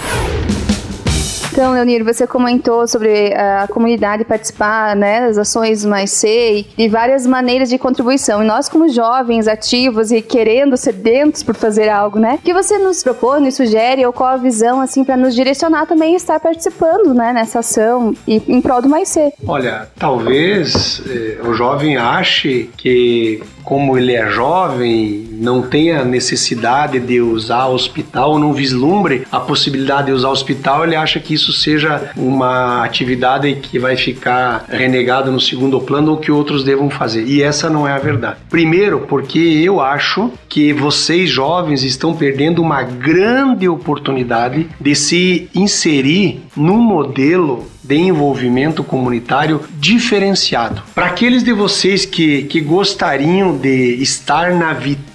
[1.54, 6.90] Então, Leonir, você comentou sobre eh, a comunidade participar né, das ações mais C e
[6.90, 8.42] várias maneiras de contribuição.
[8.42, 12.40] E nós, como jovens, ativos e querendo, sedentos por fazer algo, né?
[12.44, 16.16] que você nos propõe, nos sugere, ou qual a visão, assim, para nos direcionar também
[16.16, 19.32] a estar participando, né, nessa ação e em prol do mais C?
[19.48, 27.20] Olha, talvez eh, o jovem ache que como ele é jovem, não tenha necessidade de
[27.22, 32.84] usar hospital, não vislumbre a possibilidade de usar hospital, ele acha que isso seja uma
[32.84, 37.26] atividade que vai ficar renegada no segundo plano ou que outros devam fazer.
[37.26, 38.38] E essa não é a verdade.
[38.50, 46.42] Primeiro, porque eu acho que vocês jovens estão perdendo uma grande oportunidade de se inserir
[46.56, 50.82] num modelo de envolvimento comunitário diferenciado.
[50.96, 54.74] Para aqueles de vocês que, que gostariam de estar na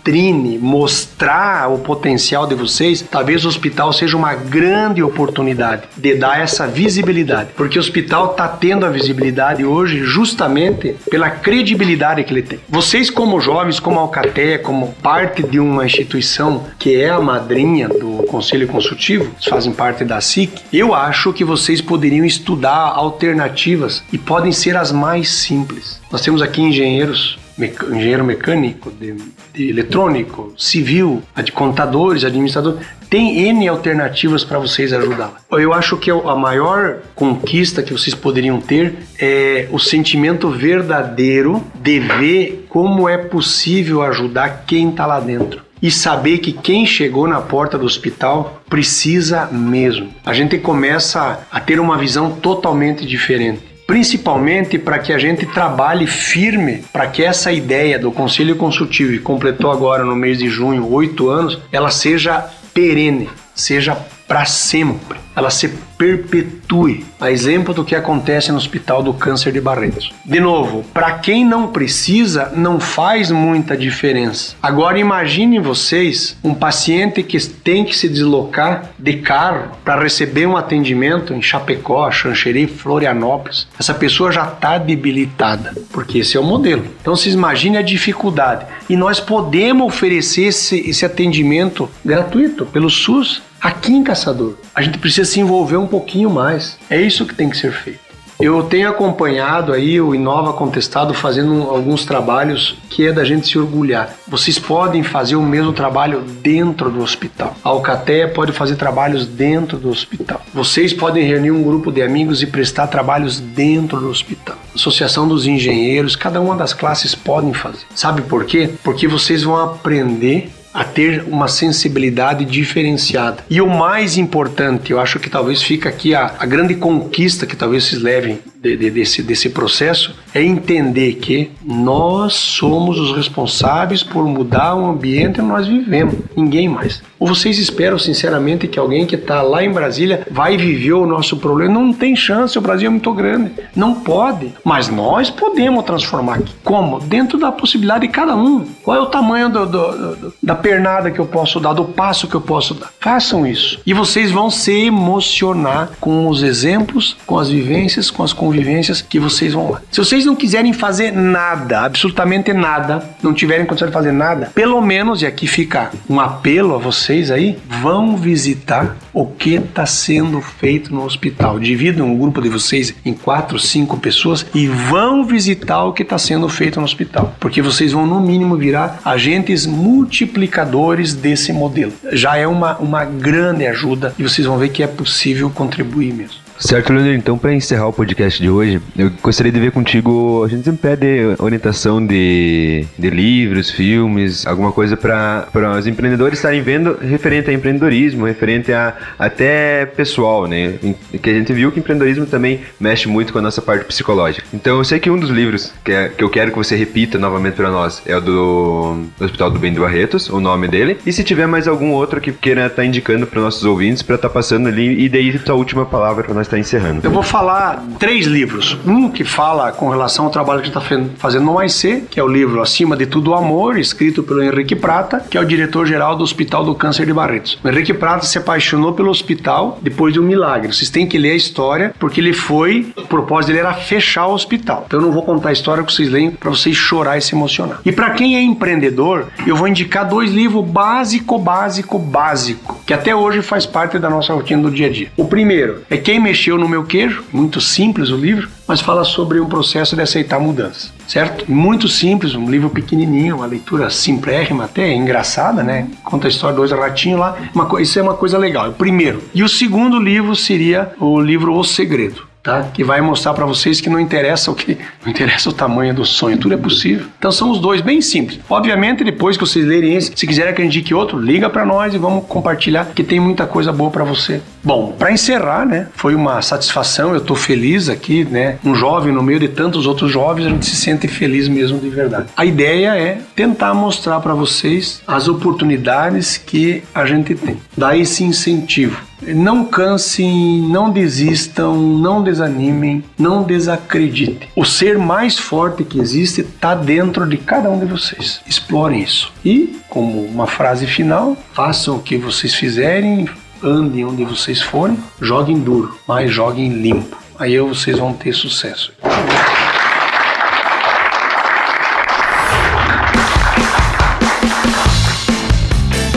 [0.08, 6.40] vitrine, mostrar o potencial de vocês, talvez o hospital seja uma grande oportunidade de dar
[6.40, 12.42] essa visibilidade, porque o hospital está tendo a visibilidade hoje justamente pela credibilidade que ele
[12.42, 12.60] tem.
[12.68, 18.24] Vocês, como jovens, como Alcaté, como parte de uma instituição que é a madrinha do
[18.28, 24.52] Conselho Consultivo, fazem parte da SIC, eu acho que vocês poderiam estudar alternativas e podem
[24.52, 26.00] ser as mais simples.
[26.10, 29.14] Nós temos aqui engenheiros, engenheiro mecânico, de,
[29.52, 32.80] de eletrônico, civil, de contadores, administradores.
[33.10, 35.42] Tem N alternativas para vocês ajudar.
[35.50, 41.98] Eu acho que a maior conquista que vocês poderiam ter é o sentimento verdadeiro de
[42.00, 47.40] ver como é possível ajudar quem está lá dentro e saber que quem chegou na
[47.40, 50.12] porta do hospital precisa mesmo.
[50.24, 53.67] A gente começa a ter uma visão totalmente diferente.
[53.88, 59.18] Principalmente para que a gente trabalhe firme para que essa ideia do Conselho Consultivo, que
[59.18, 63.96] completou agora no mês de junho oito anos, ela seja perene, seja
[64.28, 65.18] para sempre.
[65.34, 70.12] Ela se perpetue, a exemplo do que acontece no Hospital do Câncer de Barretos.
[70.24, 74.54] De novo, para quem não precisa, não faz muita diferença.
[74.62, 80.56] Agora imaginem vocês um paciente que tem que se deslocar de carro para receber um
[80.56, 83.66] atendimento em Chapecó, Xanxerê, Florianópolis.
[83.78, 86.84] Essa pessoa já está debilitada, porque esse é o modelo.
[87.00, 88.66] Então vocês imaginem a dificuldade.
[88.88, 94.54] E nós podemos oferecer esse, esse atendimento gratuito pelo SUS aqui em Caçador.
[94.74, 96.78] A gente precisa se envolver um pouquinho mais.
[96.88, 98.08] É isso que tem que ser feito.
[98.40, 103.58] Eu tenho acompanhado aí o Inova Contestado fazendo alguns trabalhos que é da gente se
[103.58, 104.14] orgulhar.
[104.28, 107.56] Vocês podem fazer o mesmo trabalho dentro do hospital.
[107.64, 110.40] A Alcaté pode fazer trabalhos dentro do hospital.
[110.54, 114.56] Vocês podem reunir um grupo de amigos e prestar trabalhos dentro do hospital.
[114.72, 117.86] Associação dos engenheiros, cada uma das classes podem fazer.
[117.92, 118.70] Sabe por quê?
[118.84, 123.38] Porque vocês vão aprender a ter uma sensibilidade diferenciada.
[123.50, 127.56] E o mais importante, eu acho que talvez fica aqui a, a grande conquista que
[127.56, 134.02] talvez vocês levem de, de, desse, desse processo, é entender que nós somos os responsáveis
[134.02, 137.02] por mudar o ambiente onde nós vivemos, ninguém mais.
[137.18, 141.36] Ou vocês esperam sinceramente que alguém que está lá em Brasília vai viver o nosso
[141.36, 141.74] problema?
[141.74, 144.52] Não tem chance, o Brasil é muito grande, não pode.
[144.64, 146.52] Mas nós podemos transformar aqui.
[146.62, 147.00] Como?
[147.00, 148.64] Dentro da possibilidade de cada um.
[148.82, 152.28] Qual é o tamanho do, do, do, da pernada que eu posso dar, do passo
[152.28, 152.92] que eu posso dar?
[153.00, 153.80] Façam isso.
[153.84, 159.20] E vocês vão se emocionar com os exemplos, com as vivências, com as convivências que
[159.20, 159.82] vocês vão lá.
[159.90, 164.80] Se vocês não quiserem fazer nada, absolutamente nada, não tiverem condição de fazer nada, pelo
[164.80, 170.40] menos, e aqui fica um apelo a vocês aí, vão visitar o que está sendo
[170.40, 171.58] feito no hospital.
[171.58, 176.16] Dividam um grupo de vocês em quatro, cinco pessoas e vão visitar o que está
[176.16, 181.92] sendo feito no hospital, porque vocês vão no mínimo virar agentes multiplicadores desse modelo.
[182.12, 186.47] Já é uma, uma grande ajuda e vocês vão ver que é possível contribuir mesmo.
[186.58, 187.12] Certo, Leandro.
[187.14, 190.42] Então, para encerrar o podcast de hoje, eu gostaria de ver contigo.
[190.44, 195.46] A gente sempre pede orientação de, de livros, filmes, alguma coisa para
[195.78, 200.74] os empreendedores estarem vendo referente a empreendedorismo, referente a até pessoal, né?
[201.22, 204.44] Que a gente viu que empreendedorismo também mexe muito com a nossa parte psicológica.
[204.52, 207.18] Então, eu sei que um dos livros que, é, que eu quero que você repita
[207.18, 210.98] novamente para nós é o do, Hospital do Bem do Barretos, o nome dele.
[211.06, 214.16] E se tiver mais algum outro que queira estar tá indicando para nossos ouvintes, para
[214.16, 217.00] estar tá passando ali, e daí a última palavra para nós está encerrando.
[217.04, 218.76] Eu vou falar três livros.
[218.86, 222.18] Um que fala com relação ao trabalho que a gente está fazendo no AIC, que
[222.18, 225.44] é o livro Acima de Tudo o Amor, escrito pelo Henrique Prata, que é o
[225.44, 227.58] diretor-geral do Hospital do Câncer de Barretos.
[227.62, 230.72] O Henrique Prata se apaixonou pelo hospital depois de um milagre.
[230.72, 234.32] Vocês têm que ler a história, porque ele foi, o propósito dele era fechar o
[234.32, 234.84] hospital.
[234.86, 237.34] Então eu não vou contar a história que vocês leem para vocês chorar e se
[237.34, 237.80] emocionar.
[237.84, 243.14] E para quem é empreendedor, eu vou indicar dois livros básico, básico, básico, que até
[243.14, 245.12] hoje faz parte da nossa rotina do dia a dia.
[245.14, 249.38] O primeiro é Quem Mexeu no Meu Queijo, muito simples o livro, mas fala sobre
[249.38, 251.44] um processo de aceitar mudanças, certo?
[251.52, 255.86] Muito simples, um livro pequenininho, uma leitura simplérrima, até engraçada, né?
[256.02, 258.72] Conta a história de dois ratinhos lá, uma, isso é uma coisa legal, é o
[258.72, 259.22] primeiro.
[259.34, 262.27] E o segundo livro seria o livro O Segredo.
[262.42, 262.62] Tá?
[262.72, 266.04] Que vai mostrar para vocês que não interessa o que não interessa o tamanho do
[266.04, 267.06] sonho, tudo é possível.
[267.18, 268.40] Então são os dois bem simples.
[268.48, 271.92] Obviamente depois que vocês lerem esse, se quiserem que eu indique outro, liga para nós
[271.94, 274.40] e vamos compartilhar que tem muita coisa boa para você.
[274.62, 279.22] Bom, para encerrar, né, foi uma satisfação, eu tô feliz aqui, né, um jovem no
[279.22, 282.28] meio de tantos outros jovens, a gente se sente feliz mesmo de verdade.
[282.36, 288.24] A ideia é tentar mostrar para vocês as oportunidades que a gente tem, dar esse
[288.24, 289.08] incentivo.
[289.20, 294.48] Não cansem, não desistam, não desanimem, não desacreditem.
[294.54, 298.40] O ser mais forte que existe está dentro de cada um de vocês.
[298.46, 299.32] Explorem isso.
[299.44, 303.28] E, como uma frase final, façam o que vocês fizerem,
[303.62, 307.16] andem onde vocês forem, joguem duro, mas joguem limpo.
[307.38, 308.92] Aí vocês vão ter sucesso.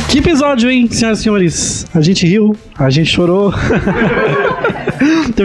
[0.09, 1.85] Que episódio, hein, senhoras e senhores?
[1.93, 3.53] A gente riu, a gente chorou.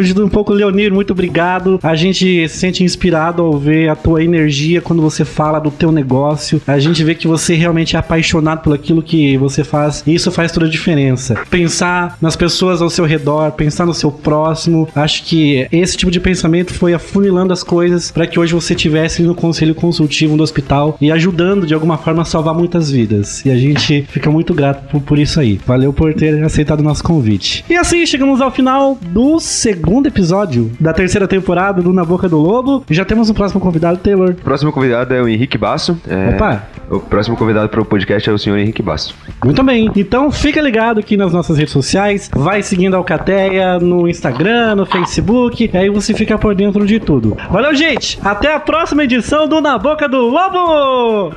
[0.02, 1.78] Tido um pouco, Leonir, muito obrigado.
[1.82, 5.92] A gente se sente inspirado ao ver a tua energia quando você fala do teu
[5.92, 6.60] negócio.
[6.66, 10.02] A gente vê que você realmente é apaixonado por aquilo que você faz.
[10.06, 11.34] E isso faz toda a diferença.
[11.50, 14.88] Pensar nas pessoas ao seu redor, pensar no seu próximo.
[14.94, 19.22] Acho que esse tipo de pensamento foi afunilando as coisas para que hoje você tivesse
[19.22, 23.44] no conselho consultivo do hospital e ajudando de alguma forma a salvar muitas vidas.
[23.44, 25.60] E a gente fica muito grato por, por isso aí.
[25.66, 27.64] Valeu por ter aceitado o nosso convite.
[27.68, 32.38] E assim chegamos ao final do segundo episódio da terceira temporada do Na Boca do
[32.38, 32.84] Lobo.
[32.90, 34.30] E já temos um próximo convidado, Taylor.
[34.30, 35.98] O próximo convidado é o Henrique Basso.
[36.08, 36.34] É...
[36.34, 36.64] Opa!
[36.90, 39.14] O próximo convidado para o podcast é o senhor Henrique Basso.
[39.44, 39.90] Muito bem.
[39.96, 42.30] Então fica ligado aqui nas nossas redes sociais.
[42.32, 45.70] Vai seguindo a Alcateia no Instagram, no Facebook.
[45.72, 47.36] E aí você fica por dentro de tudo.
[47.50, 48.18] Valeu, gente!
[48.24, 51.34] Até a próxima edição do Na Boca do Lobo!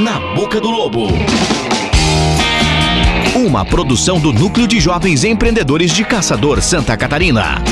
[0.00, 1.08] Na Boca do Lobo.
[3.54, 7.62] Uma produção do Núcleo de Jovens Empreendedores de Caçador, Santa Catarina.